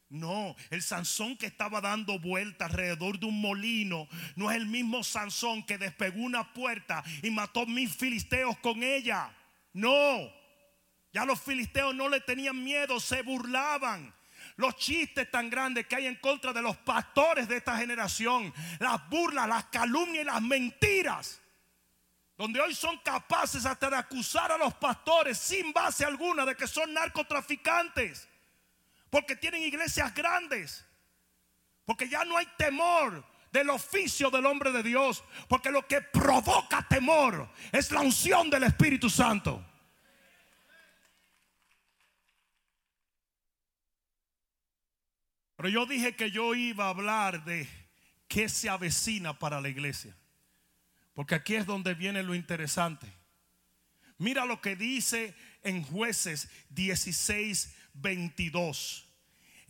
No, 0.09 0.55
el 0.69 0.81
Sansón 0.81 1.37
que 1.37 1.45
estaba 1.45 1.79
dando 1.79 2.19
vuelta 2.19 2.65
alrededor 2.65 3.17
de 3.17 3.27
un 3.27 3.39
molino 3.39 4.09
no 4.35 4.51
es 4.51 4.57
el 4.57 4.65
mismo 4.65 5.05
Sansón 5.05 5.63
que 5.63 5.77
despegó 5.77 6.19
una 6.19 6.53
puerta 6.53 7.01
y 7.23 7.31
mató 7.31 7.65
mil 7.65 7.89
filisteos 7.89 8.57
con 8.57 8.83
ella. 8.83 9.33
No, 9.71 10.29
ya 11.13 11.25
los 11.25 11.41
filisteos 11.41 11.95
no 11.95 12.09
le 12.09 12.19
tenían 12.21 12.61
miedo, 12.61 12.99
se 12.99 13.21
burlaban 13.21 14.13
los 14.55 14.75
chistes 14.77 15.29
tan 15.29 15.49
grandes 15.49 15.87
que 15.87 15.95
hay 15.95 16.07
en 16.07 16.15
contra 16.15 16.53
de 16.53 16.61
los 16.61 16.77
pastores 16.77 17.47
de 17.47 17.57
esta 17.57 17.77
generación, 17.77 18.53
las 18.79 19.09
burlas, 19.09 19.47
las 19.47 19.65
calumnias 19.65 20.23
y 20.23 20.27
las 20.27 20.41
mentiras, 20.41 21.40
donde 22.41 22.59
hoy 22.59 22.73
son 22.73 22.97
capaces 22.97 23.67
hasta 23.67 23.87
de 23.87 23.97
acusar 23.97 24.51
a 24.51 24.57
los 24.57 24.73
pastores 24.73 25.37
sin 25.37 25.71
base 25.71 26.03
alguna 26.03 26.43
de 26.43 26.55
que 26.55 26.65
son 26.65 26.91
narcotraficantes, 26.91 28.27
porque 29.11 29.35
tienen 29.35 29.61
iglesias 29.61 30.11
grandes, 30.11 30.83
porque 31.85 32.09
ya 32.09 32.25
no 32.25 32.35
hay 32.35 32.47
temor 32.57 33.23
del 33.51 33.69
oficio 33.69 34.31
del 34.31 34.47
hombre 34.47 34.71
de 34.71 34.81
Dios, 34.81 35.23
porque 35.47 35.69
lo 35.69 35.85
que 35.85 36.01
provoca 36.01 36.81
temor 36.87 37.47
es 37.71 37.91
la 37.91 38.01
unción 38.01 38.49
del 38.49 38.63
Espíritu 38.63 39.07
Santo. 39.07 39.63
Pero 45.57 45.69
yo 45.69 45.85
dije 45.85 46.15
que 46.15 46.31
yo 46.31 46.55
iba 46.55 46.85
a 46.85 46.89
hablar 46.89 47.45
de 47.45 47.69
qué 48.27 48.49
se 48.49 48.67
avecina 48.67 49.37
para 49.37 49.61
la 49.61 49.69
iglesia. 49.69 50.17
Porque 51.13 51.35
aquí 51.35 51.55
es 51.55 51.65
donde 51.65 51.93
viene 51.93 52.23
lo 52.23 52.35
interesante. 52.35 53.07
Mira 54.17 54.45
lo 54.45 54.61
que 54.61 54.75
dice 54.75 55.35
en 55.63 55.83
jueces 55.83 56.49
16, 56.69 57.75
22 57.93 59.10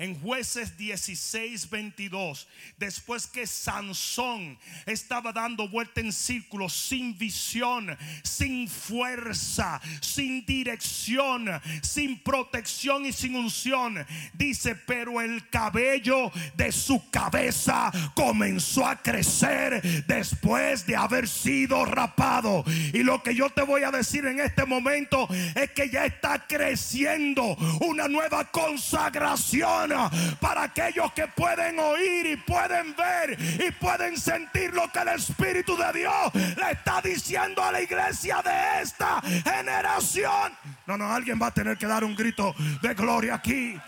en 0.02 0.20
jueces 0.20 0.76
16, 0.78 1.70
22, 1.70 2.48
después 2.80 3.28
que 3.28 3.46
Sansón 3.46 4.58
estaba 4.88 5.32
dando 5.32 5.70
vuelta 5.70 6.02
en 6.02 6.12
círculo, 6.12 6.70
sin 6.70 7.16
visión, 7.20 7.96
sin 8.24 8.68
fuerza, 8.68 9.80
sin 10.02 10.44
dirección, 10.44 11.48
sin 11.84 12.18
protección 12.18 13.06
y 13.06 13.14
sin 13.14 13.36
unción, 13.36 14.04
dice, 14.34 14.74
pero 14.74 15.22
el 15.22 15.48
cabello 15.50 16.32
de 16.56 16.72
su 16.72 17.08
cabeza 17.12 17.92
comenzó 18.16 18.88
a 18.88 19.04
crecer 19.04 20.04
después 20.08 20.88
de 20.88 20.96
haber 20.96 21.28
sido 21.28 21.86
rapado. 21.86 22.64
Y 22.92 23.04
lo 23.04 23.22
que 23.22 23.36
yo 23.36 23.52
te 23.52 23.62
voy 23.62 23.84
a 23.84 23.92
decir 23.92 24.26
en 24.26 24.40
este 24.40 24.66
momento 24.66 25.28
es 25.54 25.70
que 25.70 25.92
ya 25.92 26.06
está 26.06 26.48
creciendo 26.48 27.56
una 27.82 28.08
nueva 28.08 28.46
consagración 28.46 29.91
para 30.40 30.64
aquellos 30.64 31.12
que 31.14 31.28
pueden 31.28 31.80
oír 31.80 32.26
y 32.26 32.38
pueden 32.38 32.96
ver 32.96 33.38
y 33.40 33.72
pueden 33.72 34.18
sentir 34.18 34.74
lo 34.74 34.92
que 34.92 35.00
el 35.00 35.10
Espíritu 35.10 35.76
de 35.78 36.00
Dios 36.00 36.34
le 36.34 36.72
está 36.72 37.02
diciendo 37.02 37.64
a 37.64 37.72
la 37.72 37.82
iglesia 37.82 38.42
de 38.42 38.82
esta 38.82 39.22
generación. 39.22 40.54
No, 40.86 40.98
no, 40.98 41.12
alguien 41.12 41.40
va 41.42 41.48
a 41.48 41.54
tener 41.54 41.78
que 41.78 41.88
dar 41.88 42.04
un 42.04 42.16
grito 42.16 42.54
de 42.82 42.94
gloria 42.94 43.36
aquí. 43.36 43.80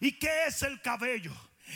¿Y 0.00 0.12
qué 0.12 0.46
es 0.46 0.62
el 0.62 0.80
cabello? 0.80 1.32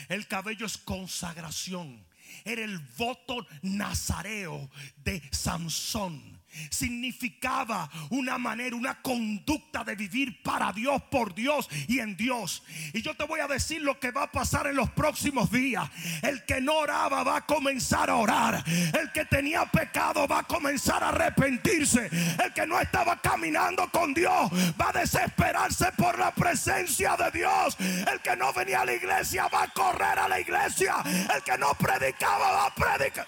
El 0.09 0.27
cabello 0.27 0.67
es 0.67 0.79
consagración. 0.79 2.05
Era 2.45 2.63
el 2.63 2.79
voto 2.97 3.47
nazareo 3.63 4.71
de 4.97 5.23
Sansón 5.31 6.34
significaba 6.71 7.91
una 8.11 8.39
manera, 8.39 8.77
una 8.77 9.01
conducta 9.01 9.85
de 9.85 9.95
vivir 9.95 10.43
para 10.43 10.73
Dios, 10.73 11.03
por 11.11 11.35
Dios 11.35 11.69
y 11.89 12.01
en 12.01 12.17
Dios. 12.17 12.63
Y 12.93 13.03
yo 13.03 13.15
te 13.17 13.25
voy 13.25 13.41
a 13.41 13.47
decir 13.47 13.83
lo 13.83 13.99
que 13.99 14.11
va 14.11 14.25
a 14.25 14.33
pasar 14.33 14.67
en 14.67 14.77
los 14.77 14.91
próximos 14.91 15.51
días. 15.51 15.89
El 16.23 16.45
que 16.45 16.61
no 16.61 16.75
oraba 16.75 17.23
va 17.23 17.37
a 17.39 17.47
comenzar 17.47 18.11
a 18.11 18.17
orar. 18.17 18.65
El 18.67 19.13
que 19.13 19.25
tenía 19.25 19.65
pecado 19.67 20.27
va 20.27 20.41
a 20.41 20.43
comenzar 20.45 21.03
a 21.03 21.09
arrepentirse. 21.09 22.11
El 22.43 22.53
que 22.53 22.67
no 22.67 22.81
estaba 22.81 23.21
caminando 23.21 23.89
con 23.91 24.15
Dios 24.15 24.51
va 24.81 24.91
a 24.91 25.01
desesperarse 25.01 25.93
por 25.97 26.19
la 26.19 26.31
presencia 26.33 27.17
de 27.17 27.31
Dios. 27.31 27.77
El 27.81 28.21
que 28.21 28.37
no 28.37 28.53
venía 28.53 28.83
a 28.83 28.85
la 28.85 28.95
iglesia 28.95 29.49
va 29.49 29.65
a 29.65 29.69
correr 29.69 30.19
a 30.19 30.29
la 30.29 30.41
iglesia. 30.41 30.95
El 31.35 31.43
que 31.43 31.59
no 31.59 31.75
predicaba 31.75 32.53
va 32.53 32.67
a 32.67 32.75
predicar. 32.75 33.27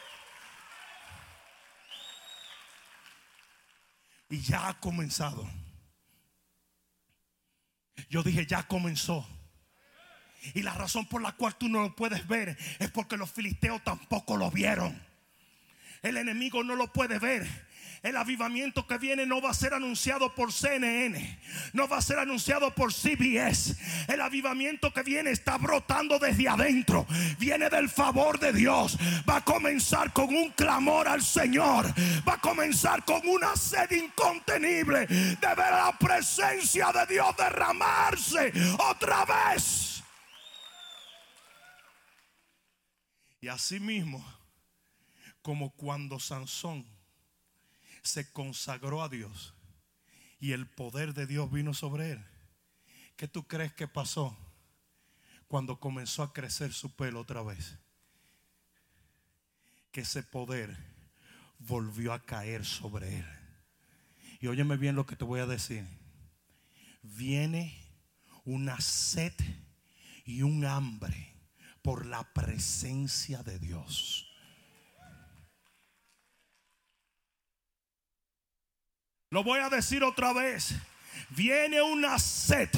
Y 4.28 4.40
ya 4.40 4.68
ha 4.68 4.80
comenzado. 4.80 5.48
Yo 8.08 8.22
dije, 8.22 8.46
ya 8.46 8.66
comenzó. 8.66 9.26
Y 10.54 10.62
la 10.62 10.74
razón 10.74 11.06
por 11.06 11.22
la 11.22 11.32
cual 11.32 11.56
tú 11.56 11.68
no 11.68 11.82
lo 11.82 11.96
puedes 11.96 12.26
ver 12.28 12.56
es 12.78 12.90
porque 12.90 13.16
los 13.16 13.30
filisteos 13.30 13.82
tampoco 13.82 14.36
lo 14.36 14.50
vieron. 14.50 15.00
El 16.02 16.16
enemigo 16.16 16.62
no 16.62 16.76
lo 16.76 16.92
puede 16.92 17.18
ver 17.18 17.65
el 18.06 18.16
avivamiento 18.16 18.86
que 18.86 18.98
viene 18.98 19.26
no 19.26 19.40
va 19.40 19.50
a 19.50 19.54
ser 19.54 19.74
anunciado 19.74 20.32
por 20.32 20.52
CNN, 20.52 21.40
no 21.72 21.88
va 21.88 21.98
a 21.98 22.02
ser 22.02 22.20
anunciado 22.20 22.72
por 22.72 22.92
CBS. 22.92 23.76
El 24.06 24.20
avivamiento 24.20 24.92
que 24.92 25.02
viene 25.02 25.32
está 25.32 25.58
brotando 25.58 26.20
desde 26.20 26.48
adentro, 26.48 27.04
viene 27.36 27.68
del 27.68 27.88
favor 27.88 28.38
de 28.38 28.52
Dios. 28.52 28.96
Va 29.28 29.38
a 29.38 29.44
comenzar 29.44 30.12
con 30.12 30.32
un 30.32 30.50
clamor 30.50 31.08
al 31.08 31.20
Señor, 31.20 31.86
va 32.26 32.34
a 32.34 32.40
comenzar 32.40 33.04
con 33.04 33.26
una 33.26 33.56
sed 33.56 33.90
incontenible 33.90 35.06
de 35.08 35.36
ver 35.40 35.56
la 35.56 35.96
presencia 35.98 36.92
de 36.92 37.12
Dios 37.12 37.36
derramarse 37.36 38.52
otra 38.88 39.24
vez. 39.24 40.04
Y 43.40 43.48
así 43.48 43.80
mismo, 43.80 44.24
como 45.42 45.74
cuando 45.74 46.20
Sansón 46.20 46.95
se 48.06 48.32
consagró 48.32 49.02
a 49.02 49.08
Dios 49.08 49.52
y 50.38 50.52
el 50.52 50.66
poder 50.66 51.14
de 51.14 51.26
Dios 51.26 51.50
vino 51.50 51.74
sobre 51.74 52.12
él. 52.12 52.24
¿Qué 53.16 53.28
tú 53.28 53.46
crees 53.46 53.72
que 53.72 53.88
pasó 53.88 54.36
cuando 55.48 55.80
comenzó 55.80 56.22
a 56.22 56.32
crecer 56.32 56.72
su 56.72 56.94
pelo 56.94 57.20
otra 57.20 57.42
vez? 57.42 57.78
Que 59.90 60.02
ese 60.02 60.22
poder 60.22 60.76
volvió 61.58 62.12
a 62.12 62.24
caer 62.24 62.64
sobre 62.64 63.18
él. 63.18 63.26
Y 64.40 64.48
óyeme 64.48 64.76
bien 64.76 64.96
lo 64.96 65.06
que 65.06 65.16
te 65.16 65.24
voy 65.24 65.40
a 65.40 65.46
decir. 65.46 65.86
Viene 67.02 67.78
una 68.44 68.80
sed 68.80 69.32
y 70.24 70.42
un 70.42 70.64
hambre 70.64 71.34
por 71.82 72.04
la 72.04 72.32
presencia 72.34 73.42
de 73.42 73.58
Dios. 73.58 74.25
Lo 79.30 79.42
voy 79.42 79.58
a 79.58 79.68
decir 79.68 80.04
otra 80.04 80.32
vez. 80.32 80.74
Viene 81.30 81.82
una 81.82 82.18
sed 82.18 82.68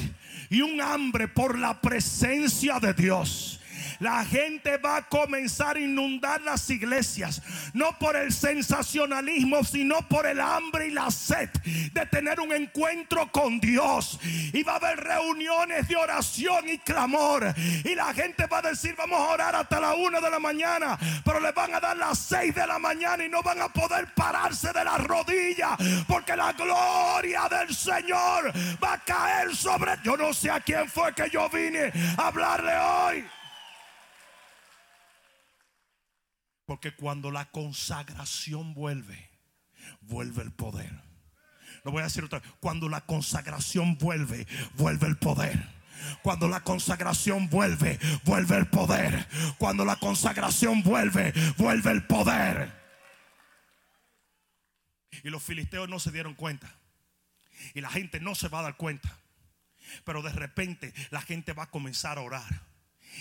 y 0.49 0.61
un 0.61 0.81
hambre 0.81 1.27
por 1.27 1.57
la 1.57 1.79
presencia 1.79 2.79
de 2.79 2.93
Dios. 2.93 3.58
La 3.99 4.23
gente 4.23 4.77
va 4.77 4.97
a 4.97 5.01
comenzar 5.01 5.75
a 5.75 5.79
inundar 5.79 6.41
las 6.41 6.69
iglesias, 6.69 7.41
no 7.73 7.97
por 7.99 8.15
el 8.15 8.31
sensacionalismo, 8.31 9.63
sino 9.63 10.07
por 10.07 10.25
el 10.25 10.39
hambre 10.39 10.87
y 10.87 10.91
la 10.91 11.11
sed 11.11 11.49
de 11.91 12.05
tener 12.05 12.39
un 12.39 12.53
encuentro 12.53 13.29
con 13.31 13.59
Dios. 13.59 14.17
Y 14.53 14.63
va 14.63 14.73
a 14.73 14.75
haber 14.77 15.01
reuniones 15.01 15.87
de 15.87 15.97
oración 15.97 16.69
y 16.69 16.77
clamor. 16.77 17.53
Y 17.83 17.93
la 17.93 18.13
gente 18.13 18.45
va 18.47 18.59
a 18.59 18.69
decir, 18.69 18.95
vamos 18.97 19.19
a 19.19 19.33
orar 19.33 19.55
hasta 19.55 19.79
la 19.81 19.93
una 19.93 20.21
de 20.21 20.29
la 20.29 20.39
mañana, 20.39 20.97
pero 21.25 21.41
le 21.41 21.51
van 21.51 21.75
a 21.75 21.79
dar 21.81 21.97
las 21.97 22.19
seis 22.19 22.55
de 22.55 22.65
la 22.65 22.79
mañana 22.79 23.25
y 23.25 23.29
no 23.29 23.43
van 23.43 23.61
a 23.61 23.67
poder 23.67 24.13
pararse 24.13 24.71
de 24.71 24.83
la 24.83 24.97
rodilla, 24.97 25.77
porque 26.07 26.35
la 26.35 26.53
gloria 26.53 27.49
del 27.49 27.75
Señor 27.75 28.53
va 28.81 28.93
a 28.93 28.99
caer 28.99 29.53
sobre. 29.55 29.91
Yo 30.03 30.15
no 30.15 30.33
sé 30.33 30.49
a 30.49 30.61
quién 30.61 30.87
fue 30.87 31.13
que 31.13 31.29
yo 31.29 31.49
vine 31.49 31.91
a 32.17 32.27
hablarle 32.27 32.73
hoy. 32.77 33.38
Porque 36.69 36.93
cuando 36.93 37.31
la 37.31 37.45
consagración 37.49 38.75
vuelve, 38.75 39.31
vuelve 40.01 40.43
el 40.43 40.51
poder. 40.51 41.01
Lo 41.83 41.91
voy 41.91 42.01
a 42.01 42.03
decir 42.03 42.23
otra 42.23 42.37
vez. 42.37 42.51
Cuando 42.59 42.87
la 42.89 43.01
consagración 43.01 43.97
vuelve, 43.97 44.45
vuelve 44.75 45.07
el 45.07 45.17
poder. 45.17 45.67
Cuando 46.21 46.47
la 46.47 46.59
consagración 46.59 47.49
vuelve, 47.49 47.97
vuelve 48.23 48.55
el 48.55 48.67
poder. 48.67 49.27
Cuando 49.57 49.83
la 49.83 49.95
consagración 49.95 50.83
vuelve, 50.83 51.33
vuelve 51.57 51.89
el 51.89 52.05
poder. 52.05 52.71
Y 55.23 55.29
los 55.31 55.41
filisteos 55.41 55.89
no 55.89 55.97
se 55.97 56.11
dieron 56.11 56.35
cuenta. 56.35 56.71
Y 57.73 57.81
la 57.81 57.89
gente 57.89 58.19
no 58.19 58.35
se 58.35 58.47
va 58.47 58.59
a 58.59 58.63
dar 58.63 58.77
cuenta. 58.77 59.17
Pero 60.05 60.21
de 60.21 60.33
repente 60.33 60.93
la 61.09 61.23
gente 61.23 61.53
va 61.53 61.63
a 61.63 61.71
comenzar 61.71 62.19
a 62.19 62.21
orar. 62.21 62.61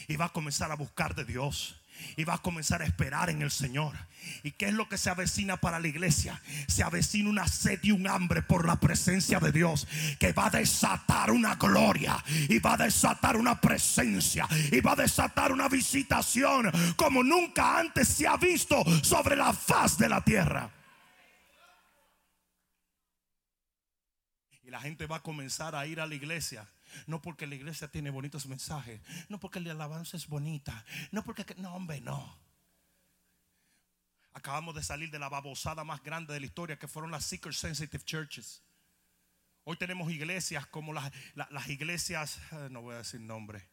Y 0.06 0.16
va 0.16 0.26
a 0.26 0.32
comenzar 0.34 0.70
a 0.70 0.76
buscar 0.76 1.14
de 1.14 1.24
Dios 1.24 1.77
y 2.16 2.24
va 2.24 2.34
a 2.34 2.42
comenzar 2.42 2.82
a 2.82 2.84
esperar 2.84 3.30
en 3.30 3.42
el 3.42 3.50
Señor. 3.50 3.96
¿Y 4.42 4.52
qué 4.52 4.66
es 4.66 4.74
lo 4.74 4.88
que 4.88 4.98
se 4.98 5.10
avecina 5.10 5.56
para 5.56 5.80
la 5.80 5.88
iglesia? 5.88 6.40
Se 6.66 6.82
avecina 6.82 7.30
una 7.30 7.46
sed 7.46 7.80
y 7.82 7.92
un 7.92 8.08
hambre 8.08 8.42
por 8.42 8.66
la 8.66 8.76
presencia 8.76 9.40
de 9.40 9.52
Dios 9.52 9.86
que 10.18 10.32
va 10.32 10.46
a 10.46 10.50
desatar 10.50 11.30
una 11.30 11.54
gloria 11.54 12.22
y 12.48 12.58
va 12.58 12.74
a 12.74 12.76
desatar 12.78 13.36
una 13.36 13.60
presencia 13.60 14.46
y 14.70 14.80
va 14.80 14.92
a 14.92 14.96
desatar 14.96 15.52
una 15.52 15.68
visitación 15.68 16.70
como 16.96 17.22
nunca 17.22 17.78
antes 17.78 18.08
se 18.08 18.26
ha 18.26 18.36
visto 18.36 18.82
sobre 19.02 19.36
la 19.36 19.52
faz 19.52 19.98
de 19.98 20.08
la 20.08 20.22
tierra. 20.22 20.70
Y 24.62 24.70
la 24.70 24.80
gente 24.80 25.06
va 25.06 25.16
a 25.16 25.22
comenzar 25.22 25.74
a 25.74 25.86
ir 25.86 26.00
a 26.00 26.06
la 26.06 26.14
iglesia 26.14 26.68
no 27.06 27.20
porque 27.20 27.46
la 27.46 27.54
iglesia 27.54 27.88
tiene 27.88 28.10
bonitos 28.10 28.46
mensajes. 28.46 29.00
No 29.28 29.38
porque 29.38 29.60
la 29.60 29.72
alabanza 29.72 30.16
es 30.16 30.26
bonita. 30.26 30.84
No 31.10 31.22
porque... 31.22 31.44
No, 31.56 31.74
hombre, 31.74 32.00
no. 32.00 32.38
Acabamos 34.32 34.74
de 34.74 34.82
salir 34.82 35.10
de 35.10 35.18
la 35.18 35.28
babosada 35.28 35.82
más 35.84 36.02
grande 36.02 36.32
de 36.32 36.40
la 36.40 36.46
historia 36.46 36.78
que 36.78 36.86
fueron 36.86 37.10
las 37.10 37.24
seeker 37.24 37.54
sensitive 37.54 38.04
churches. 38.04 38.62
Hoy 39.64 39.76
tenemos 39.76 40.10
iglesias 40.10 40.66
como 40.66 40.92
las, 40.92 41.68
iglesias, 41.68 42.38
eh, 42.52 42.68
no 42.70 42.82
voy 42.82 42.94
a 42.94 42.98
decir 42.98 43.20
nombre, 43.20 43.68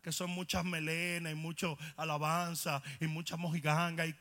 que 0.00 0.12
son 0.12 0.30
muchas 0.30 0.64
melenas 0.64 1.32
y 1.32 1.34
mucho 1.34 1.76
alabanza 1.96 2.82
y 3.00 3.06
mucha 3.06 3.36
mojiganga 3.36 4.06
y 4.06 4.16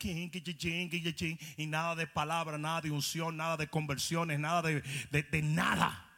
y 1.58 1.68
nada 1.68 1.96
de 1.96 2.08
palabra, 2.08 2.58
nada 2.58 2.82
de 2.82 2.92
unción, 2.92 3.38
nada 3.38 3.56
de 3.56 3.68
conversiones, 3.68 4.40
nada 4.40 4.62
de 4.64 5.42
nada. 5.42 6.13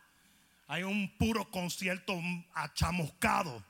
Hay 0.68 0.84
un 0.84 1.16
puro 1.18 1.50
concierto 1.52 2.20
achamuscado. 2.54 3.64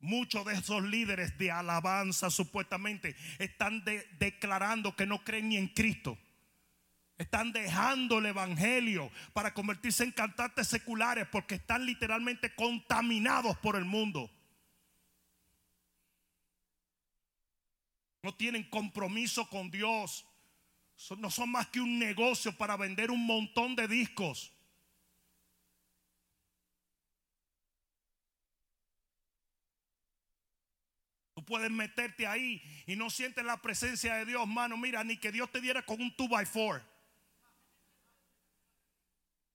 Muchos 0.00 0.44
de 0.44 0.54
esos 0.54 0.82
líderes 0.82 1.36
de 1.38 1.50
alabanza 1.50 2.30
supuestamente 2.30 3.16
están 3.38 3.84
declarando 4.18 4.94
que 4.96 5.06
no 5.06 5.24
creen 5.24 5.48
ni 5.48 5.56
en 5.56 5.68
Cristo. 5.68 6.18
Están 7.16 7.52
dejando 7.52 8.18
el 8.18 8.26
evangelio 8.26 9.10
para 9.32 9.54
convertirse 9.54 10.04
en 10.04 10.12
cantantes 10.12 10.68
seculares 10.68 11.26
porque 11.30 11.54
están 11.56 11.86
literalmente 11.86 12.54
contaminados 12.54 13.56
por 13.58 13.76
el 13.76 13.84
mundo. 13.84 14.30
No 18.22 18.34
tienen 18.34 18.64
compromiso 18.64 19.48
con 19.48 19.70
Dios. 19.70 20.26
No 21.18 21.30
son 21.30 21.50
más 21.50 21.68
que 21.68 21.80
un 21.80 21.98
negocio 21.98 22.56
para 22.56 22.76
vender 22.76 23.10
un 23.10 23.26
montón 23.26 23.76
de 23.76 23.86
discos. 23.86 24.53
Puedes 31.44 31.70
meterte 31.70 32.26
ahí 32.26 32.62
y 32.86 32.96
no 32.96 33.10
sientes 33.10 33.44
la 33.44 33.60
presencia 33.60 34.14
de 34.16 34.24
Dios, 34.24 34.46
mano. 34.46 34.76
Mira, 34.76 35.04
ni 35.04 35.16
que 35.16 35.32
Dios 35.32 35.50
te 35.50 35.60
diera 35.60 35.82
con 35.82 36.00
un 36.00 36.14
2 36.16 36.28
by 36.28 36.46
4 36.46 36.94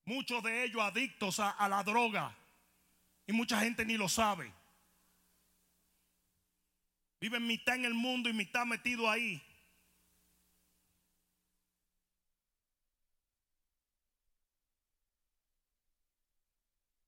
Muchos 0.05 0.41
de 0.43 0.63
ellos 0.63 0.81
adictos 0.81 1.39
a, 1.39 1.51
a 1.51 1.69
la 1.69 1.83
droga. 1.83 2.35
Y 3.27 3.31
mucha 3.31 3.59
gente 3.59 3.85
ni 3.85 3.95
lo 3.95 4.09
sabe. 4.09 4.51
Viven 7.19 7.45
mitad 7.45 7.75
en 7.75 7.85
el 7.85 7.93
mundo 7.93 8.29
y 8.29 8.33
mitad 8.33 8.65
metido 8.65 9.09
ahí. 9.09 9.41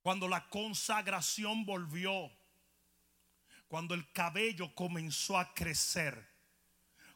Cuando 0.02 0.28
la 0.28 0.48
consagración 0.50 1.66
volvió 1.66 2.32
cuando 3.72 3.96
el 3.96 4.12
cabello 4.12 4.76
comenzó 4.76 5.40
a 5.40 5.54
crecer, 5.54 6.28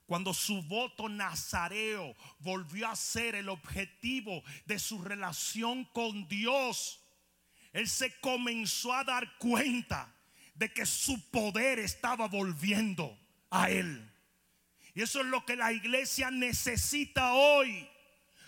cuando 0.06 0.34
su 0.34 0.64
voto 0.64 1.10
nazareo 1.10 2.16
volvió 2.39 2.88
a 2.88 2.95
ser 2.95 3.36
el 3.36 3.49
objetivo 3.49 4.41
de 4.66 4.80
su 4.80 5.03
relación 5.03 5.84
con 5.84 6.30
Dios, 6.30 7.01
él 7.74 7.89
se 7.89 8.18
comenzó 8.22 8.93
a 8.93 9.03
dar 9.03 9.38
cuenta 9.38 10.16
de 10.53 10.72
que 10.72 10.86
su 10.86 11.30
poder 11.30 11.78
estaba 11.78 12.30
volviendo 12.30 13.20
a 13.49 13.70
él. 13.70 14.10
Y 14.93 15.01
eso 15.01 15.20
es 15.20 15.26
lo 15.26 15.45
que 15.45 15.58
la 15.58 15.74
iglesia 15.74 16.32
necesita 16.32 17.34
hoy. 17.34 17.86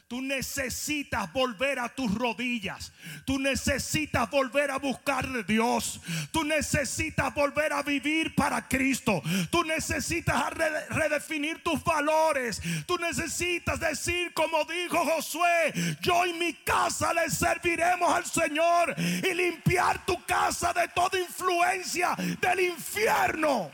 Tú 0.08 0.22
necesitas 0.22 1.32
volver 1.34 1.80
a 1.80 1.89
tus 1.89 2.14
rodillas. 2.16 2.93
Tú 3.26 3.38
necesitas 3.39 4.30
volver 4.30 4.72
a 4.72 4.78
buscar 4.78 5.28
de 5.28 5.43
Dios. 5.43 5.99
Tú 6.32 6.45
necesitas 6.45 7.34
volver 7.34 7.74
a 7.74 7.84
vivir 7.84 8.34
para 8.34 8.66
Cristo. 8.70 9.22
Tú 9.49 9.66
necesitas 9.66 10.53
redefinir 10.89 11.62
tus 11.62 11.84
valores. 11.84 12.62
Tú 12.86 12.97
necesitas 12.97 13.82
decir 13.82 14.34
como 14.34 14.64
dijo 14.64 14.97
Josué, 14.97 15.74
yo 15.99 16.26
y 16.26 16.34
mi 16.34 16.53
casa 16.53 17.14
le 17.14 17.30
serviremos 17.30 18.10
al 18.10 18.26
Señor 18.26 18.95
y 18.97 19.34
limpiar 19.34 20.05
tu 20.05 20.24
casa 20.26 20.72
de 20.72 20.88
toda 20.88 21.20
influencia 21.20 22.16
del 22.39 22.62
infierno. 22.62 23.72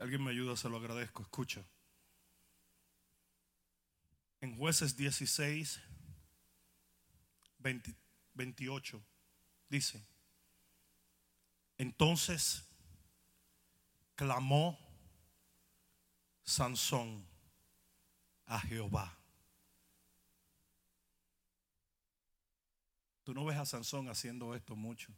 Alguien 0.00 0.22
me 0.22 0.30
ayuda, 0.30 0.56
se 0.56 0.68
lo 0.68 0.76
agradezco. 0.76 1.22
Escucha. 1.22 1.64
En 4.40 4.56
jueces 4.56 4.96
16, 4.96 5.80
28, 8.34 9.02
dice, 9.68 10.06
entonces 11.76 12.64
clamó 14.14 14.78
Sansón 16.44 17.26
a 18.46 18.60
Jehová. 18.60 19.18
Tú 23.24 23.34
no 23.34 23.44
ves 23.44 23.56
a 23.56 23.66
Sansón 23.66 24.08
haciendo 24.08 24.54
esto 24.54 24.76
mucho 24.76 25.12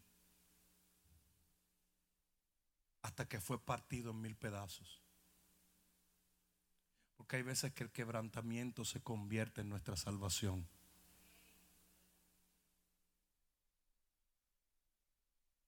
hasta 3.03 3.29
que 3.29 3.41
fue 3.41 3.59
partido 3.59 4.11
en 4.11 4.21
mil 4.21 4.37
pedazos. 4.37 5.03
Porque 7.17 7.37
hay 7.37 7.43
veces 7.43 7.73
que 7.73 7.85
el 7.85 7.91
quebrantamiento 7.91 8.85
se 8.85 9.01
convierte 9.03 9.61
en 9.61 9.69
nuestra 9.69 9.97
salvación. 9.97 10.67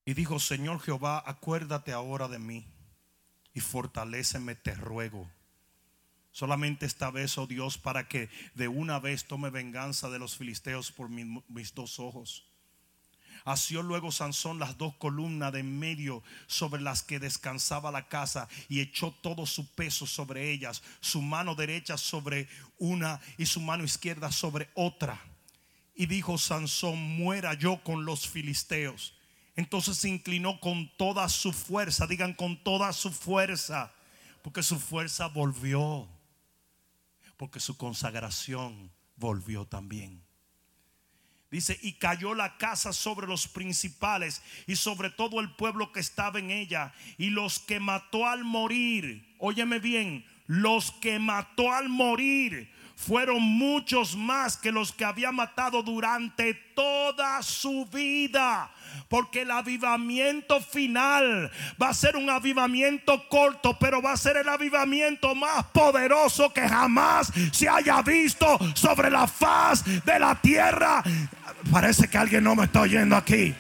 Y 0.04 0.14
dijo, 0.14 0.40
Señor 0.40 0.80
Jehová, 0.80 1.22
acuérdate 1.24 1.92
ahora 1.92 2.26
de 2.26 2.38
mí 2.38 2.66
y 3.54 3.60
fortaléceme, 3.60 4.54
te 4.54 4.74
ruego. 4.74 5.30
Solamente 6.32 6.86
esta 6.86 7.10
vez, 7.10 7.36
oh 7.38 7.46
Dios, 7.46 7.78
para 7.78 8.08
que 8.08 8.30
de 8.54 8.66
una 8.66 8.98
vez 8.98 9.26
tome 9.26 9.50
venganza 9.50 10.08
de 10.08 10.18
los 10.18 10.36
filisteos 10.36 10.90
por 10.90 11.08
mis 11.10 11.74
dos 11.74 12.00
ojos. 12.00 12.51
Asió 13.44 13.82
luego 13.82 14.12
Sansón 14.12 14.58
las 14.58 14.78
dos 14.78 14.94
columnas 14.96 15.52
de 15.52 15.60
en 15.60 15.78
medio 15.78 16.22
sobre 16.46 16.82
las 16.82 17.02
que 17.02 17.18
descansaba 17.18 17.90
la 17.90 18.08
casa 18.08 18.48
y 18.68 18.80
echó 18.80 19.12
todo 19.22 19.46
su 19.46 19.66
peso 19.74 20.06
sobre 20.06 20.50
ellas, 20.50 20.82
su 21.00 21.22
mano 21.22 21.54
derecha 21.54 21.96
sobre 21.96 22.48
una 22.78 23.20
y 23.38 23.46
su 23.46 23.60
mano 23.60 23.84
izquierda 23.84 24.30
sobre 24.30 24.70
otra. 24.74 25.20
Y 25.94 26.06
dijo 26.06 26.38
Sansón, 26.38 26.98
muera 27.16 27.54
yo 27.54 27.82
con 27.82 28.04
los 28.04 28.28
filisteos. 28.28 29.14
Entonces 29.54 29.98
se 29.98 30.08
inclinó 30.08 30.60
con 30.60 30.90
toda 30.96 31.28
su 31.28 31.52
fuerza, 31.52 32.06
digan 32.06 32.34
con 32.34 32.62
toda 32.62 32.92
su 32.92 33.12
fuerza, 33.12 33.92
porque 34.42 34.62
su 34.62 34.78
fuerza 34.78 35.26
volvió, 35.28 36.08
porque 37.36 37.60
su 37.60 37.76
consagración 37.76 38.90
volvió 39.16 39.66
también. 39.66 40.22
Dice, 41.52 41.78
y 41.82 41.92
cayó 41.92 42.34
la 42.34 42.56
casa 42.56 42.94
sobre 42.94 43.26
los 43.26 43.46
principales 43.46 44.42
y 44.66 44.76
sobre 44.76 45.10
todo 45.10 45.38
el 45.38 45.50
pueblo 45.50 45.92
que 45.92 46.00
estaba 46.00 46.38
en 46.38 46.50
ella. 46.50 46.94
Y 47.18 47.28
los 47.28 47.58
que 47.58 47.78
mató 47.78 48.26
al 48.26 48.42
morir, 48.42 49.34
óyeme 49.36 49.78
bien, 49.78 50.24
los 50.46 50.92
que 50.92 51.18
mató 51.18 51.70
al 51.70 51.90
morir 51.90 52.72
fueron 52.96 53.42
muchos 53.42 54.16
más 54.16 54.56
que 54.56 54.70
los 54.70 54.92
que 54.92 55.04
había 55.04 55.32
matado 55.32 55.82
durante 55.82 56.54
toda 56.54 57.42
su 57.42 57.86
vida. 57.86 58.70
Porque 59.08 59.42
el 59.42 59.50
avivamiento 59.50 60.60
final 60.60 61.50
va 61.80 61.88
a 61.88 61.94
ser 61.94 62.16
un 62.16 62.30
avivamiento 62.30 63.28
corto, 63.28 63.76
pero 63.78 64.00
va 64.00 64.12
a 64.12 64.16
ser 64.16 64.36
el 64.36 64.48
avivamiento 64.48 65.34
más 65.34 65.64
poderoso 65.66 66.52
que 66.52 66.68
jamás 66.68 67.32
se 67.52 67.68
haya 67.68 68.02
visto 68.02 68.58
sobre 68.74 69.10
la 69.10 69.26
faz 69.26 69.84
de 70.04 70.18
la 70.18 70.34
tierra. 70.40 71.02
Parece 71.72 72.06
que 72.06 72.18
alguien 72.18 72.44
no 72.44 72.54
me 72.54 72.64
está 72.66 72.82
oyendo 72.82 73.16
aquí 73.16 73.56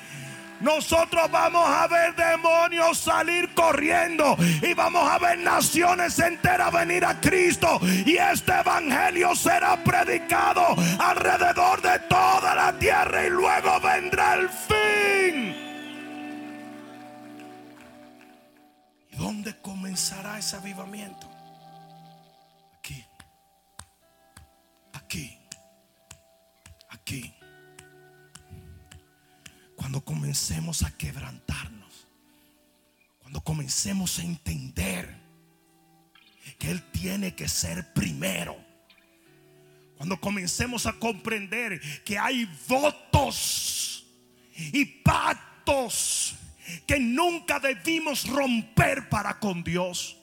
nosotros 0.62 1.28
vamos 1.30 1.68
a 1.68 1.88
ver 1.88 2.14
demonios 2.14 2.98
salir 2.98 3.52
corriendo 3.52 4.36
y 4.62 4.72
vamos 4.74 5.10
a 5.10 5.18
ver 5.18 5.38
naciones 5.38 6.18
enteras 6.20 6.72
venir 6.72 7.04
a 7.04 7.20
Cristo 7.20 7.80
y 7.82 8.16
este 8.16 8.52
evangelio 8.60 9.34
será 9.34 9.76
predicado 9.82 10.76
alrededor 11.00 11.82
de 11.82 11.98
toda 12.08 12.54
la 12.54 12.78
tierra 12.78 13.26
y 13.26 13.30
luego 13.30 13.80
vendrá 13.80 14.34
el 14.34 14.48
fin. 14.48 15.56
¿Y 19.10 19.16
dónde 19.16 19.60
comenzará 19.60 20.38
ese 20.38 20.56
avivamiento? 20.56 21.28
Aquí. 22.78 23.04
Aquí. 24.92 25.38
Aquí 26.90 27.41
cuando 29.82 30.00
comencemos 30.00 30.84
a 30.84 30.96
quebrantarnos, 30.96 32.06
cuando 33.18 33.40
comencemos 33.40 34.16
a 34.20 34.22
entender 34.22 35.12
que 36.56 36.70
Él 36.70 36.80
tiene 36.92 37.34
que 37.34 37.48
ser 37.48 37.92
primero, 37.92 38.56
cuando 39.96 40.20
comencemos 40.20 40.86
a 40.86 40.92
comprender 40.92 41.80
que 42.04 42.16
hay 42.16 42.48
votos 42.68 44.06
y 44.56 44.84
pactos 44.84 46.36
que 46.86 47.00
nunca 47.00 47.58
debimos 47.58 48.28
romper 48.28 49.08
para 49.08 49.40
con 49.40 49.64
Dios. 49.64 50.16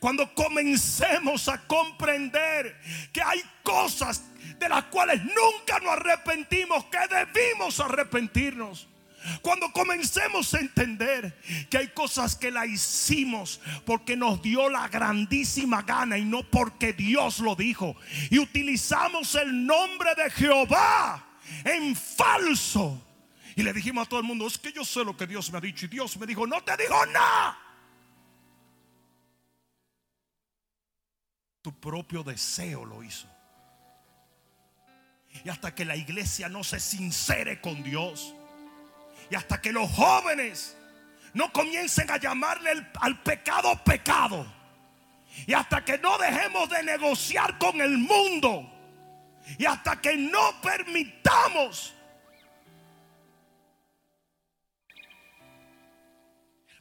Cuando 0.00 0.32
comencemos 0.34 1.46
a 1.48 1.66
comprender 1.66 2.80
que 3.12 3.20
hay 3.20 3.42
cosas 3.62 4.27
de 4.58 4.68
las 4.68 4.84
cuales 4.84 5.22
nunca 5.24 5.78
nos 5.80 5.92
arrepentimos, 5.92 6.84
que 6.86 6.98
debimos 7.08 7.80
arrepentirnos. 7.80 8.88
Cuando 9.42 9.72
comencemos 9.72 10.54
a 10.54 10.60
entender 10.60 11.36
que 11.68 11.78
hay 11.78 11.88
cosas 11.88 12.36
que 12.36 12.50
la 12.50 12.66
hicimos 12.66 13.60
porque 13.84 14.16
nos 14.16 14.40
dio 14.40 14.68
la 14.68 14.88
grandísima 14.88 15.82
gana 15.82 16.16
y 16.18 16.24
no 16.24 16.42
porque 16.44 16.92
Dios 16.92 17.40
lo 17.40 17.54
dijo. 17.54 17.96
Y 18.30 18.38
utilizamos 18.38 19.34
el 19.34 19.66
nombre 19.66 20.14
de 20.14 20.30
Jehová 20.30 21.40
en 21.64 21.94
falso. 21.96 23.04
Y 23.56 23.62
le 23.62 23.72
dijimos 23.72 24.06
a 24.06 24.08
todo 24.08 24.20
el 24.20 24.26
mundo, 24.26 24.46
es 24.46 24.56
que 24.56 24.72
yo 24.72 24.84
sé 24.84 25.04
lo 25.04 25.16
que 25.16 25.26
Dios 25.26 25.50
me 25.50 25.58
ha 25.58 25.60
dicho. 25.60 25.86
Y 25.86 25.88
Dios 25.88 26.16
me 26.16 26.26
dijo, 26.26 26.46
no 26.46 26.62
te 26.62 26.76
digo 26.76 27.04
nada. 27.06 27.58
Tu 31.60 31.72
propio 31.80 32.22
deseo 32.22 32.84
lo 32.84 33.02
hizo. 33.02 33.28
Y 35.44 35.48
hasta 35.48 35.74
que 35.74 35.84
la 35.84 35.96
iglesia 35.96 36.48
no 36.48 36.64
se 36.64 36.80
sincere 36.80 37.60
con 37.60 37.82
Dios. 37.82 38.34
Y 39.30 39.34
hasta 39.34 39.60
que 39.60 39.72
los 39.72 39.90
jóvenes 39.90 40.76
no 41.34 41.52
comiencen 41.52 42.10
a 42.10 42.16
llamarle 42.16 42.70
al 43.00 43.22
pecado 43.22 43.82
pecado. 43.84 44.46
Y 45.46 45.52
hasta 45.52 45.84
que 45.84 45.98
no 45.98 46.18
dejemos 46.18 46.68
de 46.68 46.82
negociar 46.82 47.58
con 47.58 47.80
el 47.80 47.98
mundo. 47.98 48.70
Y 49.58 49.64
hasta 49.64 50.00
que 50.00 50.16
no 50.16 50.60
permitamos 50.60 51.94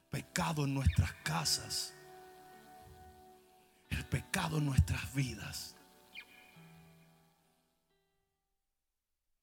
pecado 0.09 0.65
en 0.65 0.73
nuestras 0.73 1.13
casas. 1.23 1.93
El 3.89 4.05
pecado 4.05 4.57
en 4.57 4.65
nuestras 4.65 5.13
vidas. 5.13 5.76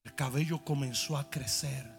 El 0.05 0.15
cabello 0.15 0.63
comenzó 0.65 1.17
a 1.17 1.31
crecer. 1.31 1.91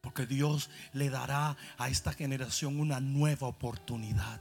Porque 0.00 0.26
Dios 0.26 0.70
le 0.92 1.10
dará 1.10 1.56
a 1.78 1.88
esta 1.88 2.12
generación 2.12 2.78
una 2.78 3.00
nueva 3.00 3.46
oportunidad. 3.46 4.40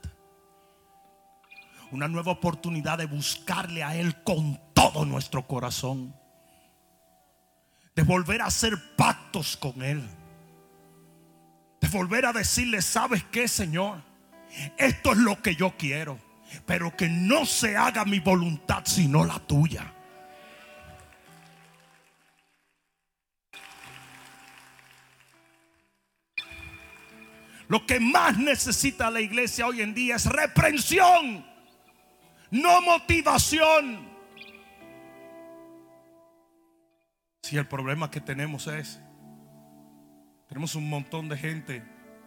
Una 1.91 2.07
nueva 2.07 2.31
oportunidad 2.31 2.97
de 2.97 3.05
buscarle 3.05 3.83
a 3.83 3.95
Él 3.95 4.21
con 4.23 4.59
todo 4.73 5.05
nuestro 5.05 5.47
corazón. 5.47 6.15
De 7.95 8.03
volver 8.03 8.41
a 8.41 8.47
hacer 8.47 8.73
pactos 8.95 9.55
con 9.55 9.81
Él. 9.81 10.07
De 11.79 11.87
volver 11.87 12.25
a 12.25 12.33
decirle, 12.33 12.81
¿sabes 12.81 13.23
qué, 13.25 13.47
Señor? 13.47 14.01
Esto 14.77 15.11
es 15.11 15.17
lo 15.19 15.41
que 15.41 15.55
yo 15.55 15.77
quiero. 15.77 16.19
Pero 16.65 16.95
que 16.95 17.07
no 17.07 17.45
se 17.45 17.77
haga 17.77 18.05
mi 18.05 18.19
voluntad 18.19 18.83
sino 18.85 19.25
la 19.25 19.39
tuya. 19.39 19.94
Lo 27.67 27.85
que 27.85 27.99
más 27.99 28.37
necesita 28.37 29.09
la 29.09 29.21
iglesia 29.21 29.67
hoy 29.67 29.81
en 29.81 29.93
día 29.93 30.15
es 30.15 30.25
reprensión, 30.25 31.45
no 32.51 32.81
motivación. 32.81 34.15
Si 37.41 37.57
el 37.57 37.67
problema 37.67 38.09
que 38.09 38.21
tenemos 38.21 38.67
es, 38.67 38.99
tenemos 40.47 40.75
un 40.75 40.89
montón 40.89 41.29
de 41.29 41.37
gente 41.37 41.83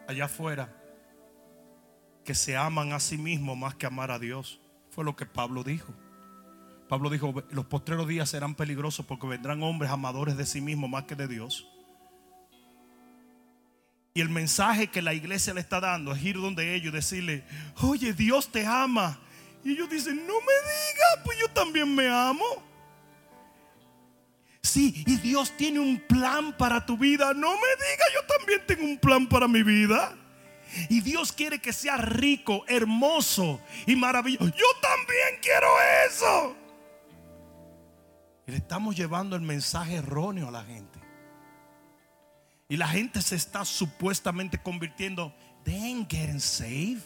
allá 0.07 0.25
afuera 0.25 0.75
que 2.25 2.35
se 2.35 2.57
aman 2.57 2.93
a 2.93 3.01
sí 3.01 3.17
mismos 3.17 3.57
más 3.57 3.75
que 3.75 3.87
amar 3.87 4.11
a 4.11 4.19
Dios. 4.19 4.61
Fue 4.91 5.05
lo 5.05 5.17
que 5.17 5.27
Pablo 5.27 5.65
dijo. 5.65 5.95
Pablo 6.89 7.11
dijo, 7.11 7.35
los 7.51 7.67
postreros 7.67 8.09
días 8.09 8.31
serán 8.31 8.55
peligrosos 8.55 9.07
porque 9.07 9.27
vendrán 9.27 9.63
hombres 9.63 9.91
amadores 9.91 10.37
de 10.37 10.47
sí 10.47 10.61
mismos 10.61 10.91
más 10.91 11.05
que 11.05 11.15
de 11.15 11.29
Dios. 11.29 11.69
Y 14.19 14.21
el 14.21 14.31
mensaje 14.31 14.89
que 14.89 15.01
la 15.01 15.15
iglesia 15.15 15.55
le 15.55 15.61
está 15.61 15.79
dando 15.79 16.13
es 16.13 16.21
ir 16.25 16.41
donde 16.41 16.75
ellos 16.75 16.93
y 16.93 16.97
decirle, 16.97 17.45
oye, 17.83 18.13
Dios 18.13 18.51
te 18.51 18.67
ama. 18.67 19.17
Y 19.63 19.71
ellos 19.71 19.89
dicen, 19.89 20.17
no 20.27 20.33
me 20.41 20.53
digas, 20.65 21.25
pues 21.25 21.39
yo 21.39 21.49
también 21.51 21.95
me 21.95 22.09
amo. 22.09 22.45
Sí, 24.61 25.05
y 25.07 25.19
Dios 25.19 25.57
tiene 25.57 25.79
un 25.79 26.01
plan 26.01 26.53
para 26.57 26.85
tu 26.85 26.99
vida. 26.99 27.33
No 27.33 27.53
me 27.53 27.69
digas, 27.77 28.09
yo 28.13 28.27
también 28.27 28.61
tengo 28.67 28.83
un 28.87 28.99
plan 28.99 29.29
para 29.29 29.47
mi 29.47 29.63
vida. 29.63 30.17
Y 30.89 31.01
Dios 31.01 31.31
quiere 31.31 31.61
que 31.61 31.73
sea 31.73 31.97
rico, 31.99 32.65
hermoso 32.67 33.61
y 33.87 33.95
maravilloso. 33.95 34.47
Yo 34.47 34.81
también 34.83 35.41
quiero 35.41 35.69
eso. 36.09 36.57
Y 38.49 38.51
le 38.51 38.57
estamos 38.57 38.97
llevando 38.97 39.37
el 39.37 39.43
mensaje 39.43 39.95
erróneo 39.95 40.49
a 40.49 40.51
la 40.51 40.65
gente. 40.65 40.98
Y 42.69 42.77
la 42.77 42.89
gente 42.89 43.23
se 43.23 43.37
está 43.37 43.65
supuestamente 43.65 44.59
convirtiendo. 44.59 45.35
They 45.65 45.75
ain't 45.75 46.11
getting 46.11 46.41
saved. 46.41 47.03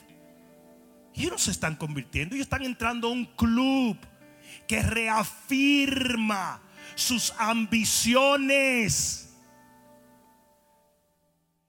Ellos 1.15 1.33
no 1.33 1.39
se 1.39 1.53
están 1.53 1.77
convirtiendo. 1.77 2.35
Ellos 2.35 2.47
están 2.47 2.65
entrando 2.65 3.09
a 3.09 3.13
un 3.13 3.25
club 3.25 3.97
que 4.67 4.83
reafirma 4.83 6.61
sus 6.95 7.33
ambiciones. 7.39 9.29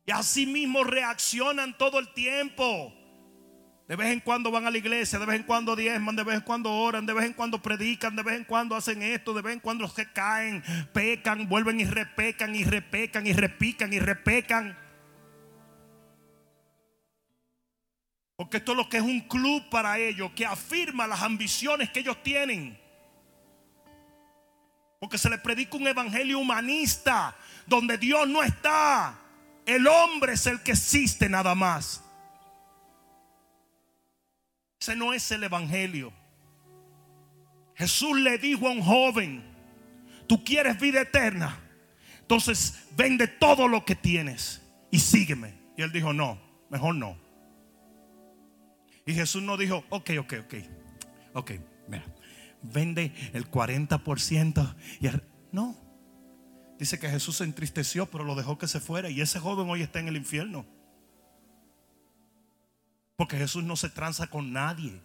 Y 0.05 0.11
así 0.11 0.45
mismo 0.45 0.83
reaccionan 0.83 1.77
todo 1.77 1.99
el 1.99 2.13
tiempo. 2.13 2.93
De 3.87 3.97
vez 3.97 4.13
en 4.13 4.21
cuando 4.21 4.49
van 4.49 4.65
a 4.65 4.71
la 4.71 4.77
iglesia, 4.77 5.19
de 5.19 5.25
vez 5.25 5.35
en 5.35 5.43
cuando 5.43 5.75
diezman, 5.75 6.15
de 6.15 6.23
vez 6.23 6.35
en 6.35 6.41
cuando 6.41 6.71
oran, 6.71 7.05
de 7.05 7.13
vez 7.13 7.25
en 7.25 7.33
cuando 7.33 7.61
predican, 7.61 8.15
de 8.15 8.23
vez 8.23 8.37
en 8.37 8.45
cuando 8.45 8.75
hacen 8.75 9.03
esto, 9.03 9.33
de 9.33 9.41
vez 9.41 9.53
en 9.53 9.59
cuando 9.59 9.89
se 9.89 10.09
caen, 10.11 10.63
pecan, 10.93 11.49
vuelven 11.49 11.81
y 11.81 11.85
repecan 11.85 12.55
y 12.55 12.63
repecan 12.63 13.27
y 13.27 13.33
repican 13.33 13.91
y 13.91 13.99
repecan. 13.99 14.77
Porque 18.37 18.57
esto 18.57 18.71
es 18.71 18.77
lo 18.77 18.87
que 18.87 18.97
es 18.97 19.03
un 19.03 19.21
club 19.21 19.69
para 19.69 19.99
ellos, 19.99 20.31
que 20.33 20.45
afirma 20.45 21.05
las 21.05 21.21
ambiciones 21.21 21.89
que 21.89 21.99
ellos 21.99 22.21
tienen. 22.23 22.79
Porque 24.99 25.17
se 25.17 25.29
le 25.29 25.37
predica 25.37 25.75
un 25.75 25.87
evangelio 25.87 26.39
humanista 26.39 27.35
donde 27.67 27.97
Dios 27.97 28.27
no 28.29 28.41
está. 28.41 29.19
El 29.65 29.87
hombre 29.87 30.33
es 30.33 30.47
el 30.47 30.61
que 30.61 30.71
existe 30.71 31.27
nada 31.27 31.53
más. 31.53 32.02
Ese 34.83 34.97
no 34.97 35.13
es 35.13 35.31
el 35.31 35.45
evangelio. 35.45 36.11
Jesús 37.73 38.19
le 38.19 38.37
dijo 38.37 38.67
a 38.67 38.71
un 38.71 38.81
joven, 38.81 39.41
tú 40.27 40.43
quieres 40.43 40.77
vida 40.77 40.99
eterna. 40.99 41.57
Entonces 42.19 42.83
vende 42.97 43.29
todo 43.29 43.69
lo 43.69 43.85
que 43.85 43.95
tienes 43.95 44.61
y 44.91 44.99
sígueme. 44.99 45.53
Y 45.77 45.83
él 45.83 45.93
dijo, 45.93 46.11
no, 46.11 46.37
mejor 46.69 46.95
no. 46.95 47.17
Y 49.05 49.13
Jesús 49.13 49.41
no 49.41 49.55
dijo, 49.55 49.85
ok, 49.87 50.11
ok, 50.19 50.33
ok, 50.43 50.53
ok, 51.33 51.51
mira, 51.87 52.03
vende 52.61 53.13
el 53.31 53.49
40% 53.49 54.75
y 54.99 55.07
no. 55.53 55.77
Dice 56.77 56.99
que 56.99 57.07
Jesús 57.07 57.37
se 57.37 57.45
entristeció, 57.45 58.07
pero 58.07 58.25
lo 58.25 58.35
dejó 58.35 58.57
que 58.57 58.67
se 58.67 58.81
fuera. 58.81 59.09
Y 59.09 59.21
ese 59.21 59.39
joven 59.39 59.69
hoy 59.69 59.81
está 59.81 60.01
en 60.01 60.09
el 60.09 60.17
infierno. 60.17 60.65
Porque 63.15 63.37
Jesús 63.37 63.63
no 63.63 63.75
se 63.75 63.89
tranza 63.89 64.27
con 64.27 64.51
nadie. 64.53 65.01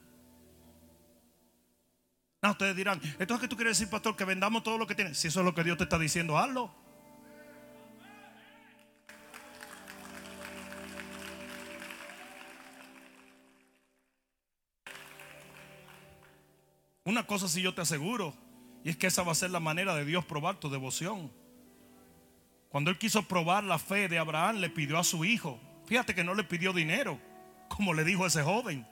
No, 2.41 2.53
ustedes 2.53 2.77
dirán, 2.77 3.01
entonces 3.19 3.41
que 3.41 3.49
tú 3.49 3.57
quieres 3.57 3.79
decir, 3.79 3.91
pastor, 3.91 4.15
que 4.15 4.25
vendamos 4.25 4.63
todo 4.63 4.79
lo 4.79 4.87
que 4.87 4.95
tienes. 4.95 5.19
Si 5.19 5.29
eso 5.29 5.41
es 5.41 5.47
lo 5.47 5.55
que 5.55 5.65
Dios 5.65 5.77
te 5.77 5.85
está 5.85 5.99
diciendo, 5.99 6.39
hazlo. 6.39 6.73
Una 17.05 17.27
cosa 17.27 17.49
si 17.49 17.63
yo 17.63 17.75
te 17.75 17.81
aseguro, 17.81 18.35
y 18.85 18.91
es 18.91 18.97
que 18.97 19.07
esa 19.07 19.23
va 19.23 19.33
a 19.33 19.35
ser 19.35 19.51
la 19.51 19.61
manera 19.61 19.95
de 19.95 20.05
Dios 20.05 20.25
probar 20.27 20.61
tu 20.61 20.71
devoción. 20.71 21.33
Cuando 22.69 22.91
él 22.91 22.99
quiso 22.99 23.27
probar 23.27 23.65
la 23.65 23.79
fe 23.79 24.09
de 24.09 24.19
Abraham, 24.19 24.57
le 24.57 24.69
pidió 24.69 24.99
a 24.99 25.05
su 25.05 25.25
hijo. 25.25 25.59
Fíjate 25.87 26.15
que 26.15 26.23
no 26.23 26.35
le 26.35 26.45
pidió 26.45 26.75
dinero, 26.75 27.19
como 27.69 27.95
le 27.95 28.05
dijo 28.05 28.27
ese 28.27 28.43
joven. 28.43 28.87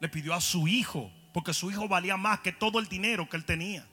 Le 0.00 0.08
pidió 0.08 0.34
a 0.34 0.40
su 0.40 0.66
hijo, 0.66 1.12
porque 1.32 1.52
su 1.52 1.70
hijo 1.70 1.88
valía 1.88 2.16
más 2.16 2.40
que 2.40 2.52
todo 2.52 2.78
el 2.78 2.88
dinero 2.88 3.28
que 3.28 3.36
él 3.36 3.44
tenía. 3.44 3.86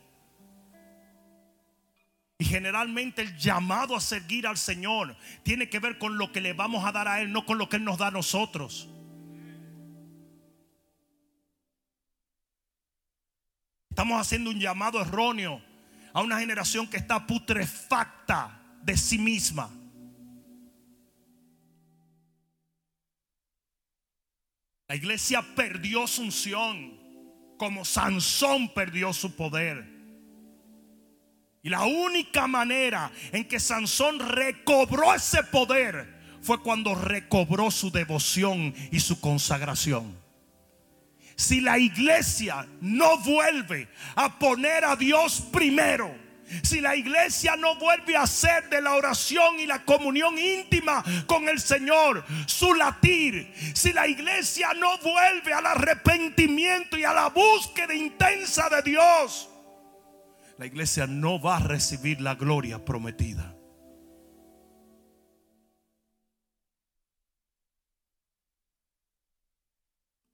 Y 2.39 2.45
generalmente 2.45 3.23
el 3.23 3.35
llamado 3.37 3.95
a 3.95 4.01
seguir 4.01 4.45
al 4.45 4.57
Señor 4.57 5.15
tiene 5.43 5.69
que 5.69 5.79
ver 5.79 5.97
con 5.97 6.17
lo 6.17 6.31
que 6.31 6.39
le 6.39 6.53
vamos 6.53 6.85
a 6.85 6.91
dar 6.91 7.07
a 7.07 7.19
Él, 7.21 7.31
no 7.31 7.45
con 7.45 7.57
lo 7.57 7.67
que 7.67 7.77
Él 7.77 7.83
nos 7.83 7.97
da 7.97 8.07
a 8.07 8.11
nosotros. 8.11 8.87
Estamos 13.89 14.21
haciendo 14.21 14.51
un 14.51 14.59
llamado 14.59 15.01
erróneo 15.01 15.59
a 16.13 16.21
una 16.21 16.39
generación 16.39 16.87
que 16.87 16.97
está 16.97 17.25
putrefacta 17.25 18.61
de 18.83 18.95
sí 18.95 19.17
misma. 19.17 19.71
La 24.87 24.95
iglesia 24.95 25.41
perdió 25.55 26.07
su 26.07 26.23
unción 26.23 26.97
como 27.57 27.83
Sansón 27.83 28.69
perdió 28.73 29.13
su 29.13 29.35
poder. 29.35 29.85
Y 31.63 31.69
la 31.69 31.85
única 31.85 32.47
manera 32.47 33.11
en 33.31 33.45
que 33.45 33.59
Sansón 33.59 34.19
recobró 34.19 35.13
ese 35.13 35.43
poder 35.43 36.15
fue 36.41 36.61
cuando 36.61 36.95
recobró 36.95 37.71
su 37.71 37.91
devoción 37.91 38.73
y 38.91 38.99
su 38.99 39.19
consagración 39.19 40.27
si 41.37 41.61
la 41.61 41.77
iglesia 41.77 42.67
no 42.81 43.19
vuelve 43.19 43.87
a 44.15 44.39
poner 44.39 44.83
a 44.83 44.95
Dios 44.95 45.39
primero, 45.53 46.13
si 46.63 46.81
la 46.81 46.95
iglesia 46.95 47.55
no 47.55 47.75
vuelve 47.75 48.15
a 48.15 48.23
hacer 48.23 48.69
de 48.69 48.81
la 48.81 48.95
oración 48.95 49.59
y 49.59 49.65
la 49.65 49.83
comunión 49.83 50.37
íntima 50.37 51.03
con 51.25 51.47
el 51.49 51.59
Señor 51.59 52.23
su 52.45 52.73
latir, 52.73 53.53
si 53.73 53.93
la 53.93 54.07
iglesia 54.07 54.73
no 54.73 54.97
vuelve 54.99 55.53
al 55.53 55.65
arrepentimiento 55.65 56.97
y 56.97 57.03
a 57.03 57.13
la 57.13 57.29
búsqueda 57.29 57.93
intensa 57.93 58.69
de 58.69 58.81
Dios, 58.81 59.49
la 60.57 60.65
iglesia 60.65 61.05
no 61.05 61.39
va 61.39 61.57
a 61.57 61.59
recibir 61.59 62.21
la 62.21 62.35
gloria 62.35 62.83
prometida. 62.83 63.57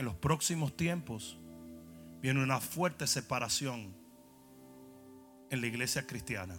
en 0.03 0.07
los 0.07 0.15
próximos 0.15 0.75
tiempos 0.75 1.37
viene 2.21 2.43
una 2.43 2.59
fuerte 2.59 3.07
separación 3.07 3.95
en 5.53 5.61
la 5.61 5.67
iglesia 5.67 6.07
cristiana. 6.07 6.55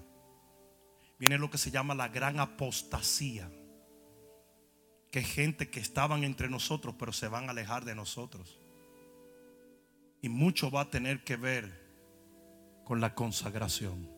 Viene 1.18 1.36
lo 1.36 1.50
que 1.50 1.58
se 1.58 1.72
llama 1.72 1.96
la 1.96 2.08
gran 2.08 2.38
apostasía. 2.38 3.50
Que 5.10 5.22
gente 5.22 5.68
que 5.68 5.80
estaban 5.80 6.22
entre 6.22 6.48
nosotros 6.48 6.94
pero 6.96 7.12
se 7.12 7.26
van 7.26 7.48
a 7.48 7.50
alejar 7.50 7.84
de 7.84 7.96
nosotros. 7.96 8.60
Y 10.22 10.28
mucho 10.28 10.70
va 10.70 10.82
a 10.82 10.90
tener 10.90 11.24
que 11.24 11.36
ver 11.36 11.82
con 12.84 13.00
la 13.00 13.14
consagración. 13.14 14.08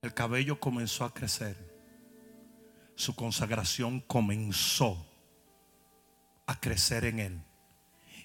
El 0.00 0.14
cabello 0.14 0.60
comenzó 0.60 1.04
a 1.04 1.12
crecer. 1.12 1.56
Su 2.94 3.16
consagración 3.16 4.00
comenzó 4.00 5.06
a 6.46 6.58
crecer 6.60 7.04
en 7.04 7.18
él. 7.18 7.44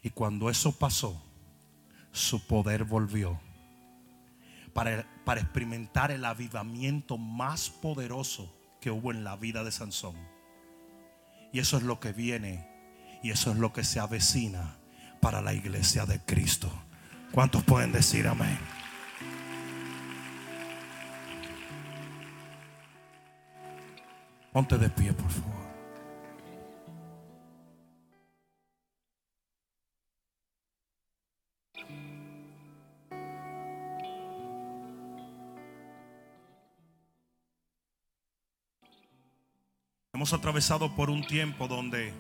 Y 0.03 0.11
cuando 0.11 0.51
eso 0.51 0.77
pasó, 0.77 1.23
su 2.11 2.45
poder 2.45 2.83
volvió 2.83 3.39
para, 4.78 5.39
experimentar 5.39 6.11
el 6.11 6.23
avivamiento 6.23 7.17
más 7.17 7.71
poderoso 7.71 8.55
que 8.80 8.91
hubo 8.91 9.09
en 9.11 9.23
la 9.23 9.36
vida 9.36 9.63
de 9.63 9.71
Sansón. 9.71 10.15
Y 11.51 11.57
eso 11.57 11.78
es 11.78 11.84
lo 11.84 11.99
que 11.99 12.13
viene 12.13 12.69
y 13.23 13.32
eso 13.32 13.49
es 13.49 13.57
lo 13.57 13.73
que 13.73 13.84
se 13.84 13.99
avecina 13.99 14.78
para 15.19 15.41
la 15.41 15.53
iglesia 15.53 16.05
de 16.05 16.19
Cristo. 16.19 16.71
¿Cuántos 17.32 17.63
pueden 17.63 17.91
decir 17.91 18.28
amén? 18.28 18.59
Ponte 24.53 24.78
de 24.78 24.89
pie, 24.91 25.11
por 25.11 25.32
favor. 25.32 25.66
Hemos 40.18 40.34
atravesado 40.34 40.95
por 40.95 41.11
un 41.11 41.22
tiempo 41.28 41.68
donde 41.68 42.11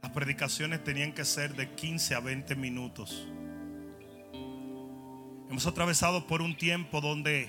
las 0.00 0.12
predicaciones 0.12 0.84
tenían 0.84 1.12
que 1.12 1.24
ser 1.24 1.56
de 1.56 1.74
15 1.74 2.14
a 2.14 2.20
20 2.20 2.54
minutos. 2.54 3.26
Hemos 5.50 5.66
atravesado 5.66 6.28
por 6.28 6.42
un 6.42 6.56
tiempo 6.56 7.00
donde 7.00 7.48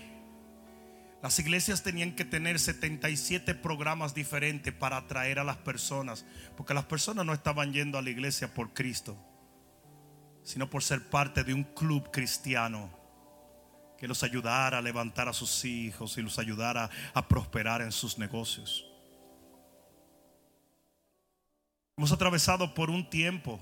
las 1.22 1.38
iglesias 1.38 1.84
tenían 1.84 2.16
que 2.16 2.26
tener 2.26 2.58
77 2.58 3.54
programas 3.54 4.16
diferentes 4.16 4.74
para 4.74 4.98
atraer 4.98 5.38
a 5.38 5.44
las 5.44 5.58
personas, 5.58 6.26
porque 6.58 6.74
las 6.74 6.86
personas 6.86 7.28
no 7.28 7.34
estaban 7.34 7.74
yendo 7.74 8.00
a 8.00 8.02
la 8.02 8.10
iglesia 8.10 8.52
por 8.52 8.74
Cristo, 8.74 9.16
sino 10.42 10.68
por 10.68 10.82
ser 10.82 11.12
parte 11.12 11.44
de 11.44 11.54
un 11.54 11.64
club 11.64 12.10
cristiano 12.10 12.90
que 13.98 14.08
los 14.08 14.24
ayudara 14.24 14.78
a 14.78 14.82
levantar 14.82 15.30
a 15.30 15.34
sus 15.34 15.64
hijos 15.66 16.18
y 16.18 16.22
los 16.22 16.38
ayudara 16.40 16.90
a 17.14 17.28
prosperar 17.28 17.82
en 17.82 17.92
sus 17.92 18.18
negocios. 18.18 18.86
Hemos 21.98 22.12
atravesado 22.12 22.74
por 22.74 22.90
un 22.90 23.10
tiempo 23.10 23.60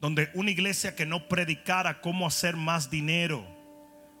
donde 0.00 0.30
una 0.34 0.50
iglesia 0.50 0.94
que 0.94 1.06
no 1.06 1.28
predicara 1.28 2.00
cómo 2.00 2.26
hacer 2.26 2.56
más 2.56 2.90
dinero 2.90 3.46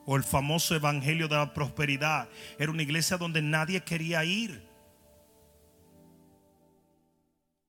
o 0.06 0.16
el 0.16 0.24
famoso 0.24 0.74
evangelio 0.74 1.28
de 1.28 1.36
la 1.36 1.54
prosperidad 1.54 2.28
era 2.58 2.70
una 2.70 2.82
iglesia 2.82 3.16
donde 3.16 3.40
nadie 3.40 3.82
quería 3.82 4.24
ir. 4.24 4.66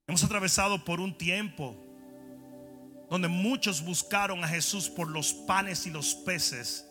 Hemos 0.07 0.23
atravesado 0.23 0.83
por 0.83 0.99
un 0.99 1.17
tiempo 1.17 1.84
donde 3.09 3.27
muchos 3.27 3.83
buscaron 3.83 4.43
a 4.43 4.47
Jesús 4.47 4.89
por 4.89 5.09
los 5.09 5.33
panes 5.33 5.85
y 5.85 5.91
los 5.91 6.15
peces 6.15 6.87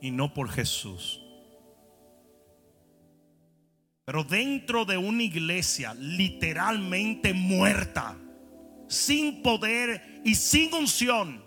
y 0.00 0.10
no 0.10 0.34
por 0.34 0.50
Jesús. 0.50 1.20
Pero 4.04 4.24
dentro 4.24 4.84
de 4.84 4.96
una 4.96 5.22
iglesia 5.22 5.94
literalmente 5.94 7.32
muerta, 7.32 8.16
sin 8.88 9.42
poder 9.42 10.20
y 10.24 10.34
sin 10.34 10.74
unción, 10.74 11.44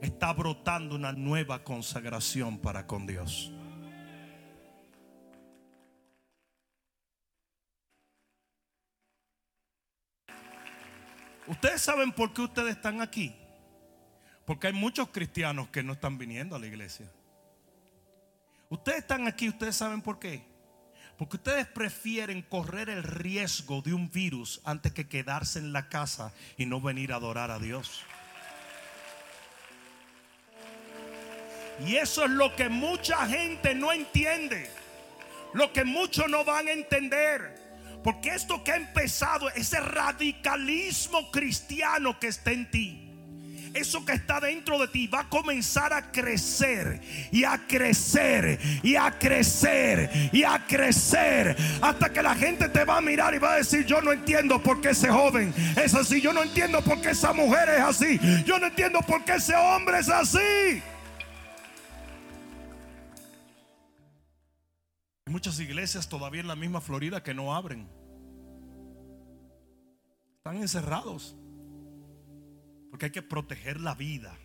está 0.00 0.32
brotando 0.32 0.94
una 0.94 1.12
nueva 1.12 1.64
consagración 1.64 2.58
para 2.58 2.86
con 2.86 3.06
Dios. 3.06 3.52
Ustedes 11.50 11.82
saben 11.82 12.12
por 12.12 12.32
qué 12.32 12.42
ustedes 12.42 12.76
están 12.76 13.00
aquí. 13.00 13.34
Porque 14.46 14.68
hay 14.68 14.72
muchos 14.72 15.08
cristianos 15.08 15.68
que 15.70 15.82
no 15.82 15.94
están 15.94 16.16
viniendo 16.16 16.54
a 16.54 16.60
la 16.60 16.68
iglesia. 16.68 17.10
Ustedes 18.68 18.98
están 18.98 19.26
aquí, 19.26 19.48
ustedes 19.48 19.74
saben 19.74 20.00
por 20.00 20.20
qué. 20.20 20.44
Porque 21.18 21.38
ustedes 21.38 21.66
prefieren 21.66 22.42
correr 22.42 22.88
el 22.88 23.02
riesgo 23.02 23.82
de 23.82 23.92
un 23.92 24.12
virus 24.12 24.60
antes 24.62 24.92
que 24.92 25.08
quedarse 25.08 25.58
en 25.58 25.72
la 25.72 25.88
casa 25.88 26.32
y 26.56 26.66
no 26.66 26.80
venir 26.80 27.12
a 27.12 27.16
adorar 27.16 27.50
a 27.50 27.58
Dios. 27.58 28.04
Y 31.84 31.96
eso 31.96 32.26
es 32.26 32.30
lo 32.30 32.54
que 32.54 32.68
mucha 32.68 33.26
gente 33.26 33.74
no 33.74 33.90
entiende. 33.90 34.70
Lo 35.52 35.72
que 35.72 35.82
muchos 35.82 36.30
no 36.30 36.44
van 36.44 36.68
a 36.68 36.72
entender. 36.72 37.69
Porque 38.02 38.34
esto 38.34 38.64
que 38.64 38.72
ha 38.72 38.76
empezado, 38.76 39.50
ese 39.50 39.78
radicalismo 39.80 41.30
cristiano 41.30 42.18
que 42.18 42.28
está 42.28 42.52
en 42.52 42.70
ti, 42.70 43.10
eso 43.74 44.04
que 44.04 44.12
está 44.12 44.40
dentro 44.40 44.78
de 44.78 44.88
ti 44.88 45.06
va 45.06 45.20
a 45.20 45.28
comenzar 45.28 45.92
a 45.92 46.10
crecer 46.10 47.00
y 47.30 47.44
a 47.44 47.66
crecer 47.68 48.58
y 48.82 48.96
a 48.96 49.16
crecer 49.18 50.10
y 50.32 50.42
a 50.42 50.66
crecer 50.66 51.56
hasta 51.80 52.12
que 52.12 52.22
la 52.22 52.34
gente 52.34 52.68
te 52.68 52.84
va 52.84 52.96
a 52.96 53.00
mirar 53.00 53.34
y 53.34 53.38
va 53.38 53.52
a 53.52 53.56
decir, 53.56 53.84
yo 53.84 54.00
no 54.00 54.12
entiendo 54.12 54.62
por 54.62 54.80
qué 54.80 54.90
ese 54.90 55.08
joven 55.08 55.54
es 55.76 55.94
así, 55.94 56.20
yo 56.20 56.32
no 56.32 56.42
entiendo 56.42 56.82
por 56.82 57.00
qué 57.00 57.10
esa 57.10 57.32
mujer 57.32 57.68
es 57.68 57.80
así, 57.80 58.18
yo 58.44 58.58
no 58.58 58.66
entiendo 58.66 59.00
por 59.02 59.24
qué 59.24 59.34
ese 59.34 59.54
hombre 59.54 59.98
es 60.00 60.08
así. 60.08 60.82
Muchas 65.30 65.58
iglesias 65.60 66.08
todavía 66.08 66.40
en 66.40 66.48
la 66.48 66.56
misma 66.56 66.80
Florida 66.80 67.22
que 67.22 67.34
no 67.34 67.54
abren. 67.54 67.88
Están 70.36 70.56
encerrados. 70.56 71.36
Porque 72.90 73.06
hay 73.06 73.12
que 73.12 73.22
proteger 73.22 73.80
la 73.80 73.94
vida. 73.94 74.36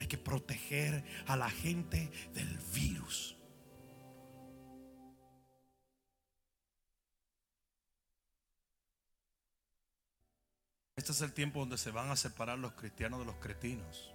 Hay 0.00 0.06
que 0.06 0.18
proteger 0.18 1.04
a 1.26 1.36
la 1.36 1.50
gente 1.50 2.10
del 2.32 2.58
virus. 2.74 3.36
Este 10.96 11.12
es 11.12 11.20
el 11.22 11.32
tiempo 11.32 11.60
donde 11.60 11.78
se 11.78 11.90
van 11.90 12.10
a 12.10 12.16
separar 12.16 12.58
los 12.58 12.72
cristianos 12.72 13.20
de 13.20 13.26
los 13.26 13.36
cretinos. 13.36 14.09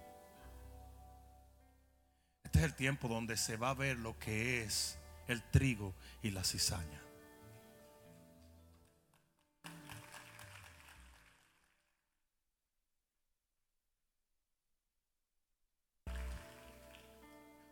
Este 2.46 2.60
es 2.60 2.64
el 2.64 2.74
tiempo 2.74 3.08
donde 3.08 3.36
se 3.36 3.56
va 3.56 3.70
a 3.70 3.74
ver 3.74 3.98
lo 3.98 4.16
que 4.20 4.62
es 4.62 5.00
el 5.26 5.42
trigo 5.42 5.92
y 6.22 6.30
la 6.30 6.44
cizaña. 6.44 7.02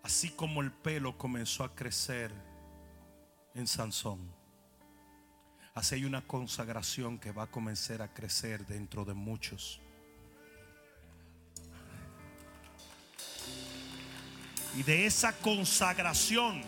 Así 0.02 0.30
como 0.30 0.60
el 0.60 0.72
pelo 0.72 1.16
comenzó 1.16 1.62
a 1.62 1.72
crecer 1.76 2.32
en 3.54 3.68
Sansón. 3.68 4.28
Así 5.74 5.94
hay 5.94 6.04
una 6.04 6.26
consagración 6.26 7.20
que 7.20 7.30
va 7.30 7.44
a 7.44 7.50
comenzar 7.52 8.02
a 8.02 8.12
crecer 8.12 8.66
dentro 8.66 9.04
de 9.04 9.14
muchos. 9.14 9.80
Y 14.76 14.82
de 14.82 15.06
esa 15.06 15.32
consagración 15.32 16.62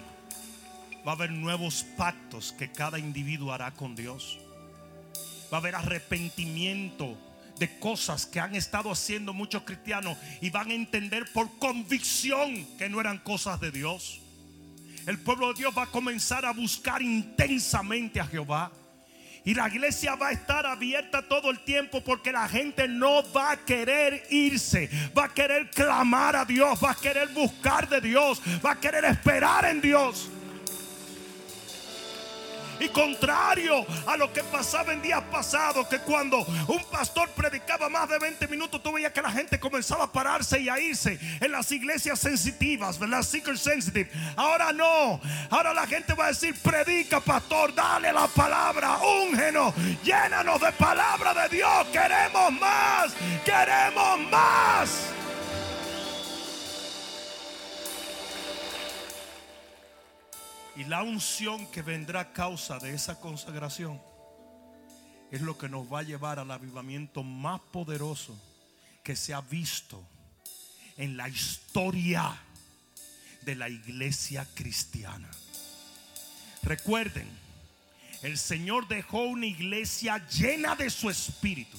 va 1.07 1.13
a 1.13 1.15
haber 1.15 1.31
nuevos 1.31 1.85
pactos 1.97 2.53
que 2.53 2.71
cada 2.71 2.99
individuo 2.99 3.53
hará 3.53 3.73
con 3.73 3.95
Dios. 3.95 4.39
Va 5.53 5.59
a 5.59 5.61
haber 5.61 5.75
arrepentimiento 5.75 7.17
de 7.59 7.79
cosas 7.79 8.27
que 8.27 8.41
han 8.41 8.55
estado 8.55 8.91
haciendo 8.91 9.33
muchos 9.33 9.63
cristianos 9.63 10.17
y 10.41 10.51
van 10.51 10.71
a 10.71 10.75
entender 10.75 11.33
por 11.33 11.59
convicción 11.59 12.67
que 12.77 12.89
no 12.89 13.01
eran 13.01 13.19
cosas 13.19 13.61
de 13.61 13.71
Dios. 13.71 14.21
El 15.07 15.19
pueblo 15.19 15.49
de 15.49 15.61
Dios 15.61 15.75
va 15.77 15.85
a 15.85 15.91
comenzar 15.91 16.45
a 16.45 16.53
buscar 16.53 17.01
intensamente 17.01 18.21
a 18.21 18.27
Jehová. 18.27 18.73
Y 19.47 19.55
la 19.55 19.69
iglesia 19.69 20.17
va 20.17 20.29
a 20.29 20.33
estar 20.33 20.67
abierta 20.67 21.23
todo 21.23 21.53
el 21.53 21.61
tiempo 21.61 22.01
porque 22.01 22.33
la 22.33 22.49
gente 22.49 22.89
no 22.89 23.23
va 23.33 23.53
a 23.53 23.57
querer 23.57 24.27
irse. 24.29 24.91
Va 25.17 25.27
a 25.27 25.29
querer 25.33 25.71
clamar 25.71 26.35
a 26.35 26.45
Dios. 26.45 26.83
Va 26.83 26.91
a 26.91 26.95
querer 26.97 27.29
buscar 27.29 27.89
de 27.89 28.01
Dios. 28.01 28.43
Va 28.65 28.73
a 28.73 28.81
querer 28.81 29.05
esperar 29.05 29.67
en 29.67 29.81
Dios. 29.81 30.29
Y 32.81 32.89
contrario 32.89 33.87
a 34.07 34.17
lo 34.17 34.33
que 34.33 34.43
pasaba 34.45 34.93
en 34.93 35.03
días 35.03 35.23
pasados, 35.31 35.87
que 35.89 35.99
cuando 36.01 36.45
un 36.69 36.85
pastor 36.91 37.29
predicaba 37.31 37.89
más 37.89 38.09
de 38.09 38.19
20 38.19 38.49
minutos, 38.49 38.83
tú 38.83 38.93
veías 38.93 39.13
que 39.13 39.23
la 39.23 39.31
gente 39.31 39.59
comenzaba 39.59 40.05
a 40.05 40.13
pararse 40.13 40.61
y 40.61 40.69
a 40.69 40.79
irse 40.79 41.19
en 41.41 41.53
las 41.53 41.71
iglesias 41.73 42.19
sensitivas, 42.19 42.99
¿verdad? 42.99 43.23
Seeker 43.23 43.59
sensitive. 43.59 44.11
Ahora 44.37 44.73
no. 44.73 45.21
Ahora 45.51 45.73
la 45.73 45.87
gente 45.87 46.15
va 46.15 46.27
a 46.27 46.29
decir, 46.29 46.55
predica, 46.63 47.21
pastor, 47.21 47.75
dale 47.75 48.13
la 48.13 48.27
palabra, 48.29 48.99
úngenos, 48.99 49.75
llénanos 50.03 50.61
de 50.61 50.73
palabra 50.73 51.35
de 51.35 51.57
Dios. 51.57 51.87
Queremos 51.93 52.53
más, 52.53 53.15
queremos 53.45 54.21
más. 54.31 55.17
Y 60.77 60.85
la 60.85 61.03
unción 61.03 61.67
que 61.71 61.83
vendrá 61.83 62.21
a 62.21 62.33
causa 62.33 62.79
de 62.79 62.93
esa 62.93 63.19
consagración 63.19 64.01
es 65.31 65.41
lo 65.41 65.57
que 65.57 65.69
nos 65.69 65.91
va 65.91 66.01
a 66.01 66.03
llevar 66.03 66.39
al 66.39 66.51
avivamiento 66.51 67.23
más 67.23 67.61
poderoso 67.73 68.39
que 69.03 69.17
se 69.17 69.33
ha 69.33 69.41
visto 69.41 70.07
en 70.97 71.17
la 71.17 71.29
historia 71.29 72.37
de 73.43 73.55
la 73.55 73.69
iglesia 73.69 74.47
cristiana. 74.55 75.31
Recuerden, 76.63 77.27
el 78.23 78.39
Señor 78.39 78.89
dejó 78.89 79.23
una 79.23 79.47
iglesia 79.47 80.27
llena 80.29 80.75
de 80.75 80.91
su 80.91 81.09
espíritu 81.09 81.79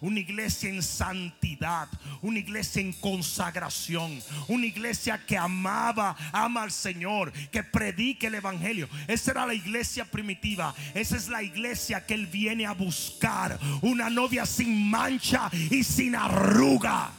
una 0.00 0.20
iglesia 0.20 0.70
en 0.70 0.82
santidad, 0.82 1.88
una 2.22 2.38
iglesia 2.38 2.80
en 2.80 2.92
consagración, 2.92 4.22
una 4.46 4.66
iglesia 4.66 5.24
que 5.24 5.36
amaba, 5.36 6.16
ama 6.32 6.62
al 6.62 6.72
Señor, 6.72 7.32
que 7.50 7.62
predique 7.62 8.28
el 8.28 8.36
Evangelio. 8.36 8.88
Esa 9.06 9.32
era 9.32 9.46
la 9.46 9.54
iglesia 9.54 10.04
primitiva, 10.04 10.74
esa 10.94 11.16
es 11.16 11.28
la 11.28 11.42
iglesia 11.42 12.04
que 12.06 12.14
Él 12.14 12.26
viene 12.26 12.66
a 12.66 12.72
buscar, 12.72 13.58
una 13.82 14.08
novia 14.10 14.46
sin 14.46 14.88
mancha 14.88 15.50
y 15.70 15.82
sin 15.82 16.14
arruga. 16.14 17.10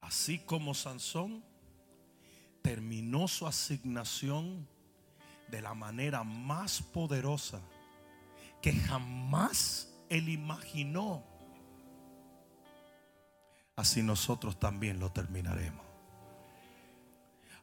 Así 0.00 0.38
como 0.38 0.72
Sansón 0.72 1.44
terminó 2.62 3.28
su 3.28 3.46
asignación 3.46 4.66
de 5.50 5.62
la 5.62 5.74
manera 5.74 6.24
más 6.24 6.82
poderosa 6.82 7.60
que 8.60 8.72
jamás 8.72 9.92
él 10.08 10.28
imaginó. 10.28 11.22
Así 13.76 14.02
nosotros 14.02 14.58
también 14.58 14.98
lo 14.98 15.12
terminaremos. 15.12 15.86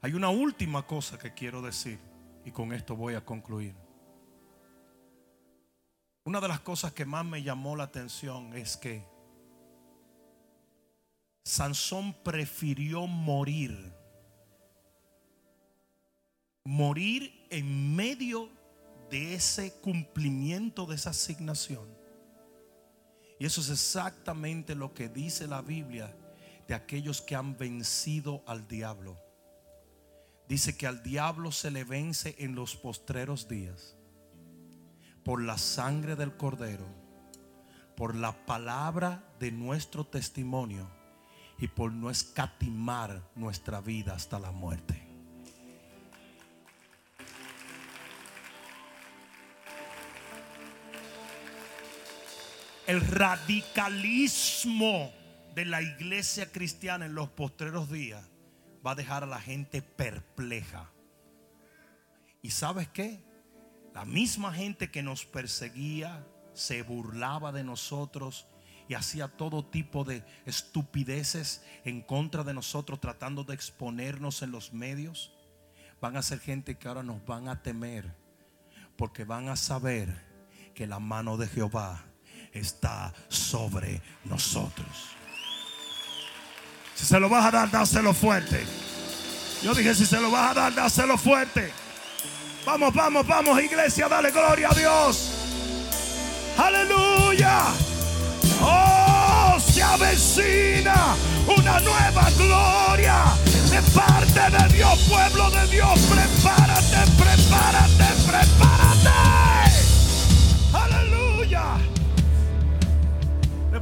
Hay 0.02 0.14
una 0.14 0.30
última 0.30 0.86
cosa 0.86 1.18
que 1.18 1.34
quiero 1.34 1.62
decir 1.62 2.00
y 2.46 2.52
con 2.52 2.74
esto 2.74 2.96
voy 2.96 3.16
a 3.16 3.26
concluir. 3.26 3.76
Una 6.24 6.40
de 6.40 6.48
las 6.48 6.60
cosas 6.60 6.94
que 6.94 7.06
más 7.06 7.26
me 7.26 7.44
llamó 7.44 7.76
la 7.76 7.86
atención 7.86 8.56
es 8.56 8.78
que 8.78 9.04
Sansón 11.44 12.14
prefirió 12.24 13.06
morir 13.08 13.95
morir 16.66 17.46
en 17.52 17.96
medio 17.96 18.50
de 19.10 19.36
ese 19.36 19.72
cumplimiento 19.82 20.86
de 20.86 20.96
esa 20.96 21.12
asignación. 21.12 21.88
Y 23.40 23.46
eso 23.46 23.62
es 23.62 23.70
exactamente 23.70 24.76
lo 24.76 24.94
que 24.94 25.08
dice 25.08 25.48
la 25.48 25.62
Biblia 25.62 26.14
de 26.68 26.74
aquellos 26.74 27.22
que 27.22 27.36
han 27.36 27.58
vencido 27.58 28.44
al 28.48 28.68
diablo. 28.68 29.18
Dice 30.50 30.76
que 30.76 30.88
al 30.88 31.04
diablo 31.04 31.52
se 31.52 31.70
le 31.70 31.84
vence 31.84 32.36
en 32.40 32.56
los 32.56 32.76
postreros 32.76 33.48
días 33.48 33.96
por 35.24 35.42
la 35.42 35.58
sangre 35.58 36.16
del 36.16 36.36
cordero, 36.36 36.86
por 37.96 38.16
la 38.16 38.46
palabra 38.46 39.24
de 39.40 39.52
nuestro 39.52 40.06
testimonio 40.06 40.90
y 41.60 41.68
por 41.68 41.92
no 41.92 42.10
escatimar 42.10 43.22
nuestra 43.36 43.82
vida 43.82 44.14
hasta 44.14 44.40
la 44.40 44.52
muerte. 44.52 45.05
El 52.88 53.02
radicalismo 53.02 55.12
de 55.56 55.66
la 55.66 55.82
iglesia 55.82 56.52
cristiana 56.52 57.06
en 57.06 57.16
los 57.16 57.30
postreros 57.30 57.92
días 57.92 58.30
va 58.86 58.92
a 58.92 58.96
dejar 58.96 59.24
a 59.24 59.28
la 59.28 59.42
gente 59.42 59.82
perpleja. 59.82 60.92
¿Y 62.42 62.52
sabes 62.52 62.88
qué? 62.90 63.24
La 63.94 64.06
misma 64.06 64.54
gente 64.54 64.92
que 64.92 65.02
nos 65.02 65.26
perseguía, 65.26 66.28
se 66.54 66.84
burlaba 66.84 67.52
de 67.52 67.64
nosotros 67.64 68.48
y 68.88 68.94
hacía 68.94 69.30
todo 69.30 69.66
tipo 69.66 70.04
de 70.04 70.24
estupideces 70.46 71.66
en 71.86 72.02
contra 72.02 72.44
de 72.44 72.54
nosotros 72.54 73.02
tratando 73.02 73.44
de 73.44 73.56
exponernos 73.56 74.44
en 74.44 74.52
los 74.52 74.74
medios, 74.74 75.34
van 76.00 76.18
a 76.18 76.22
ser 76.22 76.40
gente 76.40 76.78
que 76.78 76.88
ahora 76.88 77.04
nos 77.04 77.26
van 77.26 77.48
a 77.48 77.64
temer 77.64 78.16
porque 78.96 79.26
van 79.26 79.50
a 79.50 79.56
saber 79.56 80.24
que 80.76 80.86
la 80.86 81.00
mano 81.00 81.38
de 81.38 81.48
Jehová 81.48 82.06
está 82.56 83.14
sobre 83.28 84.02
nosotros. 84.24 84.88
Si 86.96 87.06
se 87.06 87.20
lo 87.20 87.30
vas 87.30 87.46
a 87.46 87.52
dar, 87.52 87.70
dáselo 87.70 88.14
fuerte. 88.14 88.66
Yo 89.62 89.74
dije, 89.74 89.94
si 89.94 90.06
se 90.06 90.20
lo 90.20 90.32
vas 90.32 90.52
a 90.52 90.54
dar, 90.54 90.74
dáselo 90.74 91.18
fuerte. 91.18 91.72
Vamos, 92.66 92.94
vamos, 92.94 93.28
vamos, 93.28 93.62
iglesia, 93.62 94.08
dale 94.08 94.32
gloria 94.32 94.70
a 94.70 94.74
Dios. 94.74 95.32
Aleluya. 96.58 97.64
Oh, 98.62 99.60
se 99.60 99.84
avecina 99.84 101.16
una 101.46 101.80
nueva 101.82 102.30
gloria 102.38 103.24
de 103.70 103.82
parte 103.92 104.58
de 104.58 104.74
Dios, 104.76 105.00
pueblo 105.10 105.52
de 105.52 105.68
Dios. 105.68 106.00
Prepárate, 106.00 107.12
prepárate, 107.18 108.06
prepárate. 108.26 109.65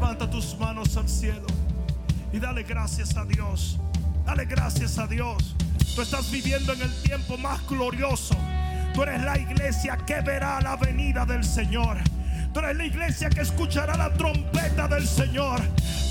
Levanta 0.03 0.29
tus 0.29 0.57
manos 0.59 0.97
al 0.97 1.07
cielo 1.07 1.47
y 2.33 2.37
dale 2.37 2.63
gracias 2.63 3.15
a 3.15 3.23
Dios. 3.23 3.79
Dale 4.25 4.43
gracias 4.43 4.97
a 4.97 5.07
Dios. 5.07 5.55
Tú 5.95 6.01
estás 6.01 6.29
viviendo 6.29 6.73
en 6.73 6.81
el 6.81 6.93
tiempo 7.03 7.37
más 7.37 7.65
glorioso. 7.69 8.35
Tú 8.93 9.03
eres 9.03 9.23
la 9.23 9.39
iglesia 9.39 9.95
que 10.05 10.19
verá 10.19 10.59
la 10.59 10.75
venida 10.75 11.25
del 11.25 11.45
Señor. 11.45 11.99
Tú 12.53 12.59
eres 12.59 12.77
la 12.77 12.85
iglesia 12.85 13.29
que 13.29 13.41
escuchará 13.41 13.97
la 13.97 14.13
trompeta 14.13 14.87
del 14.87 15.07
Señor. 15.07 15.59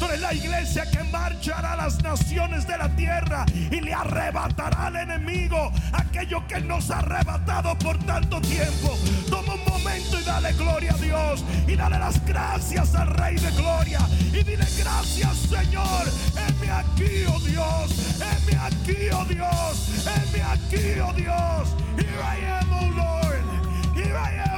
Tú 0.00 0.06
eres 0.06 0.20
la 0.20 0.34
iglesia 0.34 0.84
que 0.90 1.04
marchará 1.04 1.74
a 1.74 1.76
las 1.76 2.02
naciones 2.02 2.66
de 2.66 2.76
la 2.76 2.88
tierra 2.96 3.46
y 3.70 3.80
le 3.80 3.94
arrebatará 3.94 4.86
al 4.86 4.96
enemigo 4.96 5.70
aquello 5.92 6.44
que 6.48 6.60
nos 6.60 6.90
ha 6.90 6.98
arrebatado 6.98 7.78
por 7.78 7.96
tanto 8.04 8.40
tiempo. 8.40 8.98
Toma 9.30 9.54
un 9.54 9.64
momento 9.64 10.18
y 10.18 10.24
dale 10.24 10.52
gloria 10.54 10.92
a 10.92 10.98
Dios 10.98 11.44
y 11.68 11.76
dale 11.76 12.00
las 12.00 12.24
gracias 12.26 12.92
al 12.96 13.08
Rey 13.08 13.36
de 13.36 13.50
Gloria 13.52 14.00
y 14.32 14.42
dile 14.42 14.66
gracias 14.76 15.36
Señor. 15.48 16.08
Heme 16.34 16.72
aquí, 16.72 17.24
oh 17.32 17.38
Dios. 17.38 17.92
Heme 18.18 18.58
aquí, 18.58 19.10
oh 19.14 19.24
Dios. 19.26 20.06
Heme 20.06 20.42
aquí, 20.42 21.00
oh 21.00 21.12
Dios. 21.12 21.68
Here 21.96 22.20
I 22.20 22.44
am, 22.58 22.72
oh 22.72 22.90
Lord. 22.96 23.94
Here 23.94 24.16
I 24.16 24.40
am. 24.40 24.51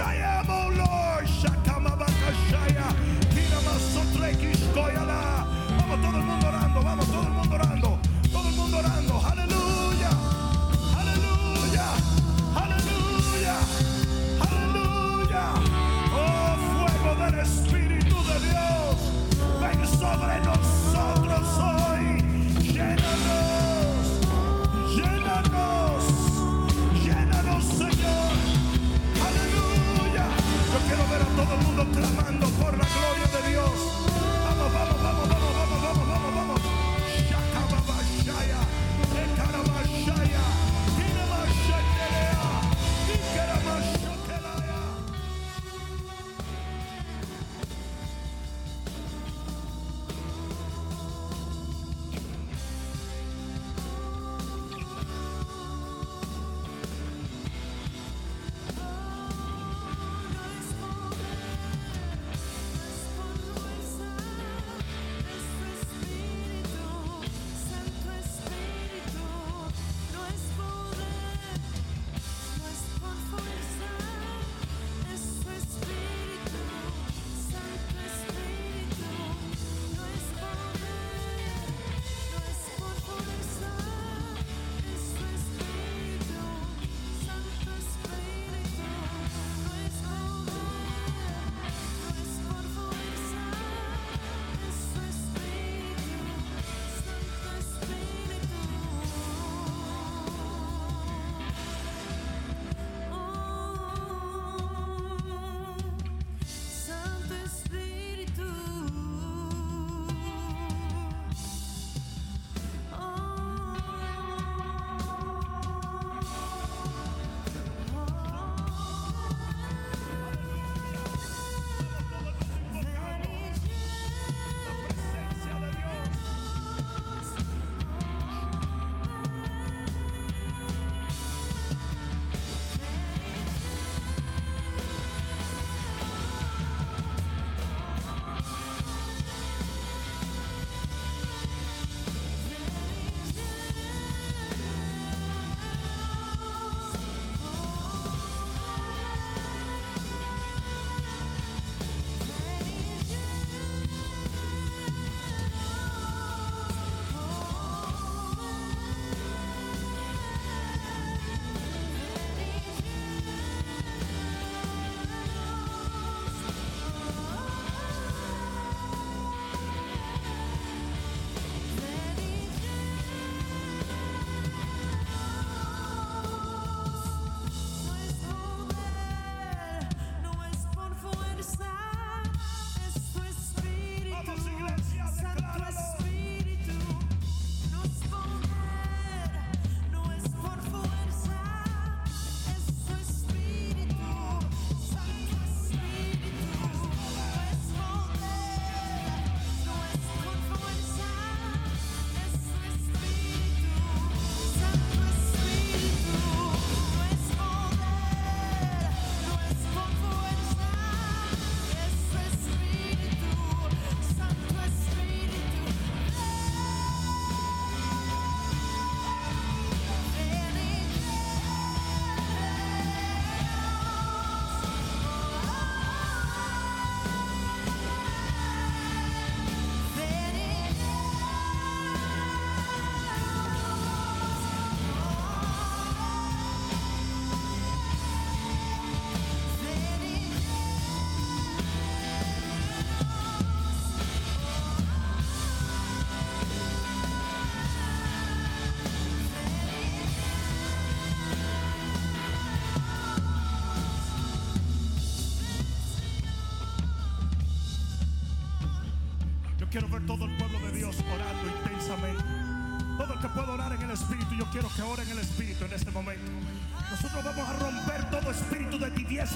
I 0.00 0.14
am, 0.16 0.46
oh 0.48 0.70
Lord. 0.70 1.26
Shakamabakashaya. 1.26 2.94
Kiramasotrekishkoyala. 3.34 5.46
Vamos 5.78 6.00
todo 6.00 6.18
el 6.18 6.24
mundo 6.24 6.47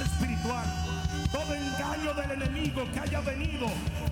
espiritual, 0.00 0.64
todo 1.30 1.54
engaño 1.54 2.14
del 2.14 2.30
enemigo 2.30 2.84
que 2.92 3.00
haya 3.00 3.20
venido 3.20 3.66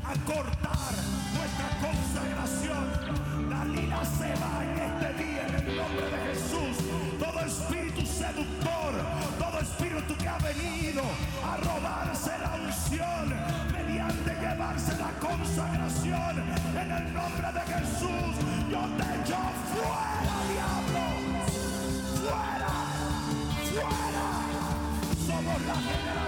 a 0.04 0.14
cortar 0.24 0.92
nuestra 1.34 1.68
consagración. 1.80 3.20
La 3.48 4.04
se 4.04 4.34
va 4.40 4.64
en 4.64 4.78
este 4.78 5.24
día 5.24 5.46
en 5.46 5.54
el 5.54 5.76
nombre 5.76 6.06
de 6.06 6.18
Jesús. 6.28 6.76
Todo 7.18 7.40
espíritu 7.40 8.06
seductor, 8.06 8.92
todo 9.38 9.60
espíritu 9.60 10.16
que 10.16 10.28
ha 10.28 10.38
venido 10.38 11.02
a 11.44 11.56
robarse 11.56 12.30
la 12.38 12.54
unción 12.54 13.34
mediante 13.72 14.34
llevarse 14.34 14.96
la 14.98 15.10
consagración 15.18 16.42
en 16.74 16.90
el 16.90 17.14
nombre 17.14 17.52
de 17.52 17.60
Jesús. 17.60 18.32
Yo 18.70 18.80
te 18.96 19.22
echo 19.22 19.36
哦。 25.52 26.19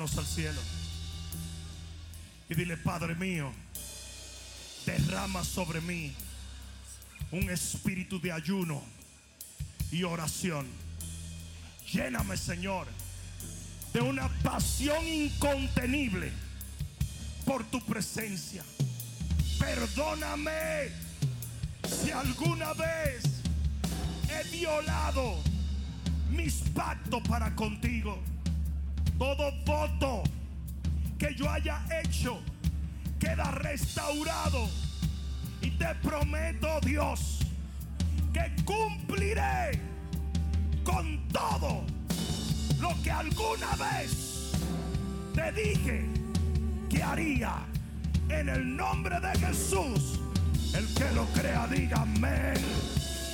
Manos 0.00 0.16
al 0.16 0.24
cielo 0.24 0.60
y 2.48 2.54
dile, 2.54 2.78
Padre 2.78 3.14
mío, 3.16 3.52
derrama 4.86 5.44
sobre 5.44 5.82
mí 5.82 6.14
un 7.30 7.50
espíritu 7.50 8.18
de 8.18 8.32
ayuno 8.32 8.82
y 9.92 10.02
oración. 10.04 10.66
Lléname, 11.92 12.38
Señor, 12.38 12.86
de 13.92 14.00
una 14.00 14.30
pasión 14.42 15.06
incontenible 15.06 16.32
por 17.44 17.62
tu 17.64 17.84
presencia. 17.84 18.64
Perdóname 19.58 20.92
si 21.86 22.10
alguna 22.10 22.72
vez 22.72 23.22
he 24.30 24.48
violado 24.50 25.42
mis 26.30 26.54
pactos 26.74 27.20
para 27.28 27.54
contigo. 27.54 28.29
Todo 29.20 29.52
voto 29.66 30.22
que 31.18 31.34
yo 31.34 31.50
haya 31.50 31.84
hecho 32.02 32.40
queda 33.18 33.50
restaurado. 33.50 34.66
Y 35.60 35.72
te 35.72 35.94
prometo, 35.96 36.80
Dios, 36.80 37.40
que 38.32 38.50
cumpliré 38.64 39.78
con 40.84 41.28
todo 41.28 41.82
lo 42.80 43.02
que 43.02 43.10
alguna 43.10 43.76
vez 43.76 44.52
te 45.34 45.52
dije 45.52 46.06
que 46.88 47.02
haría. 47.02 47.66
En 48.30 48.48
el 48.48 48.74
nombre 48.74 49.20
de 49.20 49.38
Jesús, 49.38 50.18
el 50.74 50.86
que 50.94 51.10
lo 51.14 51.26
crea 51.34 51.66
diga 51.66 52.00
amén. 52.00 52.54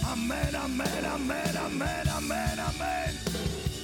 Amén, 0.04 0.50
amén, 0.52 1.06
amén, 1.14 1.56
amén, 1.56 2.08
amén, 2.08 2.58
amén. 2.58 3.75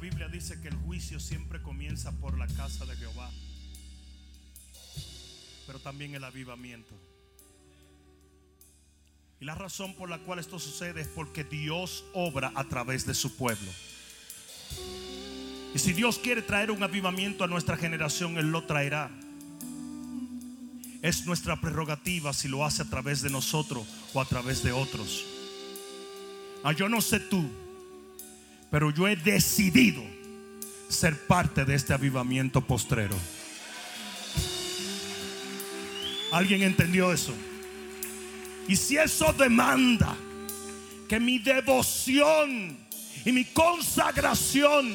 Biblia 0.00 0.28
dice 0.28 0.60
que 0.60 0.68
el 0.68 0.76
juicio 0.76 1.20
siempre 1.20 1.60
comienza 1.60 2.10
por 2.12 2.38
la 2.38 2.46
casa 2.46 2.86
de 2.86 2.96
Jehová, 2.96 3.30
pero 5.66 5.78
también 5.78 6.14
el 6.14 6.24
avivamiento. 6.24 6.94
Y 9.40 9.44
la 9.44 9.54
razón 9.54 9.94
por 9.94 10.08
la 10.08 10.18
cual 10.18 10.38
esto 10.38 10.58
sucede 10.58 11.02
es 11.02 11.08
porque 11.08 11.44
Dios 11.44 12.04
obra 12.14 12.50
a 12.54 12.64
través 12.64 13.06
de 13.06 13.14
su 13.14 13.36
pueblo. 13.36 13.70
Y 15.74 15.78
si 15.78 15.92
Dios 15.92 16.18
quiere 16.18 16.42
traer 16.42 16.70
un 16.70 16.82
avivamiento 16.82 17.44
a 17.44 17.46
nuestra 17.46 17.76
generación, 17.76 18.38
Él 18.38 18.50
lo 18.50 18.64
traerá. 18.64 19.10
Es 21.02 21.26
nuestra 21.26 21.60
prerrogativa 21.60 22.32
si 22.32 22.48
lo 22.48 22.64
hace 22.64 22.82
a 22.82 22.90
través 22.90 23.22
de 23.22 23.30
nosotros 23.30 23.86
o 24.12 24.20
a 24.20 24.24
través 24.24 24.62
de 24.62 24.72
otros. 24.72 25.24
Ah, 26.62 26.72
yo 26.72 26.88
no 26.88 27.00
sé 27.00 27.20
tú, 27.20 27.50
pero 28.70 28.90
yo 28.90 29.08
he 29.08 29.16
decidido 29.16 30.02
ser 30.88 31.26
parte 31.26 31.64
de 31.64 31.74
este 31.74 31.92
avivamiento 31.92 32.60
postrero. 32.60 33.16
¿Alguien 36.32 36.62
entendió 36.62 37.12
eso? 37.12 37.34
Y 38.68 38.76
si 38.76 38.96
eso 38.96 39.32
demanda 39.32 40.16
que 41.08 41.18
mi 41.18 41.40
devoción 41.40 42.76
y 43.24 43.32
mi 43.32 43.44
consagración 43.46 44.94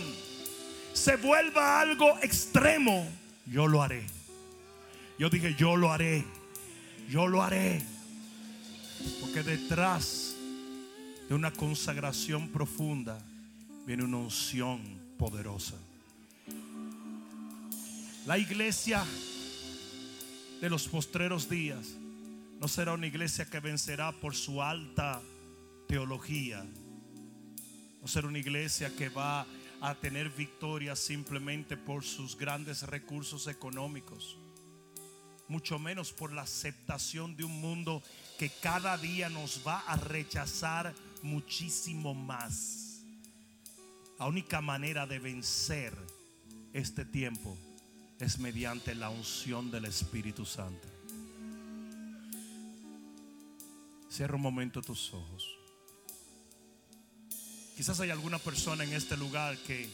se 0.93 1.17
vuelva 1.17 1.81
algo 1.81 2.17
extremo, 2.21 3.05
yo 3.45 3.67
lo 3.67 3.83
haré. 3.83 4.05
Yo 5.19 5.29
dije, 5.29 5.55
yo 5.57 5.75
lo 5.75 5.91
haré. 5.91 6.23
Yo 7.09 7.27
lo 7.27 7.43
haré. 7.43 7.81
Porque 9.21 9.43
detrás 9.43 10.35
de 11.27 11.35
una 11.35 11.51
consagración 11.51 12.47
profunda 12.49 13.19
viene 13.85 14.03
una 14.03 14.17
unción 14.17 14.81
poderosa. 15.17 15.75
La 18.25 18.37
iglesia 18.37 19.05
de 20.59 20.69
los 20.69 20.87
postreros 20.87 21.47
días 21.47 21.95
no 22.59 22.67
será 22.67 22.93
una 22.93 23.05
iglesia 23.05 23.45
que 23.45 23.59
vencerá 23.59 24.11
por 24.11 24.35
su 24.35 24.61
alta 24.61 25.21
teología. 25.87 26.65
No 28.01 28.07
será 28.07 28.27
una 28.27 28.39
iglesia 28.39 28.95
que 28.95 29.09
va 29.09 29.45
a 29.81 29.93
tener 29.95 30.29
victoria 30.29 30.95
simplemente 30.95 31.77
por 31.77 32.03
sus 32.03 32.35
grandes 32.35 32.83
recursos 32.83 33.47
económicos. 33.47 34.37
Mucho 35.47 35.77
menos 35.77 36.11
por 36.11 36.31
la 36.31 36.41
aceptación 36.41 37.35
de 37.35 37.43
un 37.43 37.61
mundo 37.61 38.01
que 38.39 38.49
cada 38.49 38.97
día 38.97 39.29
nos 39.29 39.61
va 39.67 39.79
a 39.81 39.95
rechazar 39.97 40.95
muchísimo 41.21 42.15
más. 42.15 42.84
La 44.17 44.27
única 44.27 44.61
manera 44.61 45.05
de 45.05 45.19
vencer 45.19 45.93
este 46.71 47.03
tiempo 47.03 47.57
es 48.19 48.39
mediante 48.39 48.95
la 48.95 49.09
unción 49.09 49.69
del 49.71 49.85
Espíritu 49.85 50.45
Santo. 50.45 50.87
Cierra 54.09 54.35
un 54.35 54.41
momento 54.41 54.81
tus 54.81 55.13
ojos. 55.13 55.45
Quizás 57.75 57.99
hay 57.99 58.09
alguna 58.09 58.39
persona 58.39 58.85
en 58.85 58.93
este 58.93 59.17
lugar 59.17 59.57
que 59.57 59.89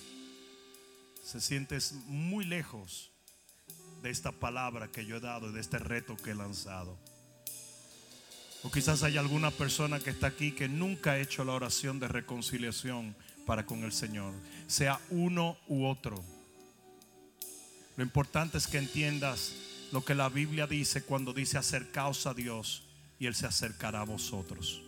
se 1.24 1.42
siente 1.42 1.80
muy 2.06 2.46
lejos 2.46 3.10
de 4.04 4.12
esta 4.12 4.32
palabra 4.32 4.92
que 4.92 5.04
yo 5.04 5.18
he 5.18 5.20
dado 5.20 5.50
y 5.50 5.54
de 5.54 5.62
este 5.62 5.80
reto 5.80 6.16
que 6.16 6.32
he 6.32 6.36
lanzado. 6.36 6.96
O 8.62 8.70
quizás 8.70 9.02
hay 9.02 9.18
alguna 9.18 9.50
persona 9.50 10.00
que 10.00 10.12
está 10.12 10.28
aquí 10.28 10.52
que 10.52 10.70
nunca 10.70 11.14
ha 11.14 11.20
hecho 11.20 11.44
la 11.44 11.54
oración 11.54 12.00
de 12.00 12.08
reconciliación 12.08 13.16
para 13.46 13.66
con 13.66 13.84
el 13.84 13.92
Señor, 13.92 14.34
sea 14.68 15.00
uno 15.10 15.58
u 15.68 15.86
otro. 15.86 16.24
Lo 17.98 18.04
importante 18.04 18.58
es 18.58 18.68
que 18.68 18.78
entiendas 18.78 19.54
lo 19.92 20.04
que 20.04 20.16
la 20.16 20.30
Biblia 20.30 20.68
dice 20.68 21.04
cuando 21.04 21.34
dice 21.34 21.58
acercaos 21.58 22.26
a 22.26 22.34
Dios 22.34 22.84
y 23.20 23.28
Él 23.28 23.36
se 23.36 23.46
acercará 23.46 24.02
a 24.02 24.06
vosotros. 24.06 24.82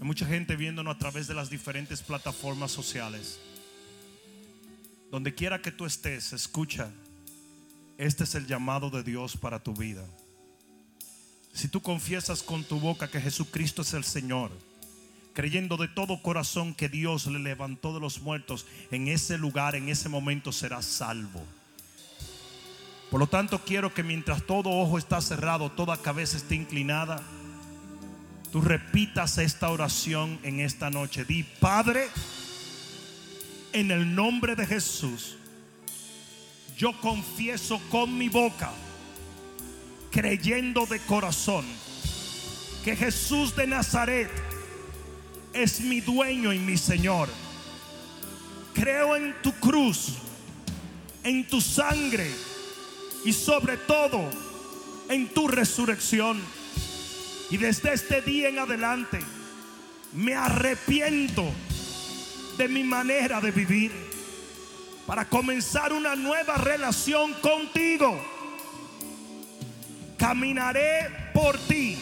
Hay 0.00 0.06
mucha 0.06 0.26
gente 0.26 0.56
viéndonos 0.56 0.96
a 0.96 0.98
través 0.98 1.28
de 1.28 1.34
las 1.34 1.50
diferentes 1.50 2.02
plataformas 2.02 2.72
sociales. 2.72 3.38
Donde 5.10 5.34
quiera 5.34 5.60
que 5.60 5.70
tú 5.70 5.84
estés, 5.84 6.32
escucha, 6.32 6.90
este 7.98 8.24
es 8.24 8.34
el 8.34 8.46
llamado 8.46 8.90
de 8.90 9.02
Dios 9.02 9.36
para 9.36 9.62
tu 9.62 9.74
vida. 9.74 10.04
Si 11.52 11.68
tú 11.68 11.82
confiesas 11.82 12.42
con 12.42 12.64
tu 12.64 12.80
boca 12.80 13.08
que 13.08 13.20
Jesucristo 13.20 13.82
es 13.82 13.92
el 13.92 14.04
Señor, 14.04 14.50
creyendo 15.34 15.76
de 15.76 15.88
todo 15.88 16.22
corazón 16.22 16.74
que 16.74 16.88
Dios 16.88 17.26
le 17.26 17.38
levantó 17.38 17.94
de 17.94 18.00
los 18.00 18.20
muertos, 18.20 18.66
en 18.90 19.08
ese 19.08 19.38
lugar, 19.38 19.74
en 19.74 19.88
ese 19.88 20.08
momento 20.08 20.52
serás 20.52 20.84
salvo. 20.84 21.42
Por 23.10 23.20
lo 23.20 23.26
tanto, 23.26 23.62
quiero 23.64 23.92
que 23.92 24.02
mientras 24.02 24.42
todo 24.46 24.70
ojo 24.70 24.98
está 24.98 25.20
cerrado, 25.20 25.70
toda 25.70 25.96
cabeza 25.98 26.36
esté 26.36 26.54
inclinada, 26.54 27.22
tú 28.50 28.60
repitas 28.60 29.38
esta 29.38 29.70
oración 29.70 30.38
en 30.42 30.60
esta 30.60 30.90
noche. 30.90 31.24
Di, 31.24 31.42
Padre, 31.42 32.08
en 33.72 33.90
el 33.90 34.14
nombre 34.14 34.56
de 34.56 34.66
Jesús, 34.66 35.36
yo 36.76 36.98
confieso 37.00 37.80
con 37.90 38.16
mi 38.16 38.28
boca 38.28 38.72
creyendo 40.10 40.84
de 40.86 40.98
corazón 41.00 41.64
que 42.84 42.96
Jesús 42.96 43.56
de 43.56 43.66
Nazaret 43.66 44.30
es 45.52 45.80
mi 45.80 46.00
dueño 46.00 46.52
y 46.52 46.58
mi 46.58 46.76
Señor. 46.76 47.28
Creo 48.74 49.16
en 49.16 49.34
tu 49.42 49.52
cruz, 49.54 50.14
en 51.24 51.46
tu 51.46 51.60
sangre 51.60 52.30
y 53.24 53.32
sobre 53.32 53.76
todo 53.76 54.28
en 55.08 55.28
tu 55.28 55.48
resurrección. 55.48 56.40
Y 57.50 57.56
desde 57.56 57.92
este 57.92 58.22
día 58.22 58.48
en 58.48 58.58
adelante 58.58 59.18
me 60.14 60.34
arrepiento 60.34 61.44
de 62.56 62.68
mi 62.68 62.82
manera 62.82 63.40
de 63.40 63.50
vivir 63.50 63.92
para 65.06 65.28
comenzar 65.28 65.92
una 65.92 66.14
nueva 66.14 66.56
relación 66.56 67.34
contigo 67.34 68.18
caminaré 70.22 71.10
por 71.34 71.58
ti, 71.58 71.98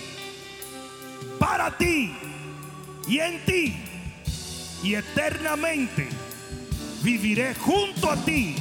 para 1.39 1.75
ti 1.79 2.13
y 3.09 3.19
en 3.19 3.45
ti, 3.45 3.77
y 4.83 4.95
eternamente 4.95 6.09
viviré 7.03 7.55
junto 7.55 8.11
a 8.11 8.17
ti 8.17 8.57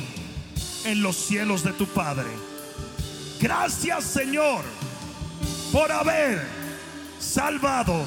en 0.86 1.02
los 1.02 1.16
cielos 1.16 1.64
de 1.64 1.74
tu 1.74 1.86
Padre. 1.88 2.28
Gracias 3.40 4.04
Señor 4.04 4.64
por 5.72 5.92
haber 5.92 6.46
salvado 7.20 8.06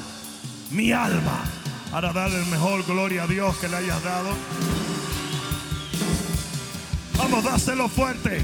mi 0.71 0.91
alma. 0.91 1.43
Para 1.91 2.11
darle 2.11 2.39
el 2.39 2.45
mejor 2.47 2.83
gloria 2.85 3.23
a 3.23 3.27
Dios 3.27 3.55
que 3.57 3.67
le 3.69 3.77
hayas 3.77 4.03
dado. 4.03 4.29
Vamos, 7.15 7.43
dáselo 7.43 7.87
fuerte. 7.87 8.43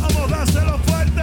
Vamos, 0.00 0.30
dáselo 0.30 0.78
fuerte. 0.78 1.22